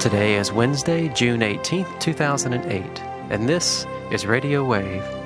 Today 0.00 0.36
is 0.36 0.50
Wednesday, 0.50 1.10
June 1.10 1.40
18th, 1.40 2.00
2008, 2.00 2.82
and 3.28 3.46
this 3.46 3.84
is 4.10 4.24
Radio 4.24 4.64
Wave. 4.64 5.19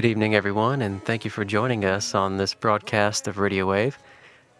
Good 0.00 0.08
evening, 0.08 0.34
everyone, 0.34 0.80
and 0.80 1.04
thank 1.04 1.26
you 1.26 1.30
for 1.30 1.44
joining 1.44 1.84
us 1.84 2.14
on 2.14 2.38
this 2.38 2.54
broadcast 2.54 3.28
of 3.28 3.36
Radio 3.36 3.66
Wave. 3.66 3.98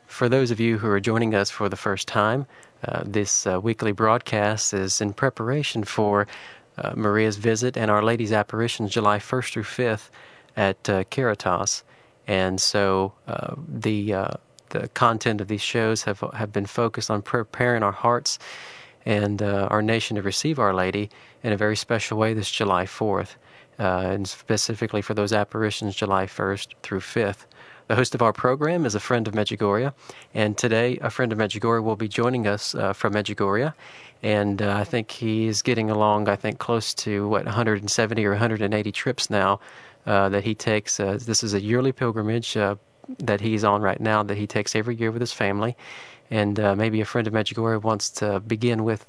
For 0.06 0.28
those 0.28 0.50
of 0.50 0.60
you 0.60 0.76
who 0.76 0.86
are 0.88 1.00
joining 1.00 1.34
us 1.34 1.48
for 1.48 1.70
the 1.70 1.78
first 1.78 2.06
time, 2.06 2.44
uh, 2.86 3.04
this 3.06 3.46
uh, 3.46 3.58
weekly 3.58 3.92
broadcast 3.92 4.74
is 4.74 5.00
in 5.00 5.14
preparation 5.14 5.82
for 5.82 6.26
uh, 6.76 6.92
Maria's 6.94 7.38
visit 7.38 7.78
and 7.78 7.90
Our 7.90 8.02
Lady's 8.02 8.32
apparitions 8.32 8.90
July 8.90 9.18
1st 9.18 9.52
through 9.52 9.62
5th 9.62 10.10
at 10.58 10.90
uh, 10.90 11.04
Caritas. 11.04 11.84
And 12.26 12.60
so 12.60 13.14
uh, 13.26 13.54
the 13.66 14.12
uh, 14.12 14.34
the 14.68 14.88
content 14.88 15.40
of 15.40 15.48
these 15.48 15.62
shows 15.62 16.02
have 16.02 16.20
have 16.34 16.52
been 16.52 16.66
focused 16.66 17.10
on 17.10 17.22
preparing 17.22 17.82
our 17.82 17.92
hearts 17.92 18.38
and 19.06 19.40
our 19.40 19.80
nation 19.80 20.16
to 20.16 20.22
receive 20.22 20.58
Our 20.58 20.74
Lady 20.74 21.08
in 21.42 21.50
a 21.50 21.56
very 21.56 21.76
special 21.76 22.18
way 22.18 22.34
this 22.34 22.50
July 22.50 22.84
4th, 22.84 23.36
uh, 23.80 24.02
and 24.04 24.28
specifically 24.28 25.02
for 25.02 25.14
those 25.14 25.32
apparitions 25.32 25.96
July 25.96 26.26
1st 26.26 26.74
through 26.82 27.00
5th. 27.00 27.46
The 27.88 27.96
host 27.96 28.14
of 28.14 28.22
our 28.22 28.32
program 28.32 28.86
is 28.86 28.94
a 28.94 29.00
friend 29.00 29.26
of 29.26 29.34
Medjugorje, 29.34 29.92
and 30.32 30.56
today 30.56 30.98
a 30.98 31.10
friend 31.10 31.32
of 31.32 31.38
Medjugorje 31.38 31.82
will 31.82 31.96
be 31.96 32.06
joining 32.06 32.46
us 32.46 32.72
uh, 32.76 32.92
from 32.92 33.14
Medjugorje, 33.14 33.74
and 34.22 34.62
uh, 34.62 34.76
I 34.76 34.84
think 34.84 35.10
he 35.10 35.48
is 35.48 35.60
getting 35.60 35.90
along. 35.90 36.28
I 36.28 36.36
think 36.36 36.58
close 36.58 36.94
to 36.94 37.26
what 37.26 37.46
170 37.46 38.24
or 38.24 38.30
180 38.30 38.92
trips 38.92 39.28
now 39.28 39.58
uh, 40.06 40.28
that 40.28 40.44
he 40.44 40.54
takes. 40.54 41.00
Uh, 41.00 41.18
this 41.20 41.42
is 41.42 41.52
a 41.52 41.60
yearly 41.60 41.90
pilgrimage 41.90 42.56
uh, 42.56 42.76
that 43.18 43.40
he's 43.40 43.64
on 43.64 43.82
right 43.82 44.00
now 44.00 44.22
that 44.22 44.36
he 44.36 44.46
takes 44.46 44.76
every 44.76 44.94
year 44.94 45.10
with 45.10 45.20
his 45.20 45.32
family. 45.32 45.76
And 46.30 46.60
uh, 46.60 46.76
maybe 46.76 47.00
a 47.00 47.04
friend 47.04 47.26
of 47.26 47.32
Medjugorje 47.32 47.82
wants 47.82 48.08
to 48.10 48.38
begin 48.38 48.84
with 48.84 49.06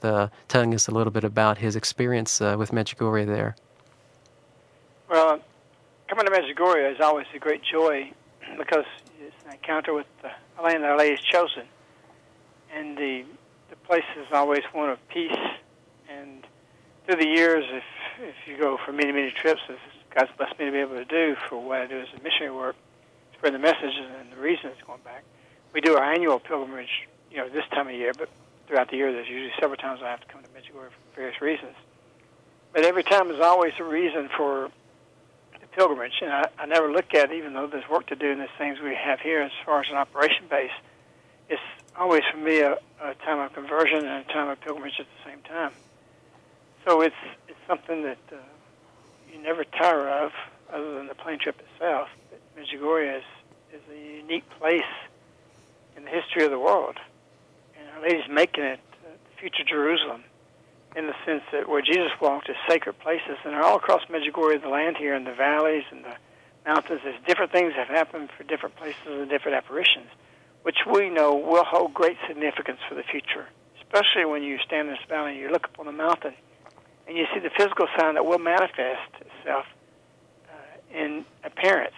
telling 0.48 0.74
us 0.74 0.88
a 0.88 0.92
little 0.92 1.12
bit 1.12 1.24
about 1.24 1.60
his 1.60 1.76
experience 1.76 2.40
with 2.40 2.72
Medjugorje 2.72 3.28
there. 3.28 3.56
Well, 5.12 5.42
coming 6.08 6.26
to 6.26 6.32
Medjugorje 6.32 6.96
is 6.96 7.02
always 7.02 7.26
a 7.36 7.38
great 7.38 7.62
joy 7.70 8.14
because 8.58 8.86
it's 9.20 9.36
an 9.46 9.52
encounter 9.52 9.94
with 9.94 10.06
the 10.22 10.30
land 10.64 10.86
Our 10.86 10.98
Lady 10.98 11.18
has 11.18 11.20
chosen. 11.20 11.64
And 12.74 12.98
the, 12.98 13.26
the 13.70 13.76
place 13.76 14.06
is 14.18 14.28
always 14.32 14.62
one 14.72 14.90
of 14.90 15.06
peace. 15.10 15.36
And 16.10 16.48
through 17.06 17.18
the 17.18 17.28
years, 17.28 17.66
if, 17.68 17.84
if 18.22 18.36
you 18.48 18.58
go 18.58 18.78
for 18.86 18.94
many, 18.94 19.12
many 19.12 19.32
trips, 19.32 19.60
as 19.68 19.76
God's 20.16 20.32
blessed 20.38 20.58
me 20.58 20.68
to 20.68 20.72
be 20.72 20.78
able 20.78 20.96
to 20.96 21.04
do 21.04 21.36
for 21.50 21.62
what 21.62 21.82
I 21.82 21.88
do 21.88 22.00
as 22.00 22.08
a 22.18 22.24
missionary 22.24 22.56
work, 22.56 22.78
spread 23.34 23.54
the 23.54 23.60
messages 23.60 24.08
and 24.18 24.32
the 24.32 24.42
reason 24.42 24.68
it's 24.68 24.82
going 24.88 25.02
back. 25.04 25.26
We 25.74 25.82
do 25.82 25.98
our 25.98 26.06
annual 26.06 26.40
pilgrimage, 26.40 27.10
you 27.30 27.36
know, 27.36 27.50
this 27.50 27.66
time 27.74 27.90
of 27.90 27.96
year, 27.96 28.14
but 28.18 28.30
throughout 28.66 28.90
the 28.90 28.96
year, 28.96 29.12
there's 29.12 29.28
usually 29.28 29.52
several 29.60 29.76
times 29.76 30.00
I 30.02 30.10
have 30.10 30.22
to 30.22 30.28
come 30.28 30.42
to 30.42 30.50
Medjugorje 30.52 30.92
for 30.92 31.16
various 31.18 31.42
reasons. 31.42 31.76
But 32.72 32.86
every 32.86 33.04
time 33.04 33.28
there's 33.28 33.44
always 33.44 33.74
a 33.78 33.84
reason 33.84 34.30
for 34.38 34.72
pilgrimage, 35.72 36.22
and 36.22 36.32
I, 36.32 36.46
I 36.59 36.66
never 36.66 36.92
look 36.92 37.14
at 37.14 37.32
it, 37.32 37.38
even 37.38 37.54
though 37.54 37.68
there's 37.68 37.88
work 37.90 38.08
to 38.08 38.16
do 38.16 38.32
and 38.32 38.40
there's 38.40 38.50
things 38.58 38.80
we 38.80 38.96
have 38.96 39.20
here 39.20 39.42
as 39.42 39.52
far 39.66 39.82
as 39.82 39.88
an 39.90 39.98
operation 39.98 40.46
base. 40.50 40.72
It's 41.50 41.62
always 41.98 42.22
for 42.32 42.38
me 42.38 42.59
a, 42.59 42.74
a 43.02 43.14
time 43.26 43.40
of 43.40 43.54
conversion 43.54 44.06
and 44.06 44.26
a 44.30 44.34
time 44.34 44.50
of 44.50 44.60
pilgrimage 44.62 45.00
at 45.00 45.06
the 45.06 45.30
same 45.30 45.42
time. 45.42 45.72
So 46.86 47.02
it's 47.02 47.16
it's 47.48 47.60
something 47.68 48.04
that 48.04 48.18
uh, 48.31 48.38
you 49.31 49.42
never 49.42 49.64
tire 49.64 50.10
of, 50.10 50.31
other 50.74 50.96
than 50.96 51.08
the 51.08 51.16
plane 51.16 51.40
trip 51.40 51.60
itself. 51.60 52.10
But 52.30 52.42
Medjugorje 52.56 53.18
is 53.18 53.24
is 53.74 53.81
a 53.92 54.18
unique 54.18 54.50
place 54.60 54.81
in 55.96 56.04
the 56.04 56.10
history 56.10 56.44
of 56.44 56.52
the 56.52 56.60
world, 56.60 56.98
and 57.78 57.88
Our 57.96 58.02
Lady's 58.02 58.30
making 58.30 58.64
it 58.64 58.80
uh, 59.06 59.10
the 59.12 59.40
future 59.40 59.64
Jerusalem, 59.64 60.24
in 60.96 61.07
the 61.07 61.16
sense 61.25 61.44
that 61.52 61.69
where 61.69 61.81
Jesus 61.81 62.12
walked 62.19 62.50
is 62.50 62.56
sacred 62.68 63.00
places, 63.00 63.38
and 63.46 63.56
all 63.56 63.78
across 63.78 64.02
Medjugorje, 64.09 64.62
the 64.62 64.69
land 64.69 64.97
here, 64.97 65.16
in 65.16 65.24
the 65.24 65.34
valleys 65.34 65.84
and 65.91 66.03
the 66.03 66.16
mountains, 66.66 67.02
there's 67.03 67.19
different 67.25 67.52
things 67.52 67.74
that 67.75 67.88
have 67.88 67.96
happened 67.96 68.29
for 68.38 68.44
different 68.44 68.75
places 68.75 69.07
and 69.07 69.30
different 69.30 69.57
apparitions, 69.57 70.07
which 70.63 70.78
we 70.85 71.09
know 71.09 71.35
will 71.35 71.63
hold 71.63 71.94
great 71.94 72.18
significance 72.28 72.80
for 72.88 72.96
the 72.96 73.03
future. 73.03 73.47
Especially 73.81 74.25
when 74.25 74.44
you 74.44 74.57
stand 74.66 74.90
in 74.90 74.94
this 74.94 75.03
valley 75.09 75.31
and 75.31 75.40
you 75.40 75.50
look 75.50 75.66
up 75.66 75.80
on 75.80 75.85
the 75.85 75.91
mountain, 75.91 76.34
and 77.07 77.18
you 77.18 77.25
see 77.34 77.40
the 77.40 77.50
physical 77.57 77.88
sign 77.97 78.16
that 78.16 78.25
will 78.25 78.40
manifest 78.40 79.12
itself 79.19 79.66
uh, 80.50 80.98
in 80.98 81.25
appearance. 81.44 81.95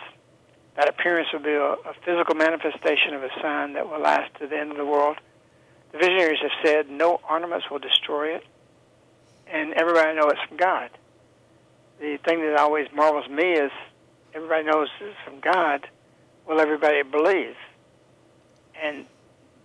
That 0.76 0.90
appearance 0.90 1.28
will 1.32 1.42
be 1.44 1.54
a, 1.54 1.74
a 1.74 1.94
physical 2.06 2.36
manifestation 2.36 3.14
of 3.14 3.24
a 3.24 3.30
sign 3.42 3.74
that 3.74 3.90
will 3.90 4.00
last 4.00 4.34
to 4.40 4.48
the 4.48 4.58
end 4.58 4.72
of 4.72 4.78
the 4.78 4.86
world. 4.86 5.18
The 5.92 6.00
visionaries 6.00 6.40
have 6.42 6.66
said 6.66 6.90
no 6.90 7.20
ornaments 7.30 7.70
will 7.70 7.78
destroy 7.78 8.36
it, 8.36 8.44
and 9.52 9.74
everybody 9.74 10.16
knows 10.16 10.32
it's 10.32 10.42
from 10.48 10.58
God. 10.58 10.90
The 12.00 12.18
thing 12.26 12.42
that 12.42 12.58
always 12.58 12.88
marvels 12.94 13.30
me 13.30 13.54
is 13.54 13.72
everybody 14.34 14.66
knows 14.66 14.90
it's 15.00 15.18
from 15.26 15.40
God. 15.40 15.88
Will 16.48 16.60
everybody 16.60 17.04
believe? 17.04 17.56
And 18.82 19.06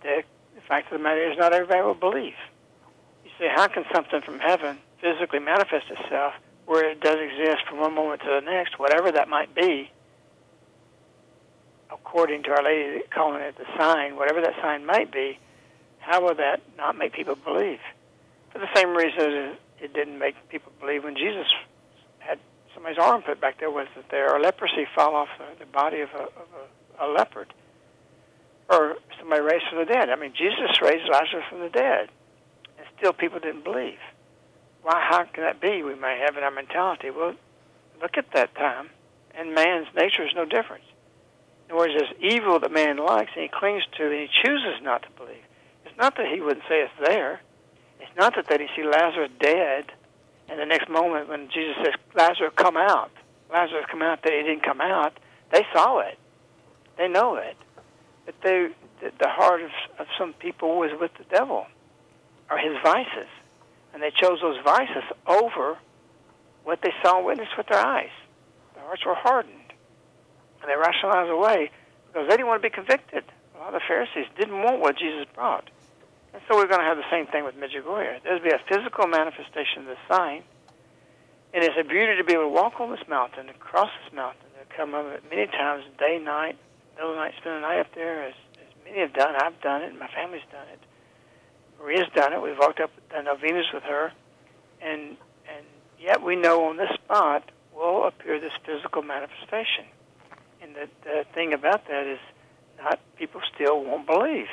the, 0.03 0.23
the 0.55 0.61
fact 0.61 0.91
of 0.91 0.97
the 0.97 1.03
matter 1.03 1.31
is, 1.31 1.37
not 1.37 1.53
everybody 1.53 1.81
will 1.81 1.93
believe. 1.93 2.35
You 3.25 3.31
say, 3.37 3.47
how 3.53 3.67
can 3.67 3.83
something 3.93 4.21
from 4.21 4.39
heaven 4.39 4.77
physically 5.01 5.39
manifest 5.39 5.89
itself 5.89 6.33
where 6.65 6.89
it 6.89 7.01
does 7.01 7.17
exist 7.19 7.67
from 7.67 7.79
one 7.79 7.95
moment 7.95 8.21
to 8.21 8.27
the 8.27 8.41
next, 8.41 8.79
whatever 8.79 9.11
that 9.11 9.27
might 9.27 9.53
be? 9.55 9.91
according 11.91 12.43
to 12.43 12.51
Our 12.51 12.63
Lady 12.63 13.01
calling 13.13 13.41
it 13.41 13.55
the 13.57 13.65
sign, 13.77 14.15
whatever 14.15 14.41
that 14.41 14.53
sign 14.61 14.85
might 14.85 15.11
be, 15.11 15.39
how 15.99 16.23
will 16.23 16.35
that 16.35 16.61
not 16.77 16.97
make 16.97 17.13
people 17.13 17.35
believe? 17.35 17.79
For 18.51 18.59
the 18.59 18.67
same 18.75 18.95
reason 18.95 19.57
it 19.81 19.93
didn't 19.93 20.19
make 20.19 20.35
people 20.49 20.71
believe 20.79 21.03
when 21.03 21.15
Jesus 21.15 21.47
had 22.19 22.39
somebody's 22.73 22.99
arm 22.99 23.21
put 23.21 23.39
back 23.41 23.59
there 23.59 23.71
was 23.71 23.87
that 23.95 24.09
there, 24.09 24.33
or 24.33 24.39
leprosy 24.39 24.85
fell 24.95 25.15
off 25.15 25.29
the, 25.37 25.65
the 25.65 25.71
body 25.71 26.01
of, 26.01 26.09
a, 26.13 26.23
of 26.23 26.47
a, 26.99 27.05
a 27.05 27.07
leopard. 27.11 27.53
or 28.69 28.95
somebody 29.19 29.41
raised 29.41 29.65
from 29.69 29.79
the 29.79 29.85
dead. 29.91 30.09
I 30.09 30.15
mean, 30.15 30.33
Jesus 30.37 30.81
raised 30.81 31.09
Lazarus 31.11 31.45
from 31.49 31.59
the 31.61 31.69
dead, 31.69 32.09
and 32.77 32.87
still 32.97 33.13
people 33.13 33.39
didn't 33.39 33.63
believe. 33.63 33.99
Why? 34.83 35.01
How 35.09 35.23
can 35.25 35.43
that 35.43 35.59
be? 35.59 35.83
We 35.83 35.95
may 35.95 36.21
have 36.25 36.37
in 36.37 36.43
our 36.43 36.51
mentality. 36.51 37.09
Well, 37.09 37.35
look 38.01 38.17
at 38.17 38.31
that 38.33 38.55
time, 38.55 38.89
and 39.35 39.53
man's 39.53 39.87
nature 39.95 40.23
is 40.23 40.33
no 40.35 40.45
different. 40.45 40.83
In 41.67 41.75
other 41.75 41.79
words, 41.81 41.93
there's 41.97 42.33
evil 42.33 42.59
that 42.59 42.71
man 42.71 42.97
likes 42.97 43.31
and 43.35 43.43
he 43.43 43.49
clings 43.49 43.83
to, 43.97 44.03
and 44.05 44.13
he 44.13 44.27
chooses 44.43 44.81
not 44.81 45.03
to 45.03 45.09
believe. 45.17 45.43
It's 45.85 45.97
not 45.97 46.15
that 46.17 46.27
he 46.33 46.41
wouldn't 46.41 46.65
say 46.69 46.81
it's 46.81 47.07
there. 47.07 47.41
It's 47.99 48.15
not 48.17 48.35
that 48.35 48.47
they 48.47 48.57
didn't 48.57 48.71
see 48.75 48.83
Lazarus 48.83 49.31
dead, 49.39 49.85
and 50.49 50.59
the 50.59 50.65
next 50.65 50.89
moment 50.89 51.29
when 51.29 51.49
Jesus 51.49 51.75
says, 51.83 51.93
Lazarus, 52.15 52.53
come 52.55 52.77
out, 52.77 53.11
Lazarus, 53.51 53.85
come 53.89 54.01
out, 54.01 54.23
that 54.23 54.33
he 54.33 54.43
didn't 54.43 54.63
come 54.63 54.81
out, 54.81 55.13
they 55.51 55.65
saw 55.73 55.99
it. 55.99 56.17
They 56.97 57.07
know 57.07 57.35
it. 57.35 57.57
But 58.25 58.35
they, 58.43 58.69
the, 59.01 59.29
heart 59.29 59.61
of, 59.61 59.71
of 59.97 60.07
some 60.17 60.33
people 60.33 60.77
was 60.77 60.91
with 60.99 61.11
the 61.17 61.23
devil, 61.35 61.65
or 62.49 62.57
his 62.57 62.73
vices. 62.83 63.29
And 63.93 64.03
they 64.03 64.11
chose 64.11 64.39
those 64.41 64.57
vices 64.63 65.03
over 65.25 65.77
what 66.63 66.81
they 66.81 66.93
saw 67.01 67.17
and 67.17 67.25
witnessed 67.25 67.57
with 67.57 67.67
their 67.67 67.79
eyes. 67.79 68.11
Their 68.75 68.83
hearts 68.83 69.05
were 69.05 69.15
hardened. 69.15 69.55
And 70.61 70.69
they 70.69 70.75
rationalized 70.75 71.31
away 71.31 71.71
because 72.07 72.27
they 72.27 72.35
didn't 72.35 72.47
want 72.47 72.61
to 72.61 72.69
be 72.69 72.73
convicted. 72.73 73.23
A 73.55 73.59
lot 73.59 73.73
of 73.73 73.81
the 73.81 73.87
Pharisees 73.87 74.25
didn't 74.37 74.61
want 74.61 74.79
what 74.79 74.97
Jesus 74.97 75.25
brought. 75.33 75.69
And 76.33 76.41
so 76.47 76.55
we're 76.55 76.67
going 76.67 76.79
to 76.79 76.85
have 76.85 76.97
the 76.97 77.09
same 77.09 77.25
thing 77.27 77.43
with 77.43 77.55
Medjugorje. 77.55 78.23
There'll 78.23 78.43
be 78.43 78.49
a 78.49 78.61
physical 78.69 79.07
manifestation 79.07 79.83
of 79.83 79.85
the 79.85 79.97
sign. 80.09 80.43
And 81.53 81.63
it's 81.63 81.75
a 81.79 81.83
beauty 81.83 82.15
to 82.17 82.23
be 82.23 82.33
able 82.33 82.43
to 82.43 82.49
walk 82.49 82.79
on 82.79 82.91
this 82.91 83.07
mountain, 83.09 83.47
to 83.47 83.53
cross 83.53 83.89
this 84.05 84.13
mountain, 84.13 84.45
to 84.59 84.75
come 84.75 84.93
up 84.93 85.05
it 85.07 85.23
many 85.29 85.47
times, 85.47 85.83
day, 85.97 86.19
night, 86.19 86.57
middle 86.95 87.11
of 87.11 87.15
the 87.15 87.21
night, 87.21 87.33
spend 87.41 87.55
the 87.57 87.61
night 87.61 87.79
up 87.79 87.95
there, 87.95 88.27
as, 88.27 88.33
as 88.61 88.85
many 88.85 88.99
have 88.99 89.13
done. 89.13 89.33
I've 89.35 89.59
done 89.61 89.81
it, 89.81 89.97
my 89.97 90.07
family's 90.13 90.45
done 90.51 90.67
it. 90.71 90.79
Maria's 91.79 92.09
done 92.13 92.33
it. 92.33 92.41
We've 92.41 92.57
walked 92.57 92.79
up 92.79 92.91
the 93.09 93.23
novenas 93.23 93.67
with 93.73 93.83
her. 93.83 94.11
And, 94.81 95.17
and 95.49 95.65
yet 95.99 96.21
we 96.21 96.35
know 96.35 96.65
on 96.65 96.77
this 96.77 96.91
spot 96.93 97.49
will 97.73 98.05
appear 98.05 98.39
this 98.39 98.51
physical 98.65 99.01
manifestation. 99.01 99.85
And 100.61 100.75
the, 100.75 100.89
the 101.03 101.25
thing 101.33 101.53
about 101.53 101.87
that 101.87 102.05
is 102.05 102.19
not 102.77 102.99
people 103.17 103.41
still 103.55 103.83
won't 103.83 104.05
believe. 104.05 104.47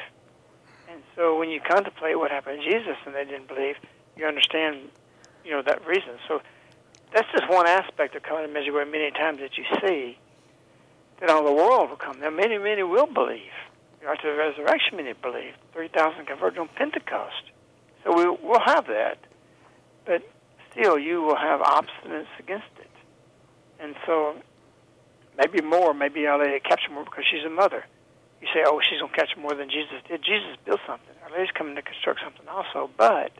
And 0.90 1.02
so 1.14 1.38
when 1.38 1.50
you 1.50 1.60
contemplate 1.60 2.18
what 2.18 2.30
happened 2.30 2.62
to 2.62 2.70
Jesus 2.70 2.96
and 3.04 3.14
they 3.14 3.24
didn't 3.24 3.48
believe, 3.48 3.76
you 4.16 4.26
understand, 4.26 4.88
you 5.44 5.50
know, 5.50 5.62
that 5.62 5.86
reason. 5.86 6.18
So 6.28 6.40
that's 7.12 7.28
just 7.32 7.48
one 7.48 7.66
aspect 7.66 8.14
of 8.14 8.22
coming 8.22 8.52
to 8.52 8.52
Medjugorje 8.52 8.90
many 8.90 9.10
times 9.10 9.40
that 9.40 9.56
you 9.58 9.64
see 9.80 10.18
that 11.20 11.30
all 11.30 11.44
the 11.44 11.52
world 11.52 11.90
will 11.90 11.96
come. 11.96 12.20
Now 12.20 12.30
many, 12.30 12.58
many 12.58 12.82
will 12.82 13.06
believe. 13.06 13.52
After 14.06 14.30
the 14.30 14.38
resurrection, 14.38 14.96
many 14.96 15.14
believe. 15.14 15.54
3,000 15.72 16.26
converted 16.26 16.58
on 16.58 16.68
Pentecost. 16.76 17.50
So 18.04 18.14
we, 18.14 18.28
we'll 18.46 18.60
have 18.60 18.86
that. 18.86 19.18
But 20.04 20.22
still, 20.70 20.98
you 20.98 21.22
will 21.22 21.36
have 21.36 21.60
obstinance 21.60 22.28
against 22.38 22.66
it. 22.78 22.90
And 23.80 23.96
so 24.06 24.36
maybe 25.36 25.60
more, 25.60 25.92
maybe 25.92 26.26
I'll 26.26 26.38
let 26.38 26.50
it 26.50 26.62
capture 26.64 26.90
more 26.92 27.04
because 27.04 27.24
she's 27.30 27.44
a 27.44 27.50
mother. 27.50 27.84
You 28.46 28.62
say, 28.62 28.64
oh, 28.64 28.81
she's 28.81 29.00
going 29.00 29.10
to 29.10 29.16
catch 29.16 29.37
more 29.37 29.54
than 29.54 29.69
Jesus 29.69 29.98
did. 30.06 30.22
Jesus 30.22 30.56
built 30.64 30.78
something. 30.87 31.14
Our 31.25 31.37
Lady's 31.37 31.50
coming 31.50 31.75
to 31.75 31.82
construct 31.82 32.20
something 32.22 32.46
also, 32.46 32.88
but 32.96 33.32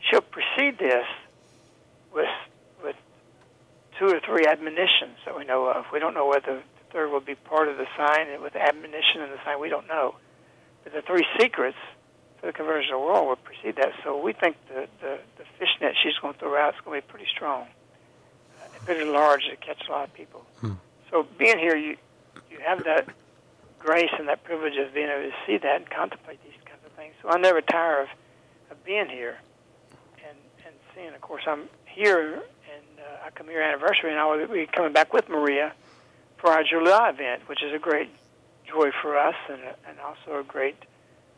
she'll 0.00 0.22
precede 0.22 0.78
this 0.78 1.04
with 2.14 2.32
with 2.82 2.96
two 3.98 4.06
or 4.06 4.18
three 4.20 4.46
admonitions 4.46 5.18
that 5.26 5.36
we 5.36 5.44
know 5.44 5.66
of. 5.66 5.84
We 5.92 5.98
don't 5.98 6.14
know 6.14 6.26
whether 6.26 6.56
the 6.56 6.84
third 6.90 7.10
will 7.10 7.20
be 7.20 7.34
part 7.34 7.68
of 7.68 7.76
the 7.76 7.86
sign 7.98 8.28
and 8.30 8.42
with 8.42 8.56
admonition 8.56 9.20
and 9.20 9.30
the 9.30 9.38
sign. 9.44 9.60
We 9.60 9.68
don't 9.68 9.86
know. 9.86 10.14
But 10.84 10.94
the 10.94 11.02
three 11.02 11.26
secrets 11.38 11.76
for 12.40 12.46
the 12.46 12.52
conversion 12.54 12.94
of 12.94 13.00
the 13.00 13.06
world 13.06 13.28
will 13.28 13.36
precede 13.36 13.76
that. 13.76 13.92
So 14.04 14.18
we 14.18 14.32
think 14.32 14.56
the, 14.68 14.88
the, 15.02 15.18
the 15.36 15.44
fishnet 15.58 15.96
she's 16.02 16.16
going 16.22 16.32
to 16.32 16.40
throw 16.40 16.56
out 16.56 16.74
is 16.76 16.80
going 16.82 17.02
to 17.02 17.06
be 17.06 17.10
pretty 17.10 17.28
strong, 17.30 17.66
uh, 18.58 18.64
pretty 18.86 19.04
large 19.04 19.44
to 19.50 19.56
catch 19.56 19.86
a 19.86 19.92
lot 19.92 20.08
of 20.08 20.14
people. 20.14 20.46
Hmm. 20.60 20.72
So 21.10 21.26
being 21.36 21.58
here, 21.58 21.76
you 21.76 21.98
you 22.50 22.58
have 22.64 22.84
that 22.84 23.06
grace 23.78 24.10
and 24.18 24.28
that 24.28 24.44
privilege 24.44 24.76
of 24.76 24.92
being 24.94 25.08
able 25.08 25.30
to 25.30 25.36
see 25.46 25.58
that 25.58 25.76
and 25.76 25.90
contemplate 25.90 26.42
these 26.42 26.58
kinds 26.64 26.84
of 26.84 26.92
things. 26.92 27.14
So 27.22 27.28
I 27.28 27.38
never 27.38 27.60
tire 27.60 28.02
of, 28.02 28.08
of 28.70 28.84
being 28.84 29.08
here 29.08 29.38
and 30.28 30.36
and 30.66 30.74
seeing. 30.94 31.14
Of 31.14 31.20
course, 31.20 31.42
I'm 31.46 31.68
here 31.86 32.34
and 32.34 32.98
uh, 32.98 33.26
I 33.26 33.30
come 33.30 33.48
here 33.48 33.62
anniversary, 33.62 34.10
and 34.10 34.18
I 34.18 34.26
will 34.26 34.46
be 34.46 34.66
coming 34.66 34.92
back 34.92 35.12
with 35.12 35.28
Maria 35.28 35.72
for 36.38 36.50
our 36.50 36.62
July 36.62 37.10
event, 37.10 37.48
which 37.48 37.62
is 37.62 37.72
a 37.74 37.78
great 37.78 38.10
joy 38.66 38.90
for 39.02 39.16
us 39.16 39.34
and 39.48 39.60
a, 39.62 39.74
and 39.88 39.98
also 40.00 40.40
a 40.40 40.44
great 40.44 40.76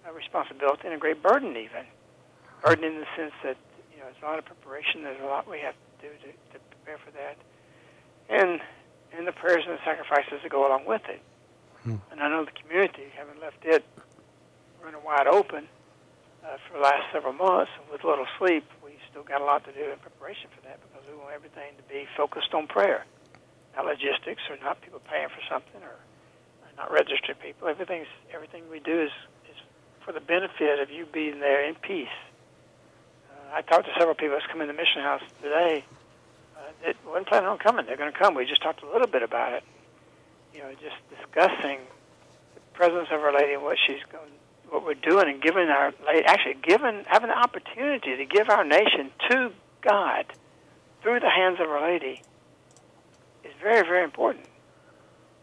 uh, 0.06 0.12
responsibility 0.12 0.82
and 0.84 0.94
a 0.94 0.98
great 0.98 1.22
burden 1.22 1.56
even. 1.56 1.86
Burden 2.64 2.84
in 2.84 3.00
the 3.00 3.06
sense 3.16 3.32
that 3.42 3.56
you 3.92 3.98
know 4.00 4.06
it's 4.08 4.22
a 4.22 4.26
lot 4.26 4.38
of 4.38 4.44
preparation. 4.44 5.02
There's 5.02 5.20
a 5.22 5.26
lot 5.26 5.48
we 5.48 5.60
have 5.60 5.74
to 5.74 6.08
do 6.08 6.12
to, 6.26 6.32
to 6.52 6.58
prepare 6.70 6.98
for 6.98 7.10
that, 7.12 7.36
and 8.28 8.60
and 9.16 9.26
the 9.26 9.32
prayers 9.32 9.64
and 9.66 9.76
the 9.76 9.84
sacrifices 9.84 10.40
that 10.42 10.50
go 10.50 10.66
along 10.66 10.84
with 10.86 11.02
it. 11.08 11.20
Hmm. 11.84 11.96
And 12.10 12.20
I 12.20 12.28
know 12.28 12.44
the 12.44 12.52
community, 12.52 13.08
having 13.16 13.40
left 13.40 13.64
it 13.64 13.84
running 14.84 15.02
wide 15.04 15.26
open 15.26 15.66
uh, 16.44 16.56
for 16.66 16.78
the 16.78 16.82
last 16.82 17.04
several 17.12 17.32
months 17.32 17.70
with 17.90 18.04
little 18.04 18.26
sleep, 18.38 18.64
we 18.84 18.92
still 19.10 19.22
got 19.22 19.40
a 19.40 19.44
lot 19.44 19.64
to 19.64 19.72
do 19.72 19.90
in 19.90 19.98
preparation 19.98 20.48
for 20.54 20.60
that 20.68 20.80
because 20.80 21.04
we 21.08 21.16
want 21.16 21.32
everything 21.32 21.72
to 21.76 21.84
be 21.88 22.06
focused 22.16 22.52
on 22.54 22.66
prayer, 22.66 23.04
not 23.76 23.86
logistics 23.86 24.42
or 24.48 24.56
not 24.62 24.80
people 24.82 25.00
paying 25.10 25.28
for 25.28 25.40
something 25.48 25.80
or, 25.82 25.96
or 25.96 26.68
not 26.76 26.92
registering 26.92 27.38
people. 27.40 27.68
Everything's 27.68 28.08
everything 28.32 28.68
we 28.70 28.80
do 28.80 29.00
is 29.02 29.12
is 29.48 29.56
for 30.04 30.12
the 30.12 30.20
benefit 30.20 30.80
of 30.80 30.90
you 30.90 31.06
being 31.06 31.40
there 31.40 31.64
in 31.64 31.74
peace. 31.76 32.16
Uh, 33.32 33.56
I 33.56 33.62
talked 33.62 33.86
to 33.86 33.92
several 33.98 34.14
people 34.14 34.36
that's 34.36 34.50
come 34.50 34.60
in 34.60 34.68
the 34.68 34.76
mission 34.76 35.02
house 35.02 35.22
today. 35.42 35.84
Uh, 36.56 36.72
that 36.84 36.96
wasn't 37.06 37.26
planning 37.26 37.48
on 37.48 37.58
coming. 37.58 37.86
They're 37.86 37.96
going 37.96 38.12
to 38.12 38.18
come. 38.18 38.34
We 38.34 38.44
just 38.44 38.62
talked 38.62 38.82
a 38.82 38.90
little 38.90 39.08
bit 39.08 39.22
about 39.22 39.54
it 39.54 39.64
you 40.54 40.60
know, 40.60 40.72
just 40.72 40.96
discussing 41.10 41.78
the 42.54 42.60
presence 42.74 43.08
of 43.10 43.20
Our 43.20 43.32
Lady 43.32 43.54
and 43.54 43.62
what 43.62 43.76
she's 43.86 44.02
going, 44.10 44.30
what 44.68 44.84
we're 44.84 44.94
doing, 44.94 45.28
and 45.28 45.42
giving 45.42 45.68
our 45.68 45.92
actually 46.26 46.56
giving, 46.62 47.04
having 47.06 47.28
the 47.28 47.38
opportunity 47.38 48.16
to 48.16 48.24
give 48.24 48.48
our 48.48 48.64
nation 48.64 49.10
to 49.30 49.52
God 49.82 50.26
through 51.02 51.20
the 51.20 51.30
hands 51.30 51.58
of 51.60 51.68
Our 51.68 51.90
Lady 51.90 52.22
is 53.44 53.52
very, 53.62 53.82
very 53.82 54.04
important. 54.04 54.46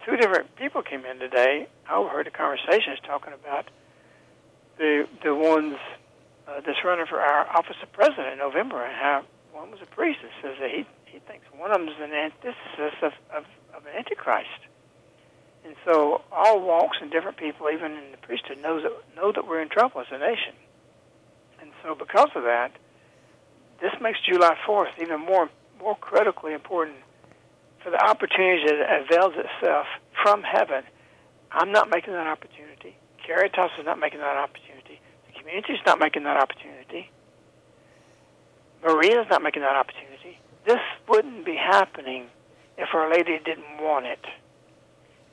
Two 0.06 0.16
different 0.16 0.56
people 0.56 0.82
came 0.82 1.06
in 1.06 1.20
today. 1.20 1.68
I 1.90 1.96
overheard 1.96 2.28
the 2.28 2.32
conversations 2.32 3.00
talking 3.06 3.34
about 3.34 3.70
the 4.78 5.08
the 5.24 5.36
ones 5.36 5.76
uh, 6.48 6.62
that's 6.66 6.84
running 6.84 7.06
for 7.08 7.20
our 7.20 7.48
office 7.50 7.76
of 7.84 7.92
president 7.92 8.34
in 8.34 8.38
November, 8.38 8.84
and 8.84 8.96
how 8.96 9.24
one 9.52 9.72
was 9.72 9.80
a 9.82 9.86
priest 9.88 10.20
that 10.22 10.32
says 10.42 10.56
that 10.62 10.70
he 10.72 10.86
he 11.06 11.20
thinks 11.20 11.46
one 11.58 11.72
of 11.72 11.80
them 11.80 11.90
is 11.90 11.96
an 12.00 12.14
antithesis 12.14 12.96
of, 13.02 13.12
of, 13.36 13.44
of 13.76 13.86
an 13.86 13.98
antichrist. 13.98 14.62
And 15.68 15.76
so 15.84 16.22
all 16.32 16.62
walks 16.62 16.98
and 17.02 17.12
different 17.12 17.36
people, 17.36 17.68
even 17.70 17.92
in 17.92 18.12
the 18.12 18.18
priesthood, 18.18 18.60
knows 18.62 18.84
that, 18.84 18.94
know 19.18 19.34
that 19.34 19.46
we're 19.46 19.62
in 19.62 19.68
trouble 19.68 20.00
as 20.00 20.08
a 20.12 20.18
nation. 20.18 20.56
And 21.60 21.72
so 21.84 21.94
because 21.94 22.30
of 22.36 22.44
that, 22.44 22.72
this 23.82 23.92
makes 24.02 24.18
July 24.26 24.56
4th 24.66 24.96
even 25.02 25.20
more 25.20 25.50
more 25.82 25.96
critically 25.98 26.54
important 26.54 26.98
for 27.84 27.92
the 27.92 28.04
opportunity 28.04 28.64
that 28.66 29.04
avails 29.06 29.34
itself 29.38 29.86
from 30.24 30.42
heaven. 30.42 30.84
I'm 31.52 31.72
not 31.72 31.90
making 31.90 32.14
that 32.14 32.26
opportunity. 32.26 32.96
Caritas 33.26 33.72
is 33.78 33.86
not 33.86 34.00
making 34.00 34.20
that 34.20 34.38
opportunity. 34.38 35.00
The 35.28 35.40
community 35.40 35.74
is 35.74 35.80
not 35.86 36.00
making 36.00 36.24
that 36.24 36.38
opportunity. 36.38 37.12
Maria 38.84 39.22
is 39.22 39.28
not 39.30 39.44
making 39.44 39.62
that 39.62 39.76
opportunity. 39.76 40.40
This 40.66 40.80
wouldn't 41.08 41.46
be 41.46 41.56
happening 41.56 42.28
if 42.78 42.90
Our 42.94 43.12
Lady 43.12 43.38
didn't 43.44 43.82
want 43.82 44.06
it. 44.06 44.26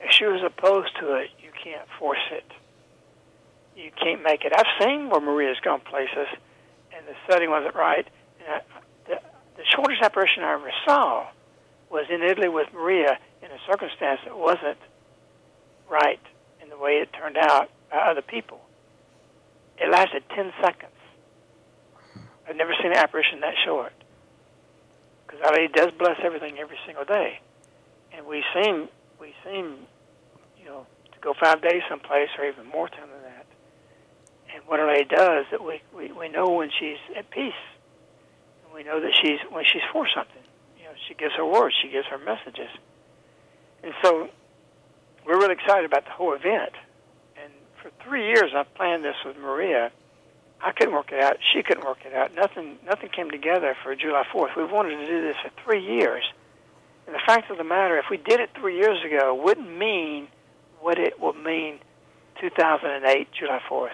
If 0.05 0.11
she 0.11 0.25
was 0.25 0.43
opposed 0.45 0.95
to 0.99 1.15
it, 1.15 1.31
you 1.41 1.49
can't 1.63 1.87
force 1.97 2.21
it. 2.31 2.45
You 3.75 3.89
can't 3.99 4.21
make 4.21 4.45
it. 4.45 4.53
I've 4.55 4.69
seen 4.79 5.09
where 5.09 5.19
Maria's 5.19 5.57
gone 5.63 5.81
places, 5.81 6.27
and 6.95 7.07
the 7.07 7.15
setting 7.27 7.49
wasn't 7.49 7.73
right. 7.73 8.05
And 8.39 8.47
I, 8.47 8.61
the, 9.09 9.19
the 9.57 9.63
shortest 9.75 10.03
apparition 10.03 10.43
I 10.43 10.53
ever 10.53 10.71
saw 10.85 11.25
was 11.89 12.05
in 12.11 12.21
Italy 12.21 12.49
with 12.49 12.67
Maria 12.71 13.17
in 13.41 13.49
a 13.49 13.57
circumstance 13.67 14.19
that 14.25 14.37
wasn't 14.37 14.77
right 15.89 16.21
in 16.61 16.69
the 16.69 16.77
way 16.77 17.01
it 17.01 17.11
turned 17.11 17.37
out 17.37 17.71
by 17.91 17.97
other 17.97 18.21
people. 18.21 18.61
It 19.79 19.89
lasted 19.89 20.21
10 20.35 20.53
seconds. 20.61 20.91
I've 22.47 22.55
never 22.55 22.75
seen 22.79 22.91
an 22.91 22.97
apparition 22.97 23.39
that 23.39 23.55
short. 23.65 23.93
Because 25.25 25.41
Our 25.41 25.53
Lady 25.53 25.73
does 25.73 25.89
bless 25.97 26.19
everything 26.23 26.59
every 26.59 26.77
single 26.85 27.05
day. 27.05 27.39
And 28.13 28.27
we 28.27 28.43
seem, 28.53 28.87
we 29.19 29.33
seem 29.43 29.87
you 30.65 30.71
know, 30.71 30.85
to 31.13 31.19
go 31.21 31.33
five 31.39 31.61
days 31.61 31.81
someplace 31.87 32.29
or 32.37 32.45
even 32.45 32.65
more 32.67 32.89
time 32.89 33.07
than 33.13 33.21
that. 33.21 33.45
And 34.53 34.63
what 34.65 34.79
Our 34.79 34.87
Lady 34.87 35.05
does 35.05 35.45
that 35.51 35.63
we, 35.63 35.81
we, 35.95 36.11
we 36.11 36.27
know 36.27 36.49
when 36.49 36.71
she's 36.77 36.97
at 37.15 37.29
peace. 37.29 37.53
And 38.65 38.73
we 38.73 38.83
know 38.83 38.99
that 38.99 39.13
she's 39.21 39.39
when 39.51 39.63
she's 39.63 39.85
for 39.93 40.07
something. 40.13 40.41
You 40.79 40.85
know, 40.85 40.95
she 41.07 41.13
gives 41.13 41.33
her 41.35 41.45
words, 41.45 41.75
she 41.81 41.89
gives 41.89 42.07
her 42.07 42.17
messages. 42.17 42.69
And 43.83 43.93
so 44.03 44.29
we're 45.25 45.37
really 45.37 45.53
excited 45.53 45.85
about 45.85 46.05
the 46.05 46.11
whole 46.11 46.33
event. 46.33 46.73
And 47.41 47.53
for 47.81 47.91
three 48.03 48.27
years 48.27 48.51
I 48.55 48.63
planned 48.63 49.03
this 49.03 49.15
with 49.23 49.37
Maria. 49.37 49.91
I 50.61 50.71
couldn't 50.71 50.95
work 50.95 51.11
it 51.11 51.21
out. 51.21 51.37
She 51.53 51.61
couldn't 51.61 51.85
work 51.85 51.99
it 52.05 52.13
out. 52.13 52.33
Nothing, 52.33 52.79
nothing 52.85 53.09
came 53.09 53.29
together 53.29 53.75
for 53.83 53.93
July 53.95 54.23
4th. 54.33 54.55
We've 54.57 54.71
wanted 54.71 54.97
to 54.97 55.05
do 55.05 55.21
this 55.21 55.35
for 55.43 55.51
three 55.63 55.83
years. 55.85 56.23
And 57.05 57.13
the 57.13 57.19
fact 57.23 57.51
of 57.51 57.57
the 57.57 57.63
matter, 57.63 57.99
if 57.99 58.05
we 58.09 58.17
did 58.17 58.39
it 58.39 58.49
three 58.59 58.77
years 58.77 58.97
ago, 59.05 59.35
wouldn't 59.35 59.77
mean 59.77 60.27
what 60.79 60.99
it 60.99 61.19
will 61.19 61.33
mean 61.33 61.79
2008, 62.41 63.27
July 63.37 63.59
4th. 63.69 63.89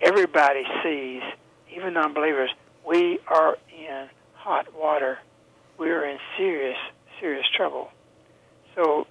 Everybody 0.00 0.64
sees, 0.82 1.22
even 1.74 1.94
non-believers, 1.94 2.50
we 2.86 3.18
are 3.28 3.56
in 3.76 4.08
hot 4.34 4.66
water. 4.74 5.18
We 5.78 5.90
are 5.90 6.04
in 6.04 6.18
serious, 6.36 6.76
serious 7.20 7.46
trouble. 7.56 7.90
So, 8.74 9.06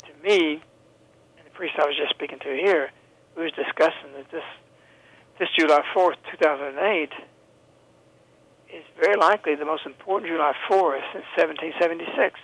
to 0.00 0.28
me, 0.28 0.62
and 1.38 1.46
the 1.46 1.50
priest 1.54 1.74
I 1.78 1.86
was 1.86 1.96
just 1.96 2.10
speaking 2.10 2.38
to 2.40 2.54
here, 2.54 2.90
we 3.36 3.44
was 3.44 3.52
discussing 3.52 4.12
that 4.16 4.30
this 4.30 4.44
this 5.38 5.48
July 5.58 5.80
4th, 5.94 6.14
2008, 6.30 7.10
is 8.72 8.84
very 9.00 9.16
likely 9.16 9.56
the 9.56 9.64
most 9.64 9.84
important 9.84 10.30
July 10.30 10.52
4th 10.70 11.02
since 11.12 11.24
1776. 11.36 12.38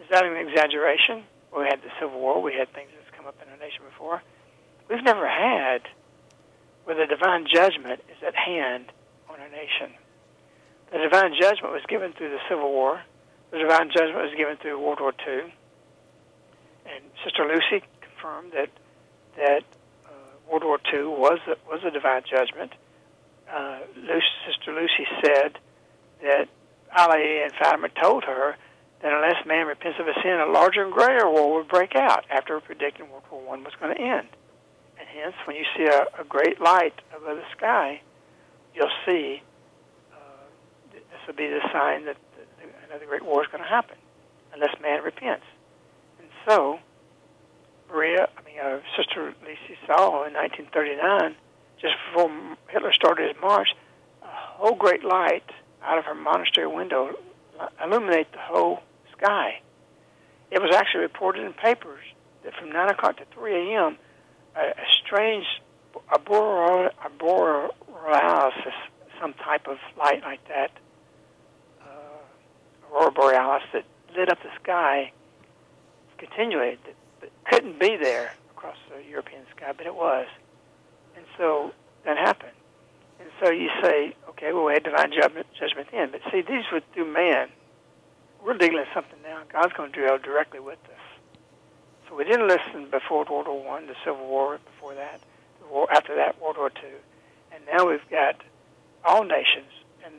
Is 0.00 0.06
that 0.10 0.24
an 0.24 0.36
exaggeration? 0.36 1.24
We 1.56 1.64
had 1.64 1.82
the 1.82 1.92
Civil 2.00 2.18
War. 2.18 2.40
We 2.40 2.54
had 2.54 2.72
things 2.72 2.90
that's 2.96 3.14
come 3.16 3.26
up 3.26 3.36
in 3.42 3.48
our 3.50 3.58
nation 3.58 3.82
before. 3.88 4.22
We've 4.88 5.02
never 5.04 5.28
had 5.28 5.82
where 6.84 6.96
the 6.96 7.06
divine 7.06 7.46
judgment 7.52 8.00
is 8.10 8.22
at 8.26 8.34
hand 8.34 8.86
on 9.28 9.40
our 9.40 9.48
nation. 9.48 9.94
The 10.90 10.98
divine 10.98 11.34
judgment 11.38 11.72
was 11.72 11.82
given 11.88 12.12
through 12.12 12.30
the 12.30 12.40
Civil 12.48 12.70
War. 12.70 13.00
The 13.50 13.58
divine 13.58 13.90
judgment 13.90 14.24
was 14.24 14.34
given 14.36 14.56
through 14.56 14.78
World 14.80 15.00
War 15.00 15.12
II. 15.26 15.52
And 16.86 17.04
Sister 17.24 17.46
Lucy 17.46 17.84
confirmed 18.00 18.52
that 18.52 18.70
that 19.36 19.64
uh, 20.04 20.10
World 20.50 20.64
War 20.64 20.78
II 20.92 21.04
was 21.04 21.38
a, 21.46 21.56
was 21.68 21.80
a 21.84 21.90
divine 21.90 22.22
judgment. 22.28 22.72
Uh, 23.50 23.80
Lucy, 23.96 24.26
Sister 24.46 24.72
Lucy 24.74 25.06
said 25.24 25.58
that 26.22 26.48
Ali 26.96 27.42
and 27.42 27.52
Fatima 27.52 27.88
told 27.88 28.24
her 28.24 28.56
that 29.02 29.12
unless 29.12 29.44
man 29.44 29.66
repents 29.66 29.98
of 29.98 30.06
his 30.06 30.16
sin, 30.22 30.38
a 30.38 30.46
larger 30.46 30.82
and 30.82 30.92
greater 30.92 31.28
war 31.28 31.54
would 31.56 31.68
break 31.68 31.94
out 31.96 32.24
after 32.30 32.58
predicting 32.60 33.10
World 33.10 33.24
War 33.30 33.42
One 33.42 33.64
was 33.64 33.74
going 33.80 33.94
to 33.94 34.00
end. 34.00 34.28
And 34.98 35.08
hence, 35.08 35.34
when 35.44 35.56
you 35.56 35.64
see 35.76 35.84
a, 35.84 36.06
a 36.20 36.24
great 36.24 36.60
light 36.60 36.94
above 37.14 37.36
the 37.36 37.42
sky, 37.56 38.00
you'll 38.74 38.94
see 39.04 39.42
uh, 40.12 40.86
this 40.92 41.02
will 41.26 41.34
be 41.34 41.48
the 41.48 41.60
sign 41.72 42.04
that 42.04 42.16
another 42.88 43.06
great 43.06 43.24
war 43.24 43.42
is 43.42 43.48
going 43.50 43.62
to 43.62 43.68
happen, 43.68 43.96
unless 44.54 44.74
man 44.80 45.02
repents. 45.02 45.46
And 46.20 46.28
so, 46.48 46.78
Maria, 47.90 48.28
I 48.38 48.44
mean, 48.44 48.60
uh, 48.60 48.80
Sister 48.96 49.34
Lucy 49.42 49.78
saw 49.86 50.24
in 50.26 50.34
1939, 50.34 51.34
just 51.80 51.94
before 52.06 52.30
Hitler 52.68 52.92
started 52.92 53.28
his 53.28 53.42
march, 53.42 53.70
a 54.22 54.26
whole 54.28 54.76
great 54.76 55.02
light 55.02 55.50
out 55.82 55.98
of 55.98 56.04
her 56.04 56.14
monastery 56.14 56.68
window 56.68 57.16
illuminate 57.82 58.30
the 58.32 58.38
whole 58.38 58.82
sky. 59.22 59.60
It 60.50 60.60
was 60.60 60.74
actually 60.74 61.00
reported 61.02 61.44
in 61.44 61.52
papers 61.52 62.04
that 62.44 62.54
from 62.54 62.70
9 62.70 62.88
o'clock 62.90 63.16
to 63.18 63.24
3 63.34 63.74
a.m., 63.74 63.96
a, 64.56 64.60
a 64.60 64.86
strange 65.04 65.46
aurora, 66.28 66.90
borealis, 67.18 68.54
some 69.20 69.34
type 69.34 69.66
of 69.66 69.78
light 69.98 70.22
like 70.22 70.46
that, 70.48 70.70
uh, 71.82 72.92
aurora 72.92 73.12
borealis 73.12 73.62
that 73.72 73.84
lit 74.16 74.30
up 74.30 74.38
the 74.42 74.50
sky 74.62 75.12
continually. 76.18 76.78
That, 76.84 76.94
that 77.20 77.30
couldn't 77.50 77.78
be 77.78 77.96
there 77.96 78.34
across 78.50 78.76
the 78.90 79.02
European 79.08 79.42
sky, 79.56 79.72
but 79.76 79.86
it 79.86 79.94
was. 79.94 80.26
And 81.16 81.24
so 81.38 81.72
that 82.04 82.18
happened. 82.18 82.52
And 83.20 83.30
so 83.40 83.50
you 83.50 83.70
say, 83.80 84.14
okay, 84.30 84.52
well, 84.52 84.64
we 84.64 84.72
had 84.72 84.82
divine 84.82 85.12
judgment, 85.12 85.46
judgment 85.58 85.88
then. 85.92 86.10
But 86.10 86.20
see, 86.30 86.42
these 86.42 86.64
were 86.72 86.80
through 86.92 87.12
man 87.12 87.48
we're 88.44 88.54
with 88.58 88.88
something 88.92 89.18
now. 89.22 89.42
God's 89.52 89.72
going 89.72 89.92
to 89.92 90.06
deal 90.06 90.18
directly 90.18 90.60
with 90.60 90.78
us. 90.84 91.00
So 92.08 92.16
we 92.16 92.24
didn't 92.24 92.48
listen 92.48 92.90
before 92.90 93.24
World 93.30 93.46
War 93.46 93.64
One, 93.64 93.86
the 93.86 93.94
Civil 94.04 94.26
War 94.26 94.58
before 94.64 94.94
that, 94.94 95.20
the 95.60 95.72
war 95.72 95.86
after 95.90 96.14
that, 96.16 96.40
World 96.42 96.56
War 96.58 96.70
Two, 96.70 96.98
and 97.54 97.64
now 97.72 97.88
we've 97.88 98.06
got 98.10 98.36
all 99.04 99.24
nations 99.24 99.70
and 100.04 100.14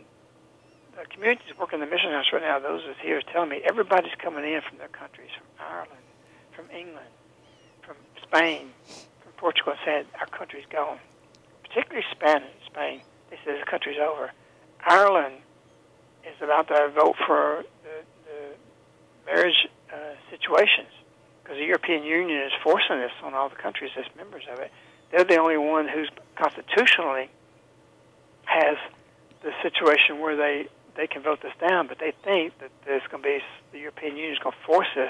the 0.98 1.06
communities 1.06 1.53
working 1.60 1.82
in 1.82 1.86
the 1.88 1.92
mission 1.92 2.12
house 2.12 2.25
right 2.34 2.42
now. 2.42 2.60
Those 2.60 2.82
that's 2.88 3.00
here 3.00 3.18
is 3.18 3.24
telling 3.32 3.50
me 3.50 3.62
everybody's 3.63 4.15
coming 4.18 4.44
in 4.44 4.62
from 4.68 4.77
their 4.77 4.88
countries, 4.88 5.30
from 5.38 5.48
Ireland, 5.60 6.06
from 6.56 6.65
England, 6.72 7.12
from 7.82 7.98
Spain, 8.22 8.70
from 9.22 9.32
Portugal, 9.38 9.74
saying 9.86 10.06
our 10.20 10.27
country's 10.27 10.65
gone. 10.72 11.00
Particularly 11.63 12.06
Spain. 12.12 12.42
Spain, 12.65 13.01
they 13.30 13.38
say 13.46 13.53
this 13.53 13.63
country's 13.70 14.00
over. 14.00 14.32
Ireland 14.86 15.36
is 16.25 16.42
about 16.42 16.68
to 16.70 16.89
vote 16.96 17.15
for 17.27 17.63
marriage 19.25 19.68
uh, 19.92 19.98
situations 20.30 20.89
because 21.44 21.58
the 21.58 21.65
European 21.65 22.03
Union 22.03 22.42
is 22.42 22.51
forcing 22.63 23.00
this 23.00 23.12
on 23.24 23.34
all 23.34 23.50
the 23.50 23.56
countries 23.56 23.92
as 23.98 24.06
members 24.15 24.44
of 24.51 24.60
it. 24.60 24.72
They're 25.12 25.25
the 25.25 25.38
only 25.38 25.58
one 25.58 25.88
who's 25.88 26.10
constitutionally 26.36 27.30
has 28.46 28.77
the 29.44 29.51
situation 29.62 30.20
where 30.20 30.36
they 30.36 30.68
they 30.96 31.08
can 31.08 31.24
vote 31.24 31.42
this 31.42 31.53
down, 31.60 31.88
but 31.88 31.98
they 32.00 32.13
think 32.24 32.58
that 32.60 32.70
there's 32.86 33.01
going 33.10 33.24
to 33.24 33.30
be 33.30 33.39
the 33.72 33.80
European 33.80 34.15
Union 34.15 34.34
is 34.34 34.39
going 34.39 34.53
to 34.53 34.65
force 34.65 34.88
this 34.96 35.10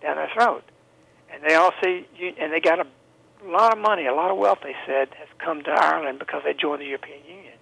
down 0.00 0.16
their 0.16 0.30
throat, 0.32 0.62
and 1.32 1.42
they 1.42 1.54
all 1.54 1.72
see 1.82 2.06
and 2.40 2.52
they 2.52 2.60
got 2.60 2.78
a 2.80 2.86
lot 3.44 3.72
of 3.72 3.78
money, 3.78 4.06
a 4.06 4.14
lot 4.14 4.30
of 4.30 4.38
wealth. 4.38 4.58
They 4.62 4.76
said 4.86 5.08
has 5.18 5.28
come 5.38 5.62
to 5.62 5.70
Ireland 5.70 6.18
because 6.18 6.42
they 6.44 6.54
joined 6.54 6.82
the 6.82 6.86
European 6.86 7.24
Union. 7.24 7.54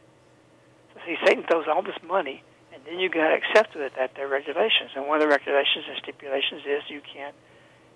So 0.95 1.01
see, 1.07 1.17
Satan 1.25 1.45
throws 1.51 1.67
all 1.69 1.83
this 1.83 1.99
money 2.07 2.43
then 2.87 2.99
you 2.99 3.09
got 3.09 3.29
to 3.29 3.35
accept 3.35 3.75
that 3.75 3.93
that 3.97 4.13
they're 4.15 4.29
regulations. 4.29 4.91
And 4.95 5.07
one 5.07 5.21
of 5.21 5.23
the 5.23 5.29
regulations 5.29 5.85
and 5.89 5.99
stipulations 6.03 6.63
is 6.67 6.83
you 6.89 7.03
can't 7.03 7.35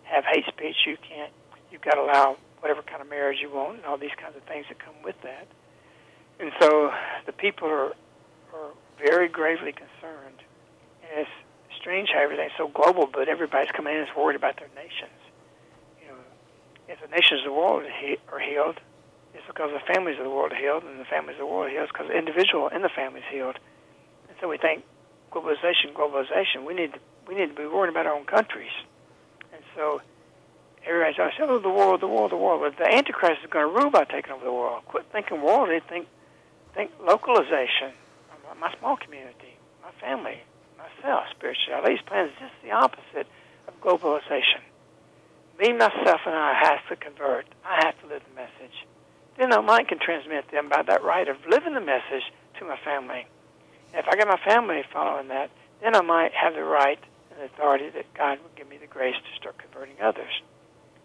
have 0.04 0.24
hate 0.24 0.46
speech. 0.46 0.76
You 0.86 0.96
can't. 0.96 1.32
You've 1.70 1.82
got 1.82 1.94
to 1.94 2.02
allow 2.02 2.36
whatever 2.60 2.82
kind 2.82 3.00
of 3.00 3.08
marriage 3.08 3.38
you 3.40 3.50
want, 3.50 3.78
and 3.78 3.86
all 3.86 3.96
these 3.96 4.14
kinds 4.20 4.36
of 4.36 4.42
things 4.42 4.66
that 4.68 4.78
come 4.78 4.94
with 5.04 5.16
that. 5.22 5.46
And 6.38 6.52
so 6.60 6.90
the 7.26 7.32
people 7.32 7.68
are 7.68 7.94
are 8.52 8.70
very 8.98 9.28
gravely 9.28 9.72
concerned. 9.72 10.42
And 11.02 11.26
it's 11.26 11.30
strange 11.80 12.10
how 12.12 12.20
everything's 12.20 12.52
so 12.58 12.68
global, 12.68 13.08
but 13.10 13.28
everybody's 13.28 13.70
coming 13.70 13.94
in 13.94 14.02
is 14.02 14.08
worried 14.16 14.36
about 14.36 14.58
their 14.58 14.70
nations. 14.74 15.18
You 16.02 16.08
know, 16.08 16.18
if 16.88 17.00
the 17.00 17.08
nations 17.08 17.40
of 17.40 17.46
the 17.46 17.52
world 17.52 17.84
are 18.32 18.40
healed, 18.40 18.80
it's 19.34 19.46
because 19.46 19.70
the 19.72 19.92
families 19.92 20.18
of 20.18 20.24
the 20.24 20.30
world 20.30 20.52
are 20.52 20.60
healed, 20.60 20.84
and 20.84 20.98
the 20.98 21.04
families 21.04 21.34
of 21.34 21.46
the 21.46 21.46
world 21.46 21.68
are 21.68 21.70
healed 21.70 21.88
because 21.92 22.08
the 22.08 22.18
individual 22.18 22.68
in 22.68 22.82
the 22.82 22.88
family 22.88 23.20
is 23.20 23.26
healed. 23.30 23.58
So 24.40 24.48
we 24.48 24.58
think 24.58 24.84
globalization, 25.32 25.92
globalization. 25.94 26.64
We 26.66 26.74
need 26.74 26.92
to, 26.94 26.98
we 27.28 27.34
need 27.34 27.48
to 27.48 27.54
be 27.54 27.66
worrying 27.66 27.94
about 27.94 28.06
our 28.06 28.14
own 28.14 28.24
countries. 28.24 28.72
And 29.52 29.62
so 29.76 30.00
everybody's 30.86 31.18
always 31.18 31.34
saying, 31.36 31.50
"Oh, 31.50 31.58
the 31.58 31.68
world, 31.68 32.00
the 32.00 32.08
world, 32.08 32.32
the 32.32 32.36
world." 32.36 32.60
But 32.62 32.76
the 32.82 32.92
Antichrist 32.92 33.42
is 33.44 33.50
going 33.50 33.68
to 33.68 33.80
rule 33.80 33.90
by 33.90 34.04
taking 34.04 34.32
over 34.32 34.44
the 34.44 34.52
world. 34.52 34.84
Quit 34.86 35.06
thinking 35.12 35.42
worldly. 35.42 35.80
Think 35.88 36.08
think 36.74 36.90
localization. 37.00 37.92
My 38.58 38.74
small 38.78 38.96
community, 38.96 39.56
my 39.80 39.90
family, 40.00 40.42
myself, 40.76 41.24
spirituality. 41.30 41.94
These 41.94 42.02
plans 42.02 42.32
just 42.40 42.52
the 42.62 42.72
opposite 42.72 43.26
of 43.68 43.80
globalization. 43.80 44.60
Me, 45.58 45.72
myself, 45.72 46.20
and 46.26 46.34
I 46.34 46.54
have 46.54 46.86
to 46.88 46.96
convert. 46.96 47.46
I 47.64 47.84
have 47.84 47.98
to 48.00 48.06
live 48.08 48.22
the 48.28 48.34
message. 48.34 48.86
Then 49.38 49.52
I 49.52 49.60
might 49.60 49.88
can 49.88 49.98
transmit 49.98 50.50
them 50.50 50.68
by 50.68 50.82
that 50.82 51.02
right 51.02 51.28
of 51.28 51.36
living 51.48 51.74
the 51.74 51.80
message 51.80 52.24
to 52.58 52.64
my 52.64 52.76
family. 52.84 53.26
If 53.92 54.06
I 54.08 54.16
get 54.16 54.28
my 54.28 54.38
family 54.44 54.82
following 54.92 55.28
that, 55.28 55.50
then 55.82 55.96
I 55.96 56.00
might 56.00 56.32
have 56.32 56.54
the 56.54 56.64
right 56.64 56.98
and 57.30 57.40
the 57.40 57.46
authority 57.46 57.90
that 57.90 58.12
God 58.14 58.38
would 58.42 58.54
give 58.54 58.68
me 58.68 58.78
the 58.78 58.86
grace 58.86 59.16
to 59.16 59.40
start 59.40 59.58
converting 59.58 59.96
others, 60.02 60.42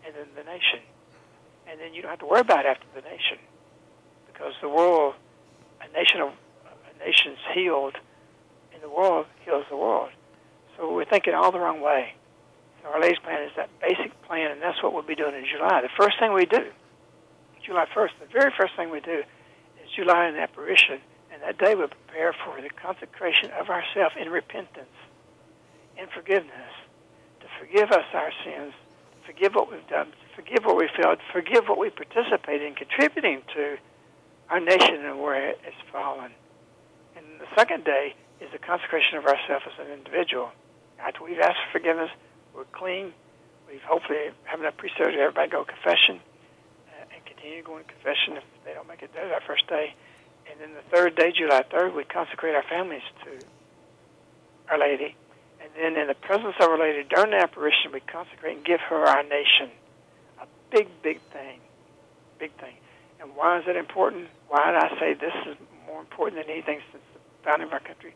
and 0.05 0.13
then 0.15 0.27
the 0.35 0.43
nation. 0.43 0.79
And 1.67 1.79
then 1.79 1.93
you 1.93 2.01
don't 2.01 2.11
have 2.11 2.19
to 2.19 2.27
worry 2.27 2.41
about 2.41 2.65
after 2.65 2.85
the 2.93 3.01
nation, 3.01 3.37
because 4.31 4.53
the 4.61 4.69
world, 4.69 5.15
a 5.81 5.87
nation 5.97 6.21
of 6.21 6.29
a 6.29 7.03
nation's 7.03 7.39
healed, 7.53 7.95
in 8.73 8.81
the 8.81 8.89
world 8.89 9.25
heals 9.43 9.65
the 9.69 9.77
world. 9.77 10.09
So 10.77 10.93
we're 10.93 11.05
thinking 11.05 11.33
all 11.33 11.51
the 11.51 11.59
wrong 11.59 11.81
way. 11.81 12.13
So 12.83 12.89
our 12.89 13.01
Lady's 13.01 13.19
plan 13.19 13.41
is 13.41 13.51
that 13.57 13.69
basic 13.81 14.11
plan, 14.23 14.51
and 14.51 14.61
that's 14.61 14.83
what 14.83 14.93
we'll 14.93 15.03
be 15.03 15.15
doing 15.15 15.33
in 15.33 15.45
July. 15.45 15.81
The 15.81 15.89
first 15.97 16.19
thing 16.19 16.33
we 16.33 16.45
do, 16.45 16.69
July 17.65 17.85
1st, 17.95 18.11
the 18.19 18.27
very 18.31 18.51
first 18.59 18.75
thing 18.75 18.91
we 18.91 18.99
do 18.99 19.23
is 19.81 19.89
July 19.95 20.27
in 20.27 20.35
apparition 20.35 21.01
and 21.35 21.43
that 21.43 21.59
day 21.59 21.75
we 21.75 21.83
prepare 21.87 22.31
for 22.31 22.61
the 22.61 22.69
consecration 22.69 23.51
of 23.59 23.67
ourselves 23.67 24.15
in 24.15 24.31
repentance, 24.31 24.95
in 25.99 26.07
forgiveness, 26.15 26.71
to 27.41 27.47
forgive 27.59 27.91
us 27.91 28.07
our 28.13 28.31
sins, 28.45 28.71
forgive 29.27 29.51
what 29.51 29.69
we've 29.69 29.87
done, 29.89 30.13
forgive 30.33 30.63
what 30.63 30.77
we 30.77 30.87
failed, 30.95 31.19
forgive 31.33 31.67
what 31.67 31.77
we 31.77 31.89
participated 31.89 32.63
in 32.63 32.73
contributing 32.73 33.41
to 33.53 33.75
our 34.49 34.61
nation 34.61 35.03
and 35.03 35.19
where 35.19 35.49
it's 35.49 35.83
fallen. 35.91 36.31
And 37.17 37.25
the 37.41 37.51
second 37.57 37.83
day 37.83 38.15
is 38.39 38.47
the 38.53 38.59
consecration 38.59 39.17
of 39.17 39.25
ourselves 39.25 39.65
as 39.67 39.85
an 39.85 39.91
individual. 39.91 40.51
After 41.03 41.21
we've 41.21 41.39
asked 41.39 41.59
for 41.67 41.79
forgiveness, 41.79 42.11
we're 42.55 42.63
clean. 42.71 43.11
We've 43.67 43.83
hopefully 43.83 44.31
have 44.45 44.61
enough 44.61 44.77
to 44.77 44.87
everybody 45.03 45.51
go 45.51 45.65
confession 45.65 46.23
uh, 46.95 47.11
and 47.11 47.19
continue 47.25 47.61
going 47.61 47.83
to 47.83 47.91
confession 47.91 48.39
if 48.39 48.43
they 48.63 48.71
don't 48.71 48.87
make 48.87 49.01
it 49.01 49.11
there 49.13 49.27
that 49.27 49.43
first 49.43 49.67
day. 49.67 49.91
And 50.49 50.59
then 50.59 50.73
the 50.73 50.95
third 50.95 51.15
day, 51.15 51.31
July 51.31 51.63
3rd, 51.63 51.95
we 51.95 52.03
consecrate 52.03 52.55
our 52.55 52.63
families 52.63 53.01
to 53.23 53.45
Our 54.69 54.79
Lady. 54.79 55.15
And 55.61 55.69
then 55.75 56.01
in 56.01 56.07
the 56.07 56.13
presence 56.13 56.55
of 56.59 56.69
Our 56.69 56.79
Lady, 56.79 57.03
during 57.09 57.31
the 57.31 57.37
apparition, 57.37 57.91
we 57.91 57.99
consecrate 58.01 58.57
and 58.57 58.65
give 58.65 58.79
her 58.81 59.05
our 59.05 59.23
nation. 59.23 59.69
A 60.39 60.45
big, 60.71 60.87
big 61.01 61.19
thing. 61.33 61.59
Big 62.39 62.51
thing. 62.59 62.75
And 63.19 63.35
why 63.35 63.59
is 63.59 63.65
it 63.67 63.75
important? 63.75 64.27
Why 64.49 64.71
did 64.71 64.83
I 64.83 64.99
say 64.99 65.13
this 65.13 65.33
is 65.47 65.57
more 65.87 66.01
important 66.01 66.41
than 66.41 66.51
anything 66.51 66.79
since 66.91 67.03
the 67.13 67.19
founding 67.43 67.67
of 67.67 67.73
our 67.73 67.79
country? 67.79 68.13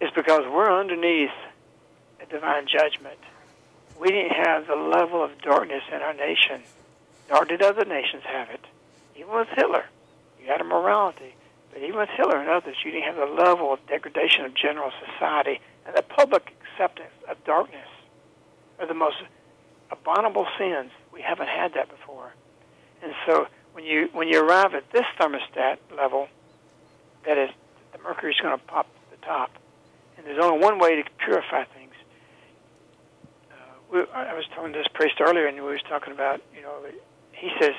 It's 0.00 0.14
because 0.14 0.42
we're 0.50 0.72
underneath 0.72 1.30
a 2.20 2.26
divine 2.26 2.66
judgment. 2.66 3.18
We 4.00 4.08
didn't 4.08 4.32
have 4.32 4.66
the 4.66 4.76
level 4.76 5.22
of 5.22 5.40
darkness 5.40 5.82
in 5.92 6.02
our 6.02 6.14
nation, 6.14 6.62
nor 7.30 7.44
did 7.44 7.62
other 7.62 7.84
nations 7.84 8.22
have 8.24 8.50
it. 8.50 8.64
Even 9.16 9.32
with 9.34 9.48
Hitler, 9.54 9.84
you 10.44 10.50
had 10.50 10.60
a 10.60 10.64
morality. 10.64 11.34
But 11.72 11.82
even 11.82 11.96
with 11.96 12.10
Hitler 12.16 12.38
and 12.38 12.48
others, 12.48 12.76
you 12.84 12.92
didn't 12.92 13.14
have 13.14 13.16
the 13.16 13.42
level 13.42 13.72
of 13.72 13.84
degradation 13.86 14.44
of 14.44 14.54
general 14.54 14.92
society 15.04 15.60
and 15.86 15.96
the 15.96 16.02
public 16.02 16.54
acceptance 16.62 17.12
of 17.28 17.42
darkness 17.44 17.88
are 18.78 18.86
the 18.86 18.94
most 18.94 19.16
abominable 19.90 20.46
sins. 20.58 20.90
We 21.12 21.22
haven't 21.22 21.48
had 21.48 21.74
that 21.74 21.88
before. 21.88 22.32
And 23.02 23.12
so 23.26 23.46
when 23.72 23.84
you 23.84 24.08
when 24.12 24.28
you 24.28 24.40
arrive 24.40 24.74
at 24.74 24.90
this 24.92 25.04
thermostat 25.18 25.78
level, 25.96 26.28
that 27.26 27.38
is 27.38 27.50
the 27.92 27.98
mercury 27.98 28.32
is 28.32 28.40
going 28.40 28.58
to 28.58 28.64
pop 28.64 28.86
to 28.86 29.16
the 29.16 29.24
top, 29.24 29.50
and 30.16 30.26
there's 30.26 30.42
only 30.42 30.58
one 30.58 30.78
way 30.78 31.02
to 31.02 31.10
purify 31.18 31.64
things. 31.64 31.92
Uh, 33.50 34.04
I 34.14 34.34
was 34.34 34.44
telling 34.54 34.72
this 34.72 34.86
priest 34.94 35.20
earlier, 35.20 35.46
and 35.46 35.56
we 35.56 35.62
was 35.62 35.82
talking 35.88 36.12
about 36.12 36.40
you 36.54 36.62
know 36.62 36.86
he 37.32 37.50
says 37.60 37.74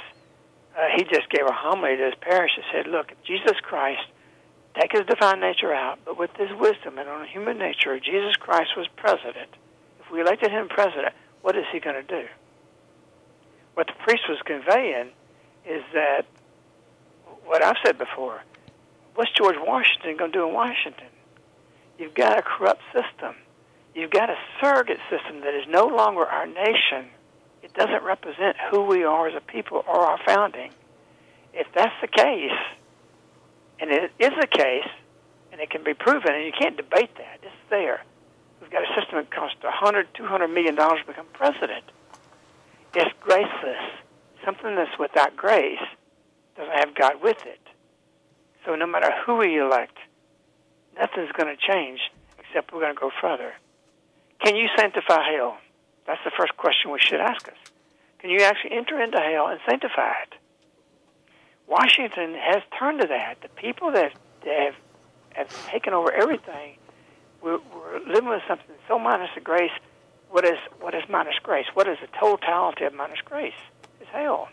uh, 0.77 0.87
he 0.95 1.03
just 1.03 1.29
gave 1.29 1.45
a 1.45 1.53
homily 1.53 1.95
to 1.97 2.05
his 2.05 2.15
parish 2.21 2.51
and 2.55 2.65
said, 2.73 2.91
look, 2.91 3.11
Jesus 3.25 3.57
Christ 3.61 4.01
take 4.79 4.91
his 4.91 5.05
divine 5.07 5.39
nature 5.39 5.73
out, 5.73 5.99
but 6.05 6.19
with 6.19 6.31
his 6.37 6.49
wisdom 6.59 6.97
and 6.97 7.07
on 7.07 7.25
human 7.27 7.57
nature, 7.57 7.99
Jesus 7.99 8.35
Christ 8.35 8.71
was 8.75 8.87
president. 8.95 9.49
If 9.99 10.11
we 10.11 10.21
elected 10.21 10.51
him 10.51 10.67
president, 10.67 11.13
what 11.41 11.55
is 11.55 11.65
he 11.71 11.79
going 11.79 11.95
to 11.95 12.03
do? 12.03 12.27
What 13.75 13.87
the 13.87 13.93
priest 14.03 14.23
was 14.27 14.39
conveying 14.45 15.09
is 15.65 15.83
that 15.93 16.25
what 17.45 17.63
I've 17.63 17.77
said 17.85 17.97
before. 17.97 18.41
What's 19.15 19.31
George 19.31 19.55
Washington 19.59 20.17
going 20.17 20.31
to 20.31 20.39
do 20.39 20.47
in 20.47 20.53
Washington? 20.53 21.07
You've 21.97 22.13
got 22.13 22.37
a 22.37 22.41
corrupt 22.41 22.81
system. 22.91 23.35
You've 23.93 24.11
got 24.11 24.29
a 24.29 24.35
surrogate 24.61 24.99
system 25.09 25.39
that 25.41 25.53
is 25.53 25.65
no 25.69 25.85
longer 25.87 26.25
our 26.25 26.45
nation. 26.45 27.07
It 27.65 27.73
doesn't 27.73 28.03
represent 28.03 28.55
who 28.69 28.83
we 28.83 29.03
are 29.03 29.27
as 29.27 29.33
a 29.35 29.41
people 29.41 29.83
or 29.87 29.99
our 29.99 30.19
founding. 30.23 30.71
If 31.51 31.65
that's 31.73 31.95
the 31.99 32.07
case, 32.07 32.53
and 33.79 33.89
it 33.89 34.11
is 34.19 34.29
the 34.39 34.45
case, 34.45 34.87
and 35.51 35.59
it 35.59 35.71
can 35.71 35.83
be 35.83 35.95
proven, 35.95 36.31
and 36.31 36.45
you 36.45 36.51
can't 36.51 36.77
debate 36.77 37.09
that, 37.17 37.39
it's 37.41 37.55
there. 37.71 38.03
We've 38.61 38.69
got 38.69 38.83
a 38.83 38.93
system 38.93 39.17
that 39.17 39.31
costs 39.31 39.57
a 39.63 39.71
hundred, 39.71 40.07
two 40.13 40.27
hundred 40.27 40.49
million 40.49 40.75
dollars 40.75 40.99
to 41.01 41.07
become 41.07 41.25
president. 41.33 41.85
It's 42.93 43.09
graceless 43.19 43.81
something 44.45 44.75
that's 44.75 44.99
without 44.99 45.35
grace 45.35 45.81
doesn't 46.55 46.71
have 46.71 46.93
God 46.93 47.13
with 47.23 47.43
it. 47.47 47.59
So 48.63 48.75
no 48.75 48.85
matter 48.85 49.09
who 49.25 49.37
we 49.37 49.59
elect, 49.59 49.97
nothing's 50.99 51.31
going 51.31 51.49
to 51.49 51.59
change 51.59 51.99
except 52.37 52.71
we're 52.71 52.81
going 52.81 52.93
to 52.93 52.99
go 52.99 53.09
further. 53.19 53.53
Can 54.43 54.55
you 54.55 54.67
sanctify 54.77 55.31
hell? 55.33 55.57
That's 56.05 56.23
the 56.23 56.31
first 56.37 56.55
question 56.57 56.91
we 56.91 56.99
should 56.99 57.19
ask 57.19 57.47
us. 57.47 57.57
Can 58.19 58.29
you 58.29 58.41
actually 58.41 58.73
enter 58.73 59.01
into 59.01 59.19
hell 59.19 59.47
and 59.47 59.59
sanctify 59.67 60.11
it? 60.23 60.33
Washington 61.67 62.35
has 62.35 62.61
turned 62.77 63.01
to 63.01 63.07
that. 63.07 63.41
The 63.41 63.49
people 63.49 63.91
that, 63.91 64.13
have, 64.45 64.75
have 65.33 65.67
taken 65.67 65.93
over 65.93 66.11
everything, 66.11 66.77
we're, 67.41 67.59
we're 67.73 67.99
living 68.07 68.29
with 68.29 68.41
something 68.47 68.75
so 68.87 68.99
minus 68.99 69.29
the 69.35 69.41
grace. 69.41 69.71
What 70.29 70.45
is 70.45 70.57
what 70.79 70.93
is 70.93 71.03
minus 71.09 71.35
grace? 71.41 71.65
What 71.73 71.87
is 71.87 71.97
the 72.01 72.07
totality 72.19 72.83
of 72.85 72.93
minus 72.93 73.21
grace? 73.23 73.53
It's 74.01 74.09
hell. 74.11 74.49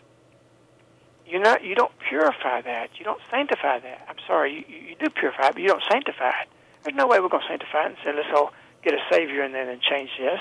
You're 1.25 1.41
not, 1.41 1.63
you 1.63 1.75
don't 1.75 1.91
purify 2.09 2.61
that. 2.61 2.89
You 2.97 3.05
don't 3.05 3.21
sanctify 3.31 3.79
that. 3.79 4.05
I'm 4.09 4.17
sorry, 4.27 4.65
you, 4.67 4.89
you 4.89 4.95
do 4.95 5.09
purify 5.09 5.47
it, 5.47 5.53
but 5.53 5.61
you 5.61 5.67
don't 5.67 5.83
sanctify 5.89 6.29
it. 6.29 6.49
There's 6.83 6.95
no 6.95 7.07
way 7.07 7.19
we're 7.19 7.29
going 7.29 7.43
to 7.43 7.47
sanctify 7.47 7.85
it 7.85 7.85
and 7.87 7.97
say, 8.03 8.13
let's 8.13 8.29
all 8.35 8.51
get 8.83 8.93
a 8.93 8.99
Savior 9.09 9.41
and 9.41 9.53
then 9.53 9.69
and 9.69 9.81
change 9.81 10.09
this. 10.19 10.39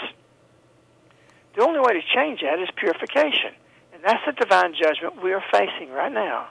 The 1.54 1.62
only 1.62 1.80
way 1.80 1.92
to 1.92 2.02
change 2.14 2.40
that 2.40 2.58
is 2.58 2.68
purification. 2.76 3.52
And 3.92 4.02
that's 4.02 4.24
the 4.26 4.32
divine 4.32 4.74
judgment 4.74 5.22
we 5.22 5.32
are 5.32 5.44
facing 5.52 5.90
right 5.90 6.12
now. 6.12 6.48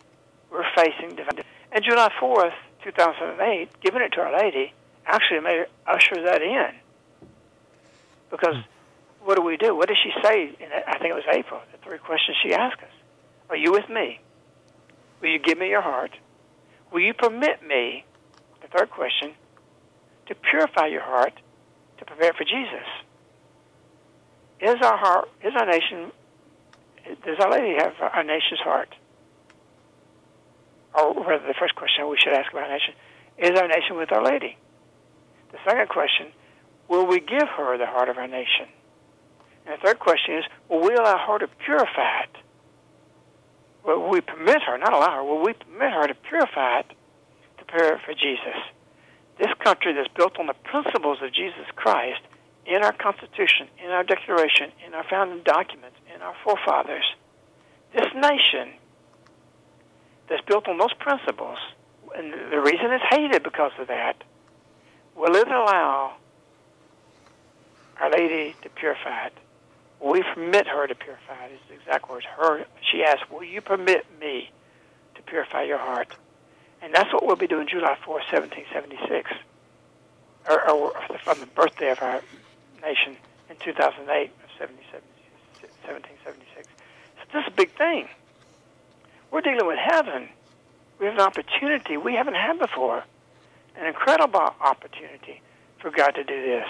We're 0.52 0.66
facing 0.76 1.16
divine 1.16 1.44
And 1.72 1.84
July 1.84 2.10
4th, 2.22 2.54
2008, 2.84 3.70
giving 3.82 4.02
it 4.02 4.14
to 4.14 4.22
Our 4.22 4.38
Lady, 4.38 4.74
actually 5.06 5.40
made 5.40 5.66
usher 5.88 6.22
that 6.24 6.42
in. 6.42 7.28
Because 8.30 8.56
hmm. 8.56 9.26
what 9.26 9.36
do 9.36 9.42
we 9.42 9.58
do? 9.58 9.76
What 9.76 9.88
does 9.88 9.98
she 10.04 10.12
say? 10.24 10.56
In, 10.60 10.70
I 10.88 10.98
think 11.00 11.12
it 11.12 11.16
was 11.16 11.24
April. 11.32 11.62
The 11.72 11.78
three 11.80 11.98
questions 11.98 12.38
she 12.44 12.54
asked 12.54 12.82
us: 12.82 12.94
Are 13.50 13.58
you 13.58 13.72
with 13.72 13.90
me? 13.90 14.20
Will 15.22 15.30
you 15.30 15.40
give 15.40 15.58
me 15.58 15.70
your 15.70 15.82
heart? 15.82 16.12
Will 16.92 17.02
you 17.02 17.14
permit 17.14 17.66
me? 17.66 18.06
The 18.62 18.68
third 18.68 18.90
question: 18.92 19.34
To 20.28 20.36
purify 20.36 20.88
your 20.88 21.02
heart, 21.02 21.34
to 21.98 22.06
prepare 22.06 22.34
for 22.34 22.44
Jesus. 22.44 22.88
Is 24.62 24.76
our 24.82 24.98
heart? 24.98 25.30
Is 25.44 25.54
our 25.60 25.66
nation? 25.66 26.12
Does 27.26 27.40
Our 27.40 27.52
Lady 27.52 27.76
have 27.82 27.94
our 28.00 28.24
nation's 28.24 28.60
heart? 28.60 28.94
Or 30.94 31.14
rather, 31.26 31.48
the 31.48 31.56
first 31.60 31.76
question 31.76 32.08
we 32.08 32.18
should 32.20 32.34
ask 32.34 32.52
about 32.52 32.64
our 32.64 32.70
nation: 32.70 32.94
Is 33.40 33.60
our 33.60 33.68
nation 33.68 33.98
with 33.98 34.12
Our 34.12 34.24
Lady? 34.24 34.58
The 35.52 35.58
second 35.66 35.90
question: 35.90 36.28
Will 36.88 37.08
we 37.08 37.20
give 37.20 37.48
her 37.58 37.78
the 37.78 37.88
heart 37.88 38.10
of 38.10 38.18
our 38.18 38.28
nation? 38.28 38.68
And 39.66 39.80
the 39.80 39.88
third 39.88 40.00
question 40.00 40.36
is, 40.36 40.46
will 40.70 40.82
we 40.82 40.96
allow 40.96 41.18
her 41.18 41.40
to 41.40 41.48
purify 41.48 42.24
it? 42.24 42.38
Will 43.84 44.10
we 44.10 44.22
permit 44.22 44.62
her, 44.64 44.78
not 44.78 44.94
allow 44.94 45.16
her, 45.16 45.24
will 45.24 45.44
we 45.44 45.54
permit 45.54 45.92
her 45.92 46.08
to 46.08 46.14
purify 46.14 46.80
it 46.80 46.90
to 47.58 47.66
prepare 47.66 47.96
it 47.96 48.02
for 48.06 48.14
Jesus? 48.14 48.58
This 49.40 49.54
country 49.64 49.94
that's 49.94 50.14
built 50.16 50.38
on 50.40 50.48
the 50.48 50.54
principles 50.54 51.20
of 51.22 51.34
Jesus 51.34 51.66
Christ 51.76 52.22
in 52.66 52.84
our 52.84 52.94
Constitution, 52.94 53.68
in 53.84 53.92
our 53.92 54.04
Declaration, 54.04 54.72
in 54.86 54.94
our 54.94 55.04
founding 55.10 55.44
documents, 55.44 55.98
in 56.14 56.22
our 56.22 56.36
forefathers, 56.44 57.06
this 57.94 58.08
nation 58.14 58.74
that's 60.30 60.44
built 60.46 60.68
on 60.68 60.78
those 60.78 60.94
principles, 60.94 61.58
and 62.16 62.34
the 62.52 62.60
reason 62.60 62.92
it's 62.92 63.04
hated 63.10 63.44
because 63.44 63.72
of 63.80 63.88
that, 63.88 64.24
will 65.16 65.36
it 65.36 65.48
allow 65.48 66.16
Our 68.00 68.12
Lady 68.12 68.56
to 68.62 68.70
purify 68.70 69.28
it? 69.28 69.34
Will 70.00 70.14
we 70.14 70.24
permit 70.24 70.68
her 70.68 70.88
to 70.88 70.96
purify 70.96 71.46
it? 71.46 71.54
Is 71.54 71.60
the 71.70 71.76
exact 71.76 72.10
words. 72.10 72.26
Her, 72.26 72.66
she 72.82 73.04
asked, 73.04 73.30
"Will 73.30 73.44
you 73.44 73.62
permit 73.62 74.06
me 74.20 74.50
to 75.16 75.22
purify 75.22 75.64
your 75.64 75.78
heart?" 75.78 76.16
And 76.82 76.94
that's 76.94 77.14
what 77.14 77.26
we'll 77.26 77.36
be 77.36 77.46
doing 77.46 77.68
July 77.68 77.96
4, 78.04 78.16
1776, 78.16 79.32
or, 80.50 80.70
or 80.72 80.94
from 81.24 81.40
the 81.40 81.46
birthday 81.46 81.92
of 81.92 82.02
our 82.02 82.22
nation 82.82 83.18
in 83.50 83.56
2008, 83.58 84.32
1776. 84.60 86.68
So 87.18 87.24
this 87.34 87.42
is 87.42 87.48
a 87.48 87.56
big 87.56 87.72
thing. 87.72 88.08
We're 89.32 89.42
dealing 89.42 89.66
with 89.66 89.80
heaven. 89.80 90.30
We 91.00 91.06
have 91.06 91.16
an 91.16 91.22
opportunity 91.22 91.98
we 91.98 92.16
haven't 92.16 92.36
had 92.36 92.60
before, 92.60 93.04
an 93.78 93.88
incredible 93.88 94.54
opportunity 94.60 95.42
for 95.80 95.90
God 95.90 96.12
to 96.12 96.24
do 96.24 96.42
this. 96.42 96.68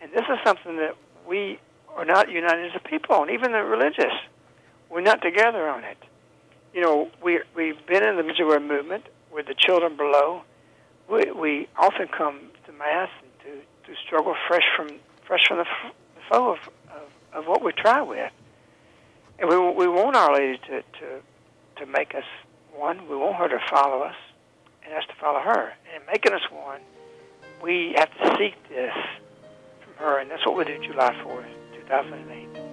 And 0.00 0.12
this 0.12 0.24
is 0.28 0.38
something 0.44 0.76
that 0.76 0.96
we 1.26 1.58
are 1.96 2.04
not 2.04 2.30
united 2.30 2.70
as 2.70 2.76
a 2.76 2.88
people, 2.88 3.22
and 3.22 3.30
even 3.30 3.52
the 3.52 3.62
religious. 3.62 4.12
We're 4.90 5.00
not 5.00 5.22
together 5.22 5.68
on 5.68 5.84
it. 5.84 5.98
You 6.72 6.82
know, 6.82 7.10
we 7.22 7.40
we've 7.54 7.84
been 7.86 8.06
in 8.06 8.16
the 8.16 8.22
Medjugorje 8.22 8.66
movement 8.66 9.04
with 9.32 9.46
the 9.46 9.54
children 9.54 9.96
below. 9.96 10.42
We 11.08 11.30
we 11.32 11.68
often 11.76 12.08
come 12.08 12.40
to 12.66 12.72
mass 12.72 13.08
and 13.22 13.30
to, 13.44 13.92
to 13.92 14.00
struggle 14.06 14.34
fresh 14.46 14.64
from 14.76 14.88
fresh 15.26 15.46
from 15.48 15.58
the, 15.58 15.66
foe 16.30 16.52
of, 16.52 16.58
of, 16.90 17.08
of 17.32 17.44
what 17.46 17.62
we 17.62 17.72
try 17.72 18.02
with, 18.02 18.32
and 19.38 19.48
we 19.48 19.56
we 19.56 19.88
want 19.88 20.16
Our 20.16 20.34
Lady 20.34 20.58
to, 20.68 20.82
to 20.82 21.20
to 21.76 21.86
make 21.86 22.14
us 22.14 22.24
one. 22.72 23.08
We 23.08 23.16
want 23.16 23.36
her 23.36 23.48
to 23.48 23.58
follow 23.70 24.02
us, 24.02 24.16
and 24.84 24.94
us 24.94 25.04
to 25.08 25.14
follow 25.20 25.40
her. 25.40 25.72
And 25.94 26.04
making 26.06 26.32
us 26.32 26.42
one, 26.50 26.80
we 27.62 27.94
have 27.96 28.10
to 28.18 28.36
seek 28.38 28.54
this 28.68 28.94
from 29.84 29.94
her, 29.98 30.18
and 30.18 30.30
that's 30.30 30.44
what 30.46 30.56
we 30.56 30.64
do 30.64 30.78
July 30.82 31.14
fourth. 31.22 31.46
2008. 31.88 32.63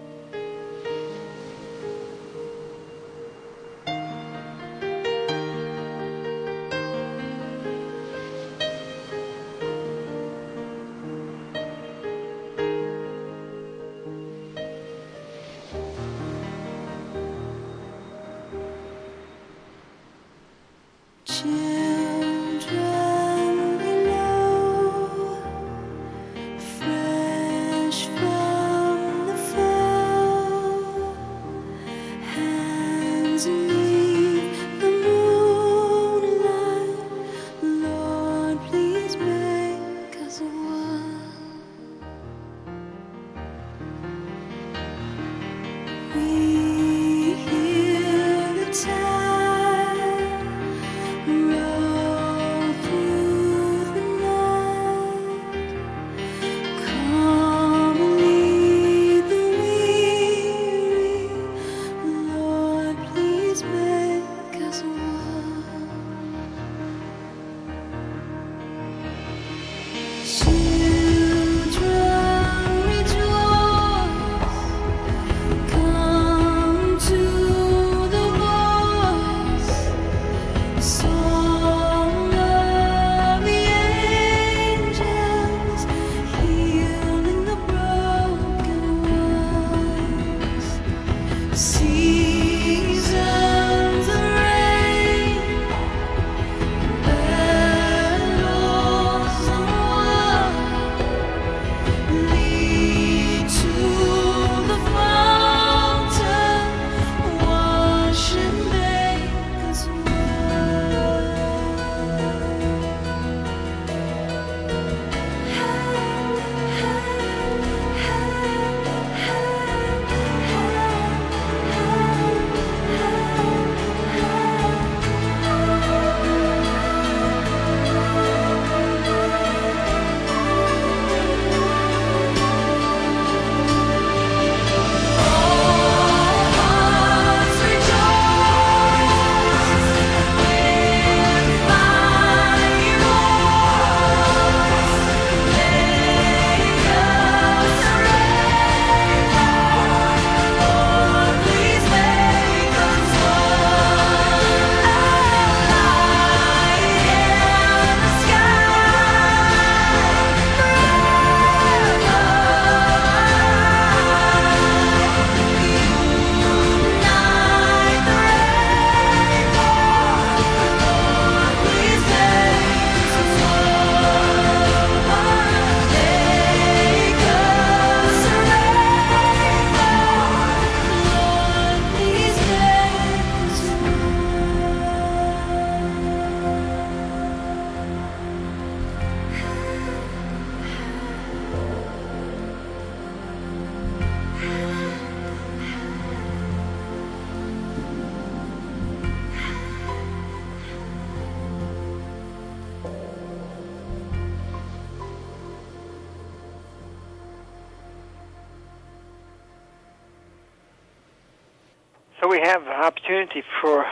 So 212.22 212.28
we 212.28 212.40
have 212.40 212.62
an 212.68 212.74
opportunity 212.74 213.44
for 213.60 213.84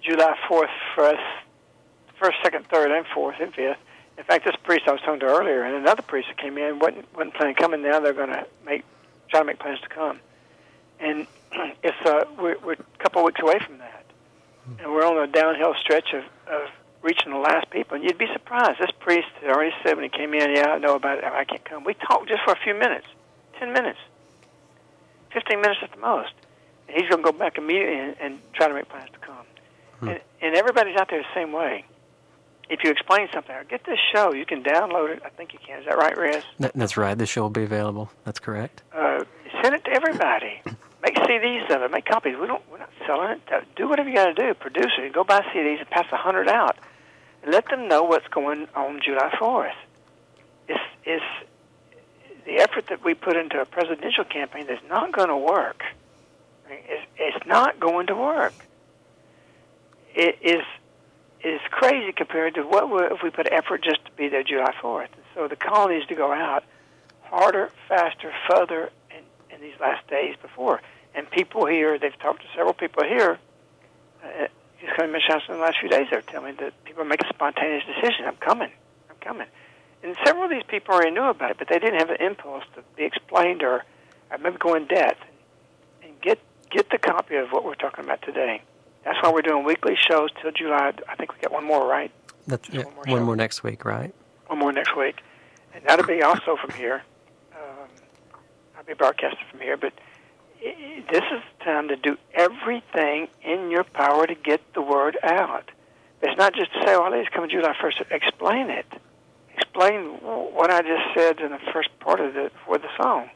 July 0.00 0.34
4th 0.48 0.68
for 0.94 1.04
us, 1.04 1.20
first, 2.18 2.38
second, 2.42 2.66
third, 2.68 2.90
and 2.90 3.04
fourth 3.14 3.36
and 3.40 3.52
fifth. 3.52 3.76
In 4.16 4.24
fact, 4.24 4.46
this 4.46 4.56
priest 4.64 4.84
I 4.88 4.92
was 4.92 5.02
talking 5.02 5.20
to 5.20 5.26
earlier, 5.26 5.64
and 5.64 5.76
another 5.76 6.00
priest 6.00 6.28
that 6.28 6.38
came 6.38 6.56
in 6.56 6.78
wasn't 6.78 7.14
wasn't 7.14 7.34
planning 7.34 7.56
coming. 7.56 7.82
Now 7.82 8.00
they're 8.00 8.14
going 8.14 8.30
to 8.30 8.46
make 8.64 8.84
try 9.28 9.40
to 9.40 9.44
make 9.44 9.58
plans 9.58 9.80
to 9.82 9.88
come, 9.88 10.18
and 10.98 11.26
it's 11.82 12.06
uh, 12.06 12.24
we're, 12.40 12.56
we're 12.64 12.72
a 12.72 12.98
couple 12.98 13.20
of 13.20 13.26
weeks 13.26 13.42
away 13.42 13.58
from 13.58 13.76
that, 13.78 14.06
and 14.78 14.90
we're 14.90 15.04
on 15.04 15.18
a 15.18 15.30
downhill 15.30 15.74
stretch 15.78 16.14
of, 16.14 16.24
of 16.46 16.70
reaching 17.02 17.32
the 17.32 17.38
last 17.38 17.68
people. 17.68 17.96
And 17.96 18.04
you'd 18.04 18.16
be 18.16 18.28
surprised. 18.32 18.80
This 18.80 18.92
priest 18.98 19.28
had 19.42 19.50
already 19.50 19.74
said 19.82 19.96
when 19.96 20.04
he 20.04 20.08
came 20.08 20.32
in, 20.32 20.56
"Yeah, 20.56 20.68
I 20.68 20.78
know 20.78 20.94
about 20.94 21.18
it. 21.18 21.24
I 21.24 21.44
can't 21.44 21.64
come." 21.66 21.84
We 21.84 21.92
talked 21.92 22.28
just 22.28 22.44
for 22.44 22.52
a 22.52 22.58
few 22.64 22.72
minutes, 22.72 23.06
ten 23.58 23.74
minutes, 23.74 23.98
fifteen 25.32 25.60
minutes 25.60 25.80
at 25.82 25.90
the 25.90 25.98
most, 25.98 26.32
he's 26.94 27.08
going 27.08 27.22
to 27.22 27.32
go 27.32 27.36
back 27.36 27.58
immediately 27.58 27.98
and, 27.98 28.16
and 28.20 28.38
try 28.54 28.68
to 28.68 28.74
make 28.74 28.88
plans 28.88 29.10
to 29.12 29.18
come. 29.18 29.46
Hmm. 30.00 30.08
And, 30.08 30.20
and 30.40 30.54
everybody's 30.54 30.96
out 30.96 31.10
there 31.10 31.20
the 31.20 31.34
same 31.34 31.52
way. 31.52 31.84
If 32.70 32.82
you 32.82 32.90
explain 32.90 33.28
something, 33.32 33.54
or 33.54 33.64
get 33.64 33.84
this 33.84 33.98
show, 34.14 34.32
you 34.32 34.46
can 34.46 34.62
download 34.62 35.10
it. 35.10 35.22
I 35.24 35.28
think 35.28 35.52
you 35.52 35.58
can. 35.64 35.80
Is 35.80 35.84
that 35.86 35.98
right, 35.98 36.16
Rez? 36.16 36.44
That, 36.60 36.72
that's 36.74 36.96
right. 36.96 37.16
The 37.16 37.26
show 37.26 37.42
will 37.42 37.50
be 37.50 37.62
available. 37.64 38.10
That's 38.24 38.38
correct. 38.38 38.82
Uh, 38.92 39.24
send 39.62 39.74
it 39.74 39.84
to 39.84 39.90
everybody. 39.90 40.62
Make 41.02 41.16
CDs 41.16 41.70
of 41.70 41.82
it. 41.82 41.90
Make 41.90 42.06
copies. 42.06 42.36
We 42.40 42.46
don't. 42.46 42.62
We're 42.70 42.78
not 42.78 42.88
selling 43.06 43.32
it. 43.32 43.40
Uh, 43.52 43.60
Do 43.76 43.86
whatever 43.86 44.08
you 44.08 44.14
got 44.14 44.34
to 44.34 44.34
do. 44.34 44.54
Produce 44.54 44.92
it. 44.98 45.12
Go 45.12 45.24
buy 45.24 45.40
CDs 45.54 45.80
and 45.80 45.90
pass 45.90 46.06
a 46.10 46.16
hundred 46.16 46.48
out. 46.48 46.78
And 47.42 47.52
let 47.52 47.68
them 47.68 47.86
know 47.88 48.02
what's 48.04 48.26
going 48.28 48.66
on 48.74 49.00
July 49.04 49.30
fourth. 49.38 49.74
It's 50.66 50.80
it's 51.04 51.24
the 52.46 52.56
effort 52.56 52.86
that 52.86 53.04
we 53.04 53.12
put 53.12 53.36
into 53.36 53.60
a 53.60 53.66
presidential 53.66 54.24
campaign 54.24 54.66
that's 54.66 54.82
not 54.88 55.12
going 55.12 55.28
to 55.28 55.36
work. 55.36 55.82
It's, 56.86 57.06
it's 57.16 57.46
not 57.46 57.80
going 57.80 58.06
to 58.08 58.14
work. 58.14 58.54
It 60.14 60.38
is 60.42 60.62
is 61.44 61.60
crazy 61.70 62.10
compared 62.10 62.54
to 62.54 62.62
what 62.62 62.88
would 62.88 63.12
if 63.12 63.22
we 63.22 63.28
put 63.28 63.46
effort 63.52 63.84
just 63.84 64.02
to 64.06 64.10
be 64.12 64.28
there 64.28 64.42
July 64.42 64.72
4th. 64.80 65.12
And 65.12 65.24
so 65.34 65.46
the 65.46 65.56
call 65.56 65.88
needs 65.88 66.06
to 66.06 66.14
go 66.14 66.32
out 66.32 66.64
harder, 67.22 67.70
faster, 67.86 68.32
further 68.48 68.90
in, 69.10 69.54
in 69.54 69.60
these 69.60 69.78
last 69.78 70.06
days 70.08 70.36
before. 70.40 70.80
And 71.14 71.30
people 71.30 71.66
here, 71.66 71.98
they've 71.98 72.18
talked 72.18 72.40
to 72.42 72.48
several 72.54 72.72
people 72.72 73.04
here, 73.04 73.38
uh, 74.24 74.46
just 74.80 74.96
coming 74.96 75.20
to 75.20 75.32
House 75.32 75.42
in 75.48 75.54
the 75.54 75.60
last 75.60 75.78
few 75.80 75.88
days, 75.88 76.06
they're 76.10 76.22
telling 76.22 76.52
me 76.52 76.60
that 76.60 76.84
people 76.84 77.04
make 77.04 77.22
a 77.22 77.28
spontaneous 77.28 77.84
decision. 77.84 78.24
I'm 78.26 78.36
coming. 78.36 78.70
I'm 79.10 79.16
coming. 79.20 79.46
And 80.02 80.16
several 80.24 80.44
of 80.44 80.50
these 80.50 80.64
people 80.66 80.94
already 80.94 81.10
knew 81.10 81.24
about 81.24 81.50
it, 81.52 81.58
but 81.58 81.68
they 81.68 81.78
didn't 81.78 81.98
have 81.98 82.08
the 82.08 82.24
impulse 82.24 82.64
to 82.74 82.82
be 82.96 83.04
explained 83.04 83.62
or, 83.62 83.84
or 84.30 84.38
maybe 84.38 84.56
go 84.58 84.74
in 84.74 84.86
depth 84.86 85.22
and 86.02 86.12
get 86.20 86.38
get 86.74 86.90
the 86.90 86.98
copy 86.98 87.36
of 87.36 87.50
what 87.50 87.64
we're 87.64 87.76
talking 87.76 88.04
about 88.04 88.20
today. 88.22 88.60
That's 89.04 89.18
why 89.22 89.30
we're 89.32 89.42
doing 89.42 89.64
weekly 89.64 89.96
shows 89.96 90.30
till 90.42 90.50
July. 90.50 90.92
I 91.08 91.14
think 91.14 91.32
we 91.32 91.40
got 91.40 91.52
one 91.52 91.64
more, 91.64 91.86
right? 91.86 92.10
That's 92.46 92.68
yeah, 92.68 92.84
one 92.84 92.94
more 92.94 93.04
one 93.06 93.22
more 93.22 93.36
next 93.36 93.62
week, 93.62 93.84
right? 93.84 94.12
One 94.48 94.58
more 94.58 94.72
next 94.72 94.96
week, 94.96 95.16
and 95.74 95.84
that'll 95.86 96.06
be 96.06 96.22
also 96.22 96.56
from 96.56 96.70
here. 96.72 97.02
Um, 97.52 97.88
I'll 98.76 98.84
be 98.84 98.94
broadcasting 98.94 99.44
from 99.50 99.60
here, 99.60 99.76
but 99.76 99.92
i 100.62 100.68
i 100.68 101.04
this 101.12 101.22
is 101.32 101.42
the 101.58 101.64
time 101.64 101.88
to 101.88 101.96
do 101.96 102.16
everything 102.34 103.28
in 103.42 103.70
your 103.70 103.84
power 103.84 104.26
to 104.26 104.34
get 104.34 104.60
the 104.74 104.82
word 104.82 105.16
out, 105.22 105.70
It's 106.22 106.38
not 106.38 106.54
just 106.54 106.72
to 106.72 106.80
say, 106.84 106.96
"Well, 106.96 107.10
Lady's 107.12 107.28
coming 107.28 107.50
July 107.50 107.74
1st." 107.80 108.10
Explain 108.10 108.70
it. 108.70 108.86
Explain 109.56 110.00
what 110.58 110.70
I 110.70 110.80
just 110.80 111.06
said 111.14 111.40
in 111.40 111.50
the 111.52 111.60
first 111.72 111.90
part 112.00 112.20
of 112.20 112.34
the 112.34 112.50
for 112.64 112.78
the 112.78 112.88
song 113.00 113.30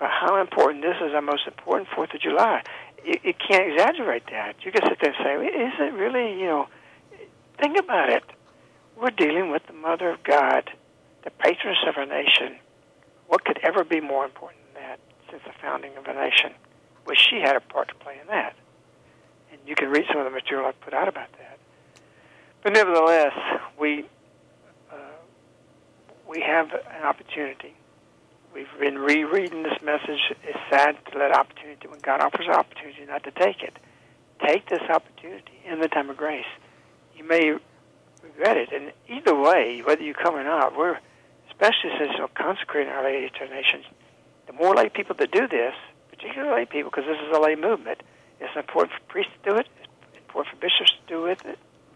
about 0.00 0.10
how 0.10 0.40
important 0.40 0.82
this 0.82 0.96
is 0.96 1.12
our 1.14 1.20
most 1.20 1.46
important 1.46 1.88
Fourth 1.94 2.14
of 2.14 2.20
July. 2.20 2.62
You, 3.04 3.14
you 3.22 3.34
can't 3.34 3.70
exaggerate 3.70 4.24
that. 4.30 4.56
You 4.64 4.72
can 4.72 4.82
sit 4.88 4.98
there 5.00 5.12
and 5.12 5.22
say, 5.22 5.46
"Is 5.46 5.74
it 5.78 5.92
really?" 5.92 6.40
You 6.40 6.46
know, 6.46 6.68
think 7.58 7.78
about 7.78 8.08
it. 8.08 8.24
We're 8.96 9.10
dealing 9.10 9.50
with 9.50 9.66
the 9.66 9.74
Mother 9.74 10.10
of 10.10 10.22
God, 10.22 10.70
the 11.24 11.30
patroness 11.30 11.78
of 11.86 11.96
our 11.98 12.06
nation. 12.06 12.56
What 13.28 13.44
could 13.44 13.58
ever 13.62 13.84
be 13.84 14.00
more 14.00 14.24
important 14.24 14.60
than 14.74 14.82
that 14.82 15.00
since 15.30 15.42
the 15.44 15.52
founding 15.60 15.96
of 15.96 16.06
a 16.06 16.14
nation? 16.14 16.52
Well, 17.06 17.16
she 17.16 17.40
had 17.40 17.56
a 17.56 17.60
part 17.60 17.88
to 17.88 17.94
play 17.94 18.18
in 18.20 18.26
that. 18.28 18.56
And 19.52 19.60
you 19.66 19.74
can 19.74 19.88
read 19.88 20.04
some 20.08 20.18
of 20.18 20.24
the 20.24 20.30
material 20.30 20.66
I've 20.66 20.80
put 20.80 20.94
out 20.94 21.08
about 21.08 21.32
that. 21.38 21.58
But 22.62 22.72
nevertheless, 22.72 23.32
we 23.78 24.06
uh, 24.90 24.96
we 26.26 26.40
have 26.40 26.72
an 26.72 27.04
opportunity. 27.04 27.74
We've 28.54 28.66
been 28.78 28.98
rereading 28.98 29.62
this 29.62 29.80
message. 29.82 30.20
It's 30.42 30.58
sad 30.70 30.96
to 31.12 31.18
let 31.18 31.32
opportunity 31.32 31.88
when 31.88 32.00
God 32.00 32.20
offers 32.20 32.48
opportunity 32.48 33.04
not 33.06 33.24
to 33.24 33.30
take 33.30 33.62
it. 33.62 33.76
Take 34.44 34.68
this 34.68 34.82
opportunity 34.88 35.60
in 35.64 35.80
the 35.80 35.88
time 35.88 36.10
of 36.10 36.16
grace. 36.16 36.50
You 37.16 37.24
may 37.24 37.52
regret 38.22 38.56
it, 38.56 38.72
and 38.72 38.92
either 39.08 39.34
way, 39.34 39.82
whether 39.84 40.02
you 40.02 40.14
come 40.14 40.34
or 40.34 40.44
not, 40.44 40.76
we're 40.76 40.98
especially 41.50 41.90
since 41.98 42.12
we're 42.18 42.28
consecrating 42.28 42.92
Our 42.92 43.04
Lady 43.04 43.28
to 43.28 43.40
our 43.40 43.54
nation. 43.54 43.82
The 44.46 44.52
more 44.52 44.74
lay 44.74 44.88
people 44.88 45.14
that 45.18 45.30
do 45.30 45.46
this, 45.46 45.74
particularly 46.10 46.60
lay 46.60 46.66
people, 46.66 46.90
because 46.90 47.04
this 47.06 47.18
is 47.20 47.36
a 47.36 47.40
lay 47.40 47.54
movement, 47.54 48.02
it's 48.40 48.56
important 48.56 48.92
for 48.94 49.12
priests 49.12 49.32
to 49.44 49.50
do 49.50 49.56
it. 49.56 49.68
It's 49.78 50.18
important 50.26 50.56
for 50.56 50.60
bishops 50.60 50.92
to 51.06 51.14
do 51.14 51.26
it 51.26 51.40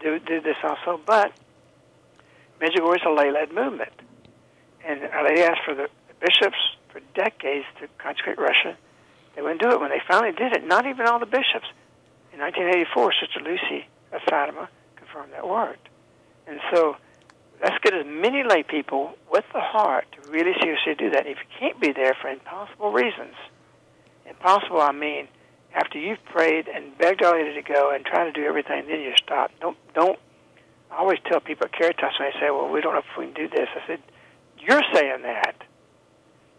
do 0.05 0.19
do 0.19 0.41
this 0.41 0.57
also, 0.63 0.99
but 1.05 1.31
Medjugorje 2.61 2.97
is 2.97 3.01
a 3.05 3.09
lay-led 3.09 3.51
movement, 3.53 3.91
and 4.85 5.01
they 5.01 5.43
asked 5.43 5.61
for 5.65 5.73
the, 5.73 5.87
the 6.04 6.04
bishops 6.19 6.57
for 6.89 7.01
decades 7.13 7.65
to 7.79 7.87
consecrate 7.97 8.37
Russia. 8.37 8.77
They 9.35 9.41
wouldn't 9.41 9.61
do 9.61 9.69
it. 9.69 9.79
When 9.79 9.89
they 9.89 10.01
finally 10.07 10.31
did 10.31 10.53
it, 10.53 10.65
not 10.65 10.85
even 10.85 11.07
all 11.07 11.19
the 11.19 11.25
bishops. 11.25 11.67
In 12.31 12.39
1984, 12.39 13.13
Sister 13.19 13.39
Lucy 13.41 13.87
of 14.11 14.21
Fatima 14.29 14.69
confirmed 14.95 15.33
that 15.33 15.47
worked. 15.47 15.87
And 16.47 16.59
so 16.71 16.95
let's 17.61 17.77
get 17.83 17.93
as 17.93 18.05
many 18.05 18.43
lay 18.43 18.63
people 18.63 19.13
with 19.31 19.45
the 19.53 19.59
heart 19.59 20.05
to 20.13 20.29
really 20.29 20.53
seriously 20.61 20.95
do 20.95 21.09
that. 21.11 21.27
If 21.27 21.37
you 21.37 21.59
can't 21.59 21.79
be 21.79 21.91
there 21.91 22.15
for 22.21 22.29
impossible 22.29 22.91
reasons, 22.91 23.35
impossible 24.25 24.81
I 24.81 24.91
mean 24.91 25.27
after 25.73 25.99
you've 25.99 26.23
prayed 26.25 26.67
and 26.67 26.97
begged 26.97 27.23
Our 27.23 27.37
Lady 27.37 27.53
to 27.55 27.61
go 27.61 27.91
and 27.91 28.05
try 28.05 28.23
to 28.23 28.31
do 28.31 28.45
everything, 28.45 28.85
then 28.87 29.01
you 29.01 29.13
stop. 29.17 29.51
Don't 29.59 29.77
don't. 29.93 30.17
I 30.91 30.97
always 30.97 31.19
tell 31.25 31.41
people 31.41 31.65
at 31.65 31.73
Caritas 31.73 32.13
when 32.19 32.31
they 32.31 32.39
say, 32.39 32.49
"Well, 32.49 32.69
we 32.69 32.79
don't 32.79 32.93
know 32.93 32.99
if 32.99 33.17
we 33.17 33.25
can 33.25 33.33
do 33.33 33.49
this." 33.49 33.67
I 33.75 33.85
said, 33.85 34.01
"You're 34.59 34.83
saying 34.93 35.23
that. 35.23 35.55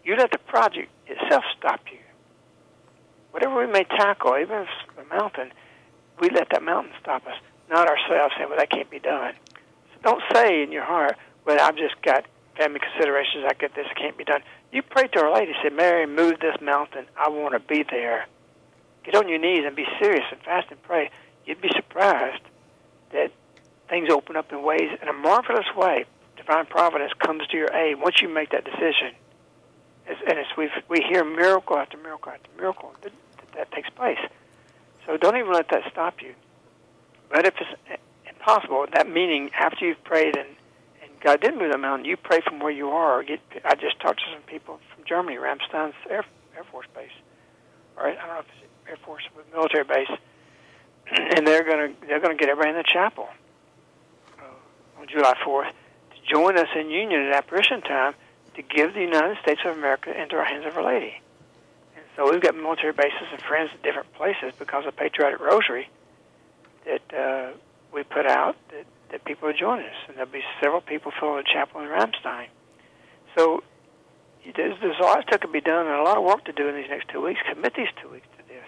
You 0.07 0.15
let 0.15 0.31
the 0.31 0.37
project 0.37 0.89
itself 1.05 1.43
stop 1.59 1.81
you. 1.91 1.99
Whatever 3.31 3.57
we 3.57 3.67
may 3.67 3.83
tackle, 3.83 4.37
even 4.37 4.59
if 4.59 4.69
it's 4.87 5.05
a 5.05 5.13
mountain, 5.13 5.51
we 6.21 6.29
let 6.29 6.47
that 6.51 6.63
mountain 6.63 6.93
stop 7.01 7.27
us, 7.27 7.35
not 7.69 7.89
ourselves 7.89 8.33
saying, 8.37 8.47
"Well, 8.47 8.57
that 8.57 8.69
can't 8.69 8.89
be 8.89 8.99
done." 8.99 9.33
So 9.93 9.99
don't 10.03 10.23
say 10.33 10.63
in 10.63 10.71
your 10.71 10.85
heart, 10.85 11.17
"Well, 11.43 11.59
I've 11.59 11.75
just 11.75 12.01
got 12.03 12.23
family 12.55 12.79
considerations. 12.79 13.43
I 13.49 13.53
get 13.53 13.73
this. 13.75 13.85
It 13.91 13.97
can't 13.97 14.15
be 14.15 14.23
done." 14.23 14.43
You 14.71 14.81
pray 14.81 15.09
to 15.09 15.23
Our 15.25 15.33
Lady. 15.33 15.53
Say, 15.61 15.71
"Mary, 15.71 16.05
move 16.05 16.39
this 16.39 16.61
mountain. 16.61 17.09
I 17.17 17.27
want 17.27 17.51
to 17.55 17.59
be 17.59 17.83
there." 17.83 18.27
get 19.03 19.15
on 19.15 19.29
your 19.29 19.39
knees 19.39 19.63
and 19.65 19.73
be 19.73 19.87
serious 19.99 20.25
and 20.31 20.41
fast 20.41 20.69
and 20.69 20.81
pray, 20.83 21.09
you'd 21.45 21.61
be 21.61 21.69
surprised 21.69 22.43
that 23.11 23.31
things 23.87 24.09
open 24.09 24.35
up 24.35 24.51
in 24.51 24.61
ways, 24.63 24.91
in 25.01 25.07
a 25.07 25.13
marvelous 25.13 25.73
way. 25.75 26.03
Divine 26.35 26.65
providence 26.65 27.13
comes 27.13 27.47
to 27.47 27.57
your 27.57 27.73
aid 27.73 28.01
once 28.01 28.21
you 28.21 28.27
make 28.27 28.49
that 28.49 28.65
decision. 28.65 29.15
And 30.07 30.39
as 30.39 30.45
we 30.57 30.69
we 30.89 31.01
hear 31.01 31.23
miracle 31.23 31.77
after 31.77 31.97
miracle 31.97 32.31
after 32.31 32.49
miracle 32.57 32.93
that, 33.01 33.11
that, 33.55 33.71
takes 33.71 33.89
place. 33.89 34.19
So 35.05 35.17
don't 35.17 35.37
even 35.37 35.51
let 35.51 35.69
that 35.69 35.83
stop 35.91 36.21
you. 36.21 36.33
But 37.29 37.45
if 37.45 37.55
it's 37.59 38.01
impossible, 38.29 38.85
that 38.93 39.09
meaning 39.09 39.51
after 39.57 39.85
you've 39.85 40.03
prayed 40.03 40.37
and, 40.37 40.47
and 41.01 41.11
God 41.21 41.41
did 41.41 41.57
move 41.57 41.71
the 41.71 41.77
mountain, 41.77 42.05
you 42.05 42.17
pray 42.17 42.39
from 42.41 42.59
where 42.59 42.71
you 42.71 42.89
are. 42.89 43.23
Get, 43.23 43.39
I 43.65 43.75
just 43.75 43.99
talked 43.99 44.19
to 44.19 44.25
some 44.33 44.43
people 44.43 44.79
from 44.93 45.03
Germany, 45.05 45.37
Ramstein's 45.37 45.95
Air, 46.09 46.25
Air 46.55 46.63
Force 46.71 46.87
Base. 46.95 47.09
All 47.97 48.05
right, 48.05 48.17
I 48.17 48.27
don't 48.27 48.35
know 48.35 48.39
if 48.39 48.45
it's 48.61 48.89
Air 48.89 48.97
Force 49.05 49.23
military 49.53 49.83
base, 49.83 50.09
and 51.35 51.45
they're 51.45 51.63
going 51.63 51.93
to 51.93 52.07
they're 52.07 52.19
to 52.19 52.35
get 52.35 52.49
everybody 52.49 52.69
in 52.69 52.77
the 52.77 52.83
chapel 52.83 53.27
uh, 54.39 55.01
on 55.01 55.07
July 55.07 55.33
4th 55.45 55.71
to 55.71 56.33
join 56.33 56.57
us 56.57 56.67
in 56.75 56.89
union 56.89 57.21
at 57.21 57.33
apparition 57.33 57.81
time 57.81 58.13
to 58.57 58.63
give 58.63 58.93
the 58.95 59.01
United 59.01 59.37
States 59.41 59.61
of 59.65 59.77
America 59.77 60.09
into 60.19 60.35
our 60.35 60.43
hands 60.43 60.65
of 60.65 60.75
Our 60.75 60.83
Lady. 60.83 61.21
And 61.95 62.03
so 62.15 62.29
we've 62.29 62.41
got 62.41 62.55
military 62.55 62.91
bases 62.91 63.29
and 63.31 63.39
friends 63.41 63.69
at 63.73 63.83
different 63.83 64.11
places 64.13 64.51
because 64.57 64.85
of 64.85 64.95
Patriotic 64.97 65.39
Rosary 65.39 65.87
that 66.85 67.13
uh, 67.13 67.51
we 67.93 68.01
put 68.03 68.25
out 68.25 68.55
that, 68.71 68.85
that 69.11 69.23
people 69.25 69.47
are 69.47 69.53
joining 69.53 69.85
us, 69.85 69.95
and 70.07 70.17
there'll 70.17 70.31
be 70.31 70.43
several 70.59 70.81
people 70.81 71.11
filling 71.19 71.37
the 71.37 71.43
chapel 71.43 71.81
in 71.81 71.87
Ramstein. 71.87 72.47
So 73.37 73.63
there's, 74.55 74.79
there's 74.81 74.99
a 74.99 75.03
lot 75.03 75.23
that 75.29 75.41
could 75.41 75.51
be 75.51 75.61
done 75.61 75.85
and 75.85 75.95
a 75.95 76.03
lot 76.03 76.17
of 76.17 76.23
work 76.23 76.43
to 76.45 76.51
do 76.51 76.67
in 76.67 76.75
these 76.75 76.89
next 76.89 77.09
two 77.09 77.21
weeks. 77.21 77.39
Commit 77.47 77.75
these 77.75 77.93
two 78.01 78.09
weeks 78.09 78.27
to 78.39 78.47
this. 78.47 78.65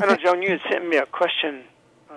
I 0.00 0.06
know, 0.06 0.16
Joan, 0.16 0.42
you 0.42 0.50
had 0.50 0.60
sent 0.70 0.88
me 0.88 0.96
a 0.96 1.06
question 1.06 1.64
uh, 2.08 2.14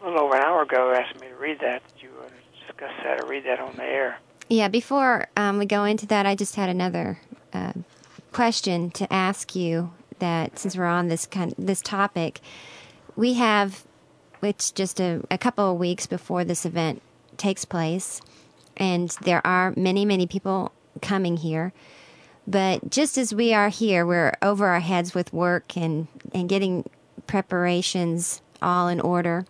a 0.00 0.04
little 0.04 0.20
over 0.20 0.36
an 0.36 0.42
hour 0.42 0.62
ago 0.62 0.94
asking 0.94 1.20
me 1.20 1.28
to 1.28 1.36
read 1.36 1.60
that. 1.60 1.82
You 2.00 2.08
want 2.18 2.30
to 2.30 2.66
discuss 2.66 2.92
that 3.04 3.22
or 3.22 3.26
read 3.26 3.44
that 3.44 3.60
on 3.60 3.76
the 3.76 3.84
air? 3.84 4.18
Yeah, 4.52 4.66
before 4.66 5.28
um, 5.36 5.58
we 5.58 5.66
go 5.66 5.84
into 5.84 6.06
that, 6.08 6.26
I 6.26 6.34
just 6.34 6.56
had 6.56 6.68
another 6.68 7.20
uh, 7.52 7.72
question 8.32 8.90
to 8.90 9.10
ask 9.12 9.54
you 9.54 9.92
that 10.18 10.58
since 10.58 10.76
we're 10.76 10.86
on 10.86 11.06
this 11.06 11.24
kind 11.24 11.54
this 11.56 11.80
topic, 11.80 12.40
we 13.14 13.34
have 13.34 13.84
it's 14.42 14.72
just 14.72 14.98
a, 14.98 15.22
a 15.30 15.38
couple 15.38 15.70
of 15.70 15.78
weeks 15.78 16.08
before 16.08 16.42
this 16.42 16.66
event 16.66 17.00
takes 17.36 17.64
place, 17.64 18.20
and 18.76 19.10
there 19.22 19.40
are 19.46 19.72
many, 19.76 20.04
many 20.04 20.26
people 20.26 20.72
coming 21.00 21.36
here. 21.36 21.72
But 22.44 22.90
just 22.90 23.16
as 23.16 23.32
we 23.32 23.54
are 23.54 23.68
here, 23.68 24.04
we're 24.04 24.32
over 24.42 24.66
our 24.66 24.80
heads 24.80 25.14
with 25.14 25.32
work 25.32 25.76
and, 25.76 26.08
and 26.34 26.48
getting 26.48 26.90
preparations 27.28 28.42
all 28.60 28.88
in 28.88 29.00
order. 29.00 29.46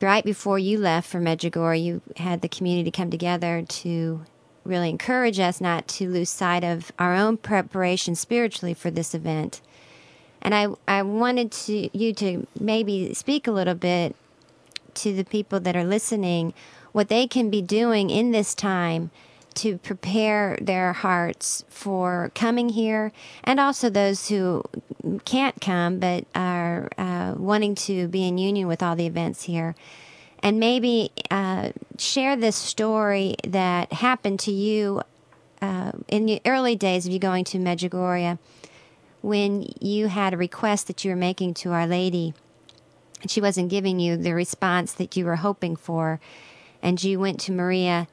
Right 0.00 0.24
before 0.24 0.58
you 0.58 0.78
left 0.78 1.08
for 1.08 1.20
Medjugorje, 1.20 1.82
you 1.82 2.02
had 2.16 2.42
the 2.42 2.48
community 2.48 2.90
come 2.90 3.10
together 3.10 3.62
to 3.62 4.24
really 4.64 4.90
encourage 4.90 5.40
us 5.40 5.60
not 5.60 5.88
to 5.88 6.08
lose 6.08 6.28
sight 6.28 6.62
of 6.62 6.92
our 6.98 7.14
own 7.14 7.38
preparation 7.38 8.14
spiritually 8.14 8.74
for 8.74 8.90
this 8.90 9.14
event. 9.14 9.60
And 10.42 10.54
I, 10.54 10.68
I 10.86 11.02
wanted 11.02 11.50
to, 11.52 11.96
you 11.96 12.12
to 12.14 12.46
maybe 12.58 13.14
speak 13.14 13.46
a 13.46 13.52
little 13.52 13.74
bit 13.74 14.14
to 14.94 15.14
the 15.14 15.24
people 15.24 15.58
that 15.60 15.76
are 15.76 15.84
listening 15.84 16.52
what 16.92 17.08
they 17.08 17.26
can 17.26 17.50
be 17.50 17.62
doing 17.62 18.10
in 18.10 18.32
this 18.32 18.54
time 18.54 19.10
to 19.58 19.78
prepare 19.78 20.58
their 20.60 20.92
hearts 20.92 21.64
for 21.68 22.30
coming 22.34 22.70
here, 22.70 23.12
and 23.44 23.60
also 23.60 23.90
those 23.90 24.28
who 24.28 24.62
can't 25.24 25.60
come 25.60 25.98
but 25.98 26.24
are 26.34 26.88
uh, 26.98 27.34
wanting 27.36 27.74
to 27.74 28.08
be 28.08 28.26
in 28.26 28.38
union 28.38 28.66
with 28.66 28.82
all 28.82 28.96
the 28.96 29.06
events 29.06 29.44
here. 29.44 29.74
And 30.40 30.60
maybe 30.60 31.10
uh, 31.30 31.72
share 31.98 32.36
this 32.36 32.56
story 32.56 33.36
that 33.46 33.92
happened 33.92 34.40
to 34.40 34.52
you 34.52 35.02
uh, 35.60 35.92
in 36.06 36.26
the 36.26 36.40
early 36.44 36.76
days 36.76 37.06
of 37.06 37.12
you 37.12 37.18
going 37.18 37.44
to 37.44 37.58
Medjugorje 37.58 38.38
when 39.20 39.68
you 39.80 40.06
had 40.06 40.32
a 40.32 40.36
request 40.36 40.86
that 40.86 41.04
you 41.04 41.10
were 41.10 41.16
making 41.16 41.54
to 41.54 41.72
Our 41.72 41.86
Lady 41.86 42.34
and 43.20 43.30
she 43.30 43.40
wasn't 43.40 43.68
giving 43.68 43.98
you 43.98 44.16
the 44.16 44.34
response 44.34 44.92
that 44.94 45.16
you 45.16 45.24
were 45.24 45.36
hoping 45.36 45.76
for. 45.76 46.20
And 46.82 47.02
you 47.02 47.18
went 47.18 47.40
to 47.40 47.52
Maria 47.52 48.06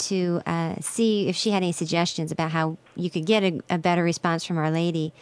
to 0.00 0.42
uh, 0.46 0.76
see 0.80 1.28
if 1.28 1.36
she 1.36 1.50
had 1.50 1.58
any 1.62 1.72
suggestions 1.72 2.32
about 2.32 2.50
how 2.50 2.78
you 2.96 3.10
could 3.10 3.26
get 3.26 3.42
a, 3.42 3.60
a, 3.70 3.78
better 3.78 4.02
response 4.02 4.44
from 4.44 4.58
Our 4.58 4.70
Lady. 4.70 5.12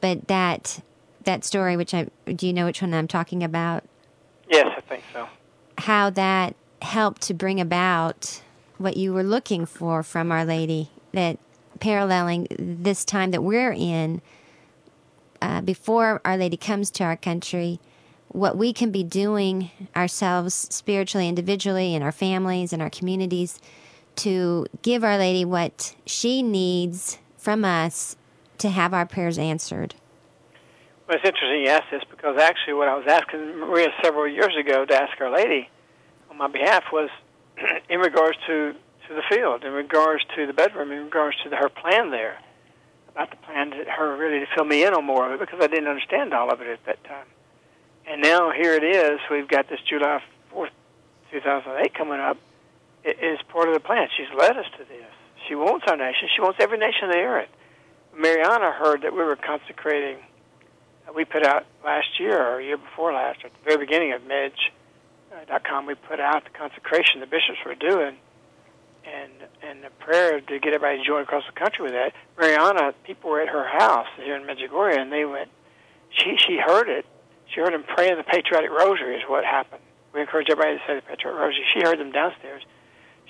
But 0.00 0.28
that 0.28 0.80
that 1.24 1.44
story, 1.44 1.76
which 1.76 1.94
I 1.94 2.08
do 2.26 2.46
you 2.46 2.52
know 2.52 2.66
which 2.66 2.82
one 2.82 2.94
I'm 2.94 3.08
talking 3.08 3.42
about? 3.42 3.84
Yes, 4.48 4.72
I 4.76 4.80
think 4.80 5.04
so. 5.12 5.28
How 5.78 6.10
that 6.10 6.54
helped 6.82 7.22
to 7.22 7.34
bring 7.34 7.60
about 7.60 8.42
what 8.78 8.96
you 8.96 9.12
were 9.12 9.22
looking 9.22 9.66
for 9.66 10.02
from 10.02 10.32
Our 10.32 10.44
Lady. 10.44 10.90
That 11.12 11.38
paralleling 11.80 12.46
this 12.58 13.04
time 13.04 13.32
that 13.32 13.42
we're 13.42 13.72
in, 13.72 14.22
uh, 15.40 15.60
before 15.60 16.20
Our 16.24 16.36
Lady 16.36 16.56
comes 16.56 16.90
to 16.92 17.04
our 17.04 17.16
country, 17.16 17.80
what 18.28 18.56
we 18.56 18.72
can 18.72 18.90
be 18.90 19.02
doing 19.02 19.70
ourselves 19.94 20.54
spiritually, 20.54 21.28
individually, 21.28 21.94
in 21.94 22.02
our 22.02 22.12
families, 22.12 22.72
in 22.72 22.80
our 22.80 22.88
communities 22.88 23.60
to 24.16 24.66
give 24.82 25.04
Our 25.04 25.18
Lady 25.18 25.44
what 25.44 25.94
she 26.06 26.42
needs 26.42 27.18
from 27.36 27.64
us 27.64 28.16
to 28.58 28.70
have 28.70 28.94
our 28.94 29.06
prayers 29.06 29.38
answered. 29.38 29.94
Well, 31.08 31.16
it's 31.16 31.26
interesting 31.26 31.62
you 31.62 31.68
asked 31.68 31.90
this 31.90 32.04
because 32.08 32.40
actually, 32.40 32.74
what 32.74 32.88
I 32.88 32.96
was 32.96 33.06
asking 33.08 33.58
Maria 33.58 33.88
several 34.02 34.28
years 34.28 34.56
ago 34.58 34.84
to 34.84 34.94
ask 34.94 35.20
Our 35.20 35.30
Lady 35.30 35.68
on 36.30 36.38
my 36.38 36.48
behalf 36.48 36.84
was 36.92 37.10
in 37.88 38.00
regards 38.00 38.38
to 38.46 38.74
to 39.08 39.14
the 39.14 39.22
field, 39.28 39.64
in 39.64 39.72
regards 39.72 40.24
to 40.36 40.46
the 40.46 40.52
bedroom, 40.52 40.92
in 40.92 41.04
regards 41.04 41.36
to 41.42 41.50
the, 41.50 41.56
her 41.56 41.68
plan 41.68 42.10
there, 42.10 42.38
about 43.08 43.30
the 43.30 43.36
plan 43.36 43.70
to 43.70 43.84
her 43.90 44.16
really 44.16 44.40
to 44.40 44.46
fill 44.54 44.64
me 44.64 44.84
in 44.84 44.94
on 44.94 45.04
more 45.04 45.26
of 45.26 45.32
it 45.32 45.40
because 45.40 45.60
I 45.60 45.66
didn't 45.66 45.88
understand 45.88 46.32
all 46.32 46.52
of 46.52 46.60
it 46.60 46.68
at 46.68 46.84
that 46.86 47.02
time. 47.04 47.26
And 48.06 48.22
now 48.22 48.50
here 48.52 48.74
it 48.74 48.84
is. 48.84 49.20
We've 49.30 49.48
got 49.48 49.68
this 49.68 49.80
July 49.88 50.22
fourth, 50.50 50.70
two 51.30 51.40
thousand 51.40 51.72
eight 51.84 51.94
coming 51.94 52.20
up. 52.20 52.36
Is 53.04 53.38
part 53.48 53.68
of 53.68 53.74
the 53.74 53.80
plan. 53.80 54.06
She's 54.16 54.28
led 54.38 54.56
us 54.56 54.66
to 54.78 54.84
this. 54.84 55.10
She 55.48 55.54
wants 55.56 55.84
our 55.88 55.96
nation. 55.96 56.28
She 56.34 56.40
wants 56.40 56.58
every 56.60 56.78
nation 56.78 57.08
to 57.08 57.14
hear 57.14 57.38
it. 57.38 57.48
Mirjana 58.16 58.72
heard 58.72 59.02
that 59.02 59.12
we 59.12 59.18
were 59.24 59.34
consecrating. 59.36 60.18
uh, 61.08 61.12
We 61.12 61.24
put 61.24 61.44
out 61.44 61.64
last 61.84 62.20
year 62.20 62.38
or 62.40 62.60
a 62.60 62.64
year 62.64 62.76
before 62.76 63.12
last, 63.12 63.40
at 63.44 63.50
the 63.52 63.58
very 63.64 63.78
beginning 63.84 64.12
of 64.12 64.22
Medj.com, 64.22 65.86
we 65.86 65.94
put 65.94 66.20
out 66.20 66.44
the 66.44 66.50
consecration 66.50 67.18
the 67.20 67.26
bishops 67.26 67.58
were 67.66 67.74
doing, 67.74 68.16
and 69.04 69.32
and 69.62 69.82
the 69.82 69.90
prayer 69.98 70.40
to 70.40 70.58
get 70.60 70.72
everybody 70.72 70.98
to 70.98 71.04
join 71.04 71.22
across 71.22 71.44
the 71.46 71.58
country 71.58 71.82
with 71.82 71.92
that. 71.92 72.12
Mirjana, 72.38 72.94
people 73.04 73.30
were 73.30 73.40
at 73.40 73.48
her 73.48 73.66
house 73.66 74.06
here 74.22 74.36
in 74.36 74.42
Medjugorje, 74.44 74.96
and 75.00 75.10
they 75.12 75.24
went. 75.24 75.48
She 76.10 76.36
she 76.36 76.56
heard 76.58 76.88
it. 76.88 77.04
She 77.52 77.60
heard 77.60 77.72
them 77.72 77.82
praying 77.82 78.16
the 78.16 78.22
Patriotic 78.22 78.70
Rosary. 78.70 79.16
Is 79.16 79.22
what 79.26 79.44
happened. 79.44 79.82
We 80.14 80.20
encourage 80.20 80.48
everybody 80.50 80.78
to 80.78 80.82
say 80.86 80.94
the 80.94 81.02
Patriotic 81.02 81.40
Rosary. 81.40 81.64
She 81.74 81.80
heard 81.82 81.98
them 81.98 82.12
downstairs. 82.12 82.62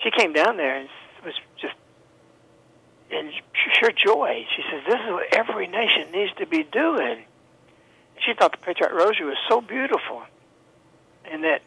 She 0.03 0.11
came 0.11 0.33
down 0.33 0.57
there 0.57 0.77
and 0.79 0.89
was 1.25 1.35
just 1.57 1.75
in 3.11 3.33
sheer 3.79 3.93
joy. 3.93 4.47
She 4.57 4.63
says, 4.71 4.83
"This 4.87 5.01
is 5.01 5.11
what 5.11 5.33
every 5.35 5.67
nation 5.67 6.11
needs 6.13 6.33
to 6.35 6.47
be 6.47 6.65
doing." 6.65 7.25
She 8.19 8.35
thought 8.35 8.53
the 8.53 8.59
Patriotic 8.59 8.97
Rosary 8.99 9.27
was 9.27 9.39
so 9.49 9.61
beautiful, 9.61 10.23
and 11.25 11.45
that 11.45 11.63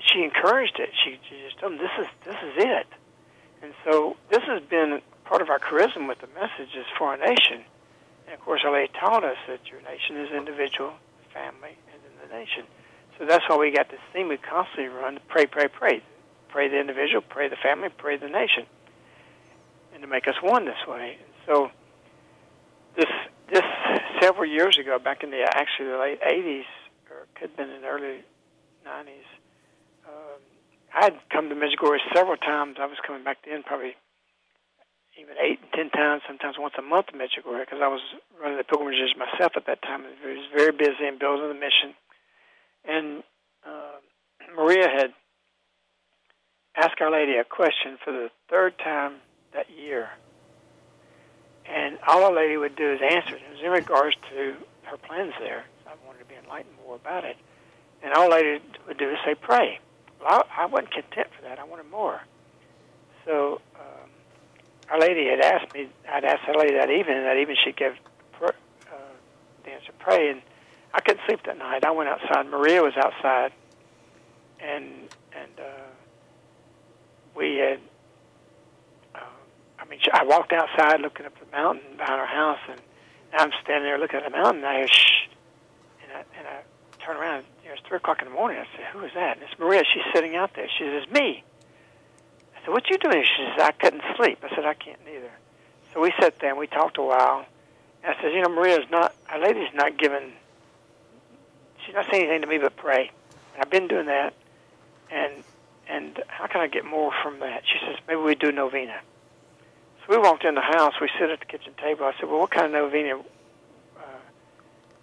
she 0.00 0.22
encouraged 0.22 0.78
it. 0.78 0.90
She, 1.04 1.18
she 1.28 1.42
just 1.42 1.58
told 1.58 1.72
them, 1.72 1.78
"This 1.78 2.06
is 2.06 2.06
this 2.24 2.36
is 2.42 2.64
it." 2.64 2.86
And 3.62 3.74
so 3.84 4.16
this 4.28 4.42
has 4.44 4.62
been 4.62 5.00
part 5.24 5.40
of 5.40 5.48
our 5.48 5.58
charisma 5.58 6.06
with 6.06 6.20
the 6.20 6.28
message 6.28 6.74
is 6.76 6.86
for 6.98 7.08
our 7.08 7.16
nation. 7.16 7.64
And 8.26 8.34
of 8.34 8.40
course, 8.40 8.62
Our 8.64 8.72
Lady 8.72 8.92
taught 8.98 9.24
us 9.24 9.38
that 9.48 9.60
your 9.70 9.80
nation 9.82 10.16
is 10.16 10.30
individual, 10.32 10.94
family, 11.32 11.76
and 11.92 12.02
then 12.02 12.28
the 12.28 12.34
nation. 12.34 12.64
So 13.18 13.26
that's 13.26 13.48
why 13.48 13.56
we 13.56 13.70
got 13.70 13.90
this 13.90 14.00
theme 14.12 14.28
we 14.28 14.36
constantly 14.38 14.88
run: 14.88 15.20
pray, 15.28 15.46
pray, 15.46 15.68
pray, 15.68 16.02
pray 16.54 16.68
the 16.70 16.78
individual, 16.78 17.20
pray 17.20 17.48
the 17.48 17.58
family, 17.58 17.88
pray 17.98 18.16
the 18.16 18.30
nation 18.30 18.70
and 19.94 20.02
to 20.02 20.08
make 20.08 20.26
us 20.26 20.34
one 20.42 20.66
this 20.66 20.82
way. 20.86 21.16
So 21.46 21.70
this 22.96 23.10
this 23.50 23.62
several 24.20 24.44
years 24.46 24.76
ago, 24.76 24.98
back 24.98 25.22
in 25.22 25.30
the 25.30 25.46
actually 25.46 25.88
the 25.88 25.98
late 25.98 26.20
'80s, 26.20 26.66
or 27.10 27.22
it 27.22 27.30
could 27.38 27.50
have 27.50 27.56
been 27.56 27.70
in 27.70 27.82
the 27.82 27.88
early 27.88 28.26
'90s, 28.86 29.28
um, 30.06 30.42
I 30.92 31.04
had 31.04 31.14
come 31.30 31.48
to 31.48 31.54
Medjugorje 31.54 32.02
several 32.12 32.36
times. 32.36 32.76
I 32.80 32.86
was 32.86 32.98
coming 33.06 33.22
back 33.22 33.38
then, 33.46 33.62
probably 33.62 33.94
even 35.16 35.38
eight 35.38 35.60
and 35.62 35.70
ten 35.70 35.90
times, 35.90 36.22
sometimes 36.26 36.56
once 36.58 36.74
a 36.76 36.82
month 36.82 37.06
to 37.06 37.12
Medjugorje, 37.14 37.70
because 37.70 37.80
I 37.80 37.88
was 37.88 38.02
running 38.42 38.58
the 38.58 38.64
pilgrimages 38.64 39.14
myself 39.16 39.52
at 39.56 39.66
that 39.66 39.80
time. 39.82 40.02
I 40.02 40.26
was 40.26 40.50
very 40.54 40.72
busy 40.72 41.06
and 41.06 41.18
building 41.18 41.48
the 41.48 41.54
mission. 41.54 41.94
And 42.84 43.22
uh, 43.64 44.02
Maria 44.56 44.88
had 44.90 45.14
asked 46.76 47.00
Our 47.00 47.10
Lady 47.10 47.36
a 47.36 47.44
question 47.44 47.98
for 48.04 48.12
the 48.12 48.30
third 48.48 48.78
time 48.78 49.14
that 49.52 49.66
year. 49.70 50.10
And 51.66 51.98
all 52.06 52.24
Our 52.24 52.34
Lady 52.34 52.56
would 52.56 52.76
do 52.76 52.92
is 52.92 53.00
answer 53.00 53.36
it. 53.36 53.42
It 53.42 53.50
was 53.52 53.60
in 53.64 53.70
regards 53.70 54.16
to 54.30 54.54
her 54.84 54.96
plans 54.96 55.32
there. 55.38 55.64
I 55.86 55.92
wanted 56.06 56.20
to 56.20 56.24
be 56.26 56.34
enlightened 56.34 56.74
more 56.84 56.96
about 56.96 57.24
it. 57.24 57.36
And 58.02 58.12
all 58.12 58.24
Our 58.24 58.38
Lady 58.38 58.62
would 58.86 58.98
do 58.98 59.08
is 59.08 59.16
say, 59.24 59.34
pray. 59.34 59.78
Well, 60.20 60.44
I, 60.50 60.62
I 60.62 60.66
wasn't 60.66 60.92
content 60.92 61.28
for 61.36 61.42
that. 61.42 61.58
I 61.58 61.64
wanted 61.64 61.90
more. 61.90 62.20
So 63.24 63.60
um, 63.76 64.10
Our 64.90 65.00
Lady 65.00 65.26
had 65.28 65.40
asked 65.40 65.72
me, 65.74 65.88
I'd 66.12 66.24
asked 66.24 66.42
Our 66.48 66.56
Lady 66.56 66.74
that 66.74 66.90
evening, 66.90 67.16
and 67.16 67.26
that 67.26 67.36
evening 67.36 67.56
she 67.64 67.72
gave 67.72 67.92
pr- 68.32 68.46
uh, 68.92 69.14
the 69.64 69.70
answer, 69.70 69.92
pray. 69.98 70.30
And 70.30 70.42
I 70.92 71.00
couldn't 71.00 71.22
sleep 71.26 71.40
that 71.46 71.56
night. 71.56 71.84
I 71.84 71.92
went 71.92 72.10
outside. 72.10 72.46
Maria 72.46 72.82
was 72.82 72.94
outside. 72.96 73.52
And, 74.60 74.84
and 75.34 75.52
uh, 75.58 75.93
we 77.36 77.56
had 77.56 77.80
uh, 79.14 79.18
I 79.78 79.84
mean, 79.86 80.00
I 80.12 80.24
walked 80.24 80.52
outside 80.52 81.00
looking 81.00 81.26
up 81.26 81.38
the 81.38 81.50
mountain 81.50 81.96
behind 81.96 82.20
our 82.20 82.26
house, 82.26 82.58
and 82.68 82.80
I'm 83.32 83.50
standing 83.62 83.84
there 83.84 83.98
looking 83.98 84.20
at 84.20 84.24
the 84.24 84.36
mountain. 84.36 84.64
And 84.64 84.66
I 84.66 84.76
hear 84.78 84.88
shh, 84.88 85.28
and 86.02 86.12
I 86.12 86.24
and 86.38 86.46
I 86.46 87.04
turn 87.04 87.16
around. 87.16 87.44
You 87.62 87.68
know, 87.68 87.74
it's 87.74 87.86
three 87.86 87.96
o'clock 87.96 88.22
in 88.22 88.28
the 88.28 88.34
morning. 88.34 88.58
I 88.58 88.66
said, 88.76 88.86
"Who 88.92 89.04
is 89.04 89.12
that?" 89.14 89.36
And 89.36 89.46
it's 89.48 89.58
Maria. 89.58 89.82
She's 89.84 90.04
sitting 90.12 90.36
out 90.36 90.54
there. 90.54 90.68
She 90.68 90.84
says, 90.84 91.02
It's 91.04 91.12
"Me." 91.12 91.42
I 92.56 92.64
said, 92.64 92.72
"What 92.72 92.88
you 92.88 92.98
doing?" 92.98 93.24
She 93.24 93.44
says, 93.44 93.60
"I 93.60 93.72
couldn't 93.72 94.02
sleep." 94.16 94.38
I 94.42 94.54
said, 94.54 94.64
"I 94.64 94.74
can't 94.74 95.04
neither." 95.04 95.30
So 95.92 96.00
we 96.00 96.12
sat 96.20 96.38
there 96.40 96.50
and 96.50 96.58
we 96.58 96.66
talked 96.66 96.98
a 96.98 97.02
while. 97.02 97.46
And 98.02 98.14
I 98.14 98.20
said, 98.20 98.32
"You 98.32 98.42
know, 98.42 98.48
Maria's 98.48 98.90
not. 98.90 99.14
Our 99.30 99.38
lady's 99.38 99.72
not 99.74 99.96
giving. 99.98 100.32
She's 101.84 101.94
not 101.94 102.06
saying 102.10 102.24
anything 102.24 102.42
to 102.42 102.46
me 102.46 102.58
but 102.58 102.76
pray. 102.76 103.10
And 103.54 103.62
I've 103.62 103.70
been 103.70 103.86
doing 103.86 104.06
that, 104.06 104.34
and 105.10 105.44
and 105.88 106.22
how 106.28 106.46
can 106.46 106.60
I 106.60 106.66
get 106.66 106.84
more 106.84 107.12
from 107.22 107.40
that?" 107.40 107.62
She 107.66 107.78
says, 107.86 107.96
"Maybe 108.06 108.20
we 108.20 108.34
do 108.34 108.52
novena." 108.52 109.00
So 110.00 110.16
we 110.16 110.18
walked 110.18 110.44
in 110.44 110.54
the 110.54 110.60
house. 110.60 110.94
We 111.00 111.08
sit 111.18 111.30
at 111.30 111.40
the 111.40 111.46
kitchen 111.46 111.74
table. 111.80 112.04
I 112.04 112.12
said, 112.18 112.28
"Well, 112.28 112.40
what 112.40 112.50
kind 112.50 112.66
of 112.66 112.72
novena 112.72 113.18
uh, 113.18 114.02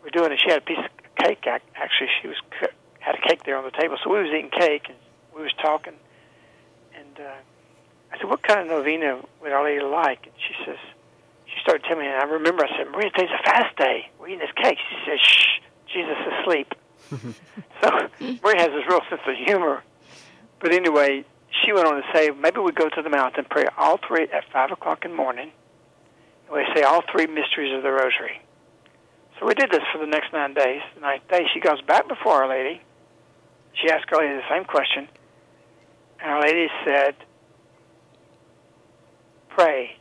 we're 0.03 0.09
doing?" 0.09 0.31
And 0.31 0.39
she 0.39 0.49
had 0.49 0.59
a 0.59 0.65
piece 0.65 0.79
of 0.79 0.91
cake. 1.15 1.45
Actually, 1.47 2.09
she 2.21 2.27
was 2.27 2.37
had 2.99 3.15
a 3.15 3.21
cake 3.27 3.43
there 3.43 3.57
on 3.57 3.63
the 3.63 3.71
table. 3.71 3.97
So 4.03 4.09
we 4.09 4.21
was 4.21 4.29
eating 4.29 4.51
cake 4.51 4.85
and 4.87 4.97
we 5.35 5.41
was 5.41 5.53
talking. 5.61 5.93
And 6.95 7.19
uh, 7.19 8.13
I 8.13 8.17
said, 8.17 8.29
"What 8.29 8.43
kind 8.43 8.59
of 8.59 8.67
novena 8.67 9.21
would 9.41 9.51
Our 9.51 9.63
Lady 9.63 9.83
like?" 9.83 10.25
And 10.25 10.35
she 10.37 10.53
says, 10.65 10.77
she 11.45 11.59
started 11.61 11.83
telling 11.83 12.05
me. 12.05 12.07
And 12.07 12.15
I 12.15 12.25
remember 12.25 12.63
I 12.65 12.77
said, 12.77 12.91
"Maria, 12.91 13.09
today's 13.09 13.29
a 13.31 13.43
fast 13.43 13.75
day. 13.77 14.09
We're 14.19 14.29
eating 14.29 14.39
this 14.39 14.51
cake." 14.55 14.77
She 14.89 14.97
says, 15.05 15.19
"Shh, 15.19 15.47
Jesus 15.93 16.17
is 16.25 16.33
asleep." 16.41 16.73
so 17.81 17.89
Maria 18.43 18.61
has 18.61 18.71
this 18.71 18.85
real 18.87 19.01
sense 19.09 19.21
of 19.27 19.35
humor. 19.35 19.83
But 20.61 20.73
anyway, 20.73 21.25
she 21.49 21.73
went 21.73 21.87
on 21.87 21.95
to 21.95 22.03
say, 22.13 22.29
maybe 22.29 22.59
we 22.59 22.71
go 22.71 22.87
to 22.87 23.01
the 23.01 23.09
mountain, 23.09 23.45
pray 23.49 23.65
all 23.77 23.99
three 24.07 24.23
at 24.31 24.43
five 24.53 24.71
o'clock 24.71 25.03
in 25.03 25.11
the 25.11 25.17
morning, 25.17 25.51
and 26.47 26.55
we 26.55 26.65
say 26.75 26.83
all 26.83 27.01
three 27.11 27.25
mysteries 27.25 27.75
of 27.75 27.81
the 27.81 27.91
Rosary. 27.91 28.41
So 29.39 29.47
we 29.47 29.55
did 29.55 29.71
this 29.71 29.81
for 29.91 29.97
the 29.97 30.05
next 30.05 30.31
nine 30.31 30.53
days. 30.53 30.81
The 30.93 31.01
ninth 31.01 31.27
day, 31.27 31.47
she 31.51 31.59
goes 31.59 31.81
back 31.81 32.07
before 32.07 32.43
Our 32.43 32.49
Lady. 32.49 32.81
She 33.73 33.89
asked 33.89 34.05
Our 34.13 34.21
Lady 34.21 34.35
the 34.35 34.49
same 34.49 34.65
question, 34.65 35.07
and 36.21 36.31
Our 36.31 36.41
Lady 36.41 36.67
said, 36.85 37.15
"Pray. 39.49 39.97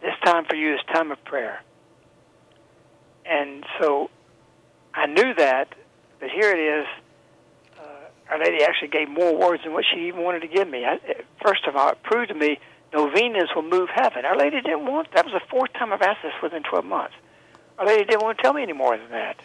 This 0.00 0.14
time 0.24 0.46
for 0.46 0.56
you 0.56 0.74
is 0.74 0.80
time 0.92 1.10
of 1.12 1.22
prayer." 1.24 1.62
And 3.26 3.66
so 3.78 4.08
I 4.94 5.04
knew 5.04 5.34
that, 5.34 5.74
but 6.18 6.30
here 6.30 6.50
it 6.50 6.60
is 6.60 6.86
our 8.30 8.38
Lady 8.38 8.62
actually 8.62 8.88
gave 8.88 9.08
more 9.08 9.34
words 9.36 9.62
than 9.64 9.72
what 9.72 9.84
she 9.92 10.08
even 10.08 10.22
wanted 10.22 10.40
to 10.40 10.48
give 10.48 10.68
me. 10.68 10.84
I, 10.84 10.98
first 11.42 11.66
of 11.66 11.76
all, 11.76 11.90
it 11.90 12.02
proved 12.02 12.28
to 12.28 12.34
me 12.34 12.58
novenas 12.92 13.48
will 13.54 13.62
move 13.62 13.88
heaven. 13.94 14.24
Our 14.24 14.36
Lady 14.36 14.60
didn't 14.60 14.86
want 14.86 15.12
that 15.14 15.24
was 15.24 15.34
the 15.34 15.46
fourth 15.50 15.72
time 15.74 15.92
I've 15.92 16.02
asked 16.02 16.22
this 16.22 16.32
within 16.42 16.62
12 16.62 16.84
months. 16.84 17.14
Our 17.78 17.86
Lady 17.86 18.04
didn't 18.04 18.22
want 18.22 18.38
to 18.38 18.42
tell 18.42 18.52
me 18.52 18.62
any 18.62 18.72
more 18.72 18.96
than 18.96 19.10
that. 19.10 19.40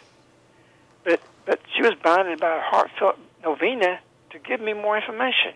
But 1.04 1.20
but 1.46 1.60
she 1.74 1.82
was 1.82 1.92
binded 2.02 2.40
by 2.40 2.56
a 2.56 2.60
heartfelt 2.60 3.18
novena 3.42 4.00
to 4.30 4.38
give 4.38 4.60
me 4.60 4.72
more 4.72 4.96
information. 4.96 5.52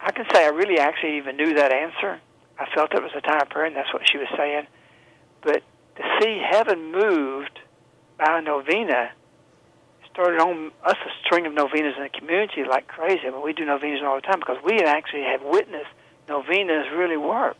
I 0.00 0.12
can 0.12 0.26
say 0.32 0.44
I 0.44 0.48
really 0.48 0.78
actually 0.78 1.18
even 1.18 1.36
knew 1.36 1.54
that 1.54 1.72
answer. 1.72 2.20
I 2.58 2.66
felt 2.74 2.94
it 2.94 3.02
was 3.02 3.12
a 3.16 3.20
time 3.20 3.40
of 3.40 3.48
prayer, 3.48 3.66
and 3.66 3.76
that's 3.76 3.92
what 3.92 4.02
she 4.10 4.18
was 4.18 4.28
saying. 4.36 4.66
But 5.42 5.62
to 5.96 6.02
see 6.20 6.40
heaven 6.50 6.92
moved 6.92 7.58
by 8.18 8.38
a 8.38 8.42
novena 8.42 9.12
started 10.14 10.38
on 10.38 10.70
us 10.86 10.94
a 10.94 11.10
string 11.26 11.44
of 11.44 11.52
novenas 11.52 11.94
in 11.98 12.04
the 12.04 12.08
community 12.08 12.62
like 12.62 12.86
crazy. 12.86 13.26
Mean, 13.26 13.42
we 13.42 13.52
do 13.52 13.66
novenas 13.66 14.00
all 14.06 14.14
the 14.14 14.22
time 14.22 14.38
because 14.38 14.62
we 14.64 14.78
actually 14.78 15.26
have 15.26 15.42
witnessed 15.42 15.90
novenas 16.28 16.86
really 16.94 17.16
work. 17.16 17.58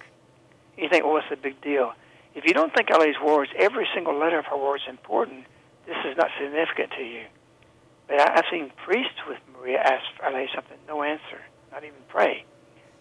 You 0.79 0.89
think, 0.89 1.03
well, 1.03 1.15
what's 1.15 1.29
the 1.29 1.37
big 1.37 1.61
deal? 1.61 1.93
If 2.35 2.45
you 2.47 2.55
don't 2.55 2.73
think 2.73 2.91
Our 2.93 3.01
Lady's 3.01 3.19
words, 3.19 3.51
every 3.59 3.87
single 3.93 4.17
letter 4.17 4.39
of 4.39 4.47
her 4.47 4.57
words 4.57 4.85
is 4.87 4.91
important, 4.91 5.47
this 5.87 5.97
is 6.07 6.17
not 6.17 6.31
significant 6.41 6.91
to 6.97 7.03
you. 7.03 7.27
But 8.07 8.21
I, 8.21 8.39
I've 8.39 8.49
seen 8.51 8.71
priests 8.87 9.19
with 9.27 9.39
Maria 9.53 9.79
ask 9.79 10.07
Our 10.23 10.33
Lady 10.33 10.51
something, 10.55 10.79
no 10.87 11.03
answer, 11.03 11.43
not 11.73 11.83
even 11.83 11.99
pray. 12.09 12.45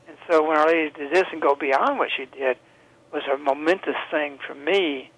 And 0.08 0.18
so 0.30 0.41
when 0.47 0.58
Our 0.58 0.68
Lady 0.68 0.89
did 0.97 1.14
this 1.14 1.26
and 1.32 1.41
go 1.41 1.54
beyond 1.54 1.99
what 1.99 2.10
she 2.16 2.26
did 2.26 2.58
was 3.12 3.22
a 3.32 3.38
momentous 3.38 4.01
thing 4.10 4.39
for 4.45 4.56
me 4.56 5.12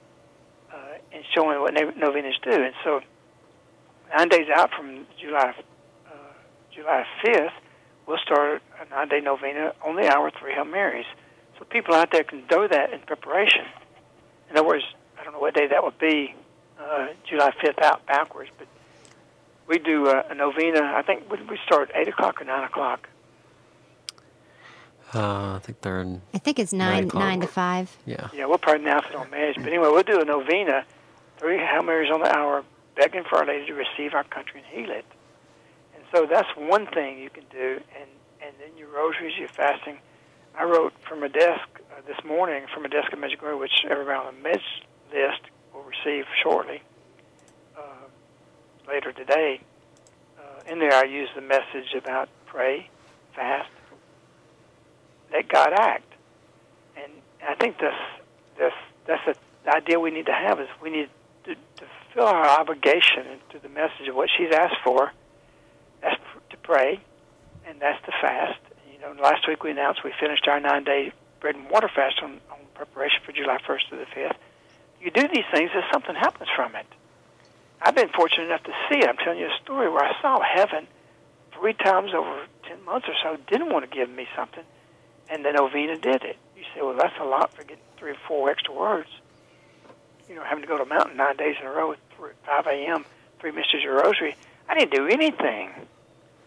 uh, 0.73 0.99
in 1.13 1.23
showing 1.33 1.59
what 1.61 1.73
novenas 1.73 2.35
do. 2.43 2.51
And 2.51 2.73
so 2.83 2.99
nine 4.13 4.29
days 4.29 4.47
out 4.53 4.71
from 4.71 5.05
July 5.19 5.53
uh, 6.07 6.11
July 6.71 7.05
5th, 7.23 7.51
we'll 8.07 8.17
start 8.17 8.61
a 8.81 8.89
nine-day 8.89 9.21
novena 9.21 9.73
on 9.83 9.95
the 9.95 10.07
hour, 10.07 10.31
three 10.31 10.53
Hail 10.53 10.65
Marys. 10.65 11.05
So 11.57 11.65
people 11.65 11.93
out 11.95 12.11
there 12.11 12.23
can 12.23 12.43
do 12.47 12.67
that 12.67 12.91
in 12.93 12.99
preparation. 13.01 13.65
In 14.49 14.57
other 14.57 14.67
words, 14.67 14.83
I 15.19 15.23
don't 15.23 15.33
know 15.33 15.39
what 15.39 15.53
day 15.53 15.67
that 15.67 15.83
would 15.83 15.97
be 15.97 16.35
uh, 16.79 17.07
July 17.27 17.51
5th 17.63 17.81
out 17.81 18.05
backwards, 18.05 18.49
but 18.57 18.67
we 19.67 19.79
do 19.79 20.07
uh, 20.07 20.23
a 20.29 20.35
novena. 20.35 20.81
I 20.95 21.01
think 21.01 21.31
we, 21.31 21.41
we 21.43 21.57
start 21.65 21.89
eight 21.95 22.07
o'clock 22.07 22.41
or 22.41 22.45
nine 22.45 22.63
o'clock. 22.63 23.07
Uh, 25.13 25.55
I 25.55 25.59
think 25.63 25.81
they're 25.81 26.01
in, 26.01 26.21
I 26.33 26.39
think 26.39 26.59
it's 26.59 26.73
Nine 26.73 27.09
nine 27.13 27.39
to 27.39 27.47
five. 27.47 27.95
yeah. 28.05 28.27
Yeah, 28.33 28.45
we'll 28.47 28.57
probably 28.57 28.83
announce 28.83 29.05
it 29.07 29.15
on 29.15 29.29
Mass. 29.29 29.55
But 29.55 29.67
anyway, 29.67 29.87
we'll 29.89 30.03
do 30.03 30.19
a 30.19 30.25
novena, 30.25 30.83
three 31.37 31.57
Hail 31.57 31.83
Marys 31.83 32.11
on 32.11 32.19
the 32.19 32.35
hour, 32.35 32.63
begging 32.95 33.23
for 33.29 33.37
Our 33.39 33.45
Lady 33.45 33.65
to 33.67 33.73
receive 33.73 34.13
our 34.13 34.23
country 34.23 34.61
and 34.61 34.67
heal 34.67 34.95
it. 34.95 35.05
And 35.95 36.03
so 36.13 36.25
that's 36.25 36.49
one 36.57 36.87
thing 36.87 37.19
you 37.19 37.29
can 37.29 37.45
do. 37.51 37.79
And 37.99 38.09
and 38.45 38.53
then 38.59 38.77
your 38.77 38.89
rosaries, 38.89 39.33
your 39.37 39.47
fasting. 39.47 39.97
I 40.57 40.63
wrote 40.63 40.93
from 41.07 41.23
a 41.23 41.29
desk 41.29 41.67
uh, 41.91 42.01
this 42.07 42.23
morning 42.23 42.65
from 42.73 42.85
a 42.85 42.89
desk 42.89 43.11
at 43.11 43.19
Medjugorje, 43.19 43.59
which 43.59 43.85
everybody 43.89 44.17
on 44.17 44.35
the 44.35 44.49
Medj 44.49 44.61
list 45.11 45.41
will 45.73 45.83
receive 45.83 46.25
shortly, 46.43 46.81
uh, 47.77 47.81
later 48.87 49.11
today. 49.11 49.61
Uh, 50.37 50.71
in 50.71 50.79
there, 50.79 50.93
I 50.93 51.03
use 51.03 51.29
the 51.35 51.41
message 51.41 51.93
about 51.97 52.29
pray, 52.45 52.89
fast, 53.35 53.69
let 55.33 55.49
God 55.49 55.73
act, 55.73 56.13
and 56.95 57.11
I 57.47 57.55
think 57.55 57.79
this, 57.79 57.93
that's 58.57 58.75
that's 59.07 59.39
the 59.65 59.75
idea 59.75 59.99
we 59.99 60.11
need 60.11 60.27
to 60.27 60.33
have 60.33 60.59
is 60.59 60.67
we 60.81 60.89
need 60.89 61.09
to, 61.45 61.55
to 61.55 61.85
fill 62.15 62.25
our 62.25 62.47
obligation 62.47 63.39
to 63.51 63.59
the 63.59 63.69
message 63.69 64.07
of 64.07 64.15
what 64.15 64.29
she's 64.35 64.51
asked 64.51 64.79
for. 64.83 65.11
That's 66.01 66.15
to 66.49 66.57
pray, 66.57 66.99
and 67.67 67.79
that's 67.79 68.03
to 68.05 68.11
fast. 68.21 68.59
You 68.91 68.99
know, 68.99 69.21
last 69.21 69.47
week 69.47 69.63
we 69.63 69.71
announced 69.71 70.03
we 70.03 70.13
finished 70.19 70.47
our 70.47 70.59
nine-day 70.59 71.11
bread 71.41 71.55
and 71.55 71.69
water 71.69 71.89
fast 71.93 72.21
on, 72.23 72.39
on 72.49 72.59
preparation 72.73 73.19
for 73.25 73.33
July 73.33 73.57
1st 73.67 73.89
to 73.89 73.95
the 73.97 74.05
5th. 74.05 74.37
You 75.01 75.11
do 75.11 75.27
these 75.27 75.43
things, 75.53 75.71
and 75.75 75.83
something 75.91 76.15
happens 76.15 76.49
from 76.55 76.75
it. 76.75 76.85
I've 77.81 77.95
been 77.95 78.09
fortunate 78.09 78.45
enough 78.45 78.63
to 78.63 78.73
see 78.89 78.99
it. 78.99 79.09
I'm 79.09 79.17
telling 79.17 79.39
you 79.39 79.47
a 79.47 79.63
story 79.63 79.89
where 79.89 80.03
I 80.03 80.19
saw 80.21 80.41
heaven 80.41 80.87
three 81.53 81.73
times 81.73 82.13
over 82.15 82.45
10 82.67 82.83
months 82.85 83.07
or 83.07 83.13
so 83.21 83.37
didn't 83.47 83.71
want 83.71 83.89
to 83.89 83.95
give 83.95 84.09
me 84.09 84.25
something, 84.35 84.63
and 85.29 85.43
then 85.43 85.55
a 85.55 85.59
novena 85.59 85.97
did 85.97 86.23
it. 86.23 86.37
You 86.55 86.63
say, 86.73 86.81
well, 86.81 86.95
that's 86.97 87.15
a 87.19 87.25
lot 87.25 87.53
for 87.53 87.63
getting 87.63 87.83
three 87.97 88.11
or 88.11 88.17
four 88.27 88.49
extra 88.49 88.73
words. 88.73 89.09
You 90.29 90.35
know, 90.35 90.43
having 90.43 90.63
to 90.63 90.67
go 90.67 90.77
to 90.77 90.83
a 90.83 90.87
mountain 90.87 91.17
nine 91.17 91.35
days 91.35 91.55
in 91.59 91.67
a 91.67 91.71
row 91.71 91.93
3, 91.93 92.04
5 92.17 92.67
a.m., 92.67 93.05
three 93.39 93.51
mysteries 93.51 93.83
your 93.83 93.97
rosary. 93.97 94.35
I 94.67 94.77
didn't 94.77 94.93
do 94.93 95.07
anything. 95.07 95.71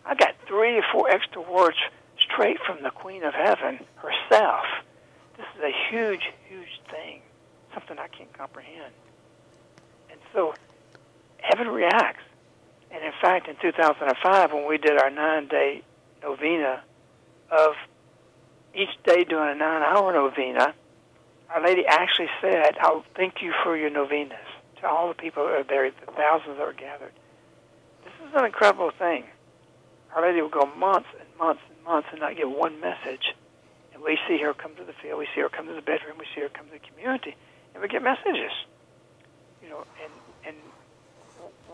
I 0.04 0.14
got 0.14 0.34
three 0.46 0.78
or 0.78 0.84
four 0.92 1.08
extra 1.10 1.42
words 1.42 1.76
straight 2.18 2.58
from 2.66 2.82
the 2.82 2.90
Queen 2.90 3.22
of 3.24 3.34
Heaven 3.34 3.80
herself. 3.96 4.64
This 5.36 5.46
is 5.56 5.62
a 5.62 5.72
huge, 5.90 6.22
huge 6.48 6.80
thing, 6.90 7.20
something 7.74 7.98
I 7.98 8.08
can't 8.08 8.32
comprehend. 8.32 8.92
And 10.10 10.18
so, 10.32 10.54
heaven 11.38 11.68
reacts. 11.68 12.22
And 12.90 13.04
in 13.04 13.12
fact, 13.20 13.48
in 13.48 13.56
2005, 13.60 14.52
when 14.52 14.66
we 14.66 14.78
did 14.78 14.98
our 14.98 15.10
nine-day 15.10 15.82
novena 16.22 16.82
of 17.50 17.74
each 18.74 18.88
day 19.04 19.24
doing 19.24 19.50
a 19.50 19.54
nine-hour 19.54 20.12
novena, 20.12 20.74
Our 21.50 21.62
Lady 21.62 21.86
actually 21.86 22.28
said, 22.40 22.76
"I'll 22.80 23.04
thank 23.14 23.40
you 23.42 23.52
for 23.62 23.76
your 23.76 23.90
novenas." 23.90 24.47
To 24.80 24.86
all 24.88 25.08
the 25.08 25.14
people 25.14 25.44
that 25.44 25.54
are 25.54 25.64
there, 25.64 25.90
the 25.90 26.12
thousands 26.12 26.58
that 26.58 26.62
are 26.62 26.72
gathered. 26.72 27.12
This 28.04 28.12
is 28.28 28.34
an 28.34 28.44
incredible 28.44 28.92
thing. 28.96 29.24
Our 30.14 30.22
Lady 30.22 30.40
will 30.40 30.48
go 30.48 30.66
months 30.66 31.08
and 31.18 31.28
months 31.38 31.62
and 31.68 31.84
months 31.84 32.08
and 32.12 32.20
not 32.20 32.36
give 32.36 32.50
one 32.50 32.80
message. 32.80 33.34
And 33.92 34.02
we 34.02 34.18
see 34.28 34.38
her 34.38 34.54
come 34.54 34.76
to 34.76 34.84
the 34.84 34.92
field, 35.02 35.18
we 35.18 35.26
see 35.34 35.40
her 35.40 35.48
come 35.48 35.66
to 35.66 35.74
the 35.74 35.82
bedroom, 35.82 36.16
we 36.18 36.26
see 36.34 36.42
her 36.42 36.48
come 36.48 36.66
to 36.66 36.72
the 36.72 36.78
community, 36.78 37.34
and 37.74 37.82
we 37.82 37.88
get 37.88 38.02
messages. 38.02 38.52
You 39.62 39.70
know, 39.70 39.84
and 40.02 40.12
and 40.46 40.56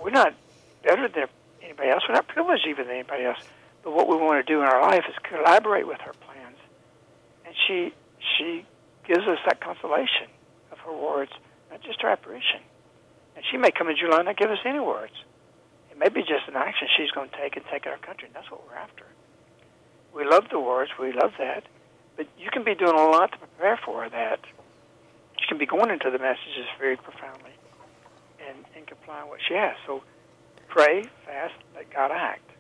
we're 0.03 0.11
not 0.11 0.35
better 0.83 1.07
than 1.09 1.27
anybody 1.63 1.91
else. 1.91 2.05
We're 2.09 2.15
not 2.15 2.29
privileged 2.29 2.67
even 2.67 2.87
than 2.87 2.97
anybody 2.97 3.25
else. 3.25 3.39
But 3.83 3.93
what 3.93 4.09
we 4.09 4.17
want 4.17 4.45
to 4.45 4.51
do 4.51 4.61
in 4.61 4.67
our 4.67 4.81
life 4.81 5.05
is 5.09 5.15
collaborate 5.23 5.87
with 5.87 6.01
her 6.01 6.15
plans. 6.15 6.57
And 7.45 7.55
she 7.67 7.93
she 8.39 8.65
gives 9.07 9.27
us 9.29 9.39
that 9.47 9.61
consolation 9.61 10.29
of 10.73 10.79
her 10.79 10.93
words, 10.93 11.33
not 11.71 11.83
just 11.83 12.01
her 12.01 12.09
apparition. 12.09 12.61
And 13.37 13.45
she 13.51 13.57
may 13.57 13.71
come 13.71 13.89
in 13.89 13.97
July 13.97 14.19
and 14.19 14.27
not 14.27 14.37
give 14.37 14.51
us 14.51 14.59
any 14.65 14.81
words. 14.81 15.13
It 15.91 15.99
may 15.99 16.09
be 16.09 16.21
just 16.21 16.49
an 16.49 16.57
action 16.57 16.89
she's 16.97 17.11
going 17.11 17.31
to 17.31 17.37
take 17.37 17.57
and 17.57 17.65
take 17.71 17.87
our 17.87 17.99
country, 17.99 18.27
and 18.27 18.35
that's 18.35 18.51
what 18.51 18.67
we're 18.67 18.77
after. 18.77 19.07
We 20.15 20.25
love 20.25 20.45
the 20.51 20.61
words, 20.61 20.91
we 20.99 21.13
love 21.13 21.33
that, 21.39 21.65
but 22.17 22.27
you 22.39 22.51
can 22.51 22.65
be 22.65 22.75
doing 22.75 22.95
a 22.95 23.07
lot 23.11 23.33
to 23.33 23.39
prepare 23.39 23.79
for 23.85 24.09
that. 24.09 24.41
You 25.39 25.47
can 25.49 25.59
be 25.59 25.67
going 25.67 25.91
into 25.91 26.11
the 26.11 26.19
messages 26.19 26.67
very 26.79 26.97
profoundly 26.97 27.51
and, 28.49 28.65
and 28.77 28.87
complying 28.87 29.25
with 29.25 29.31
what 29.31 29.41
she 29.47 29.55
has. 29.55 29.77
So 29.87 30.03
pray, 30.69 31.05
fast, 31.27 31.55
let 31.75 31.93
God 31.93 32.11
act. 32.13 32.51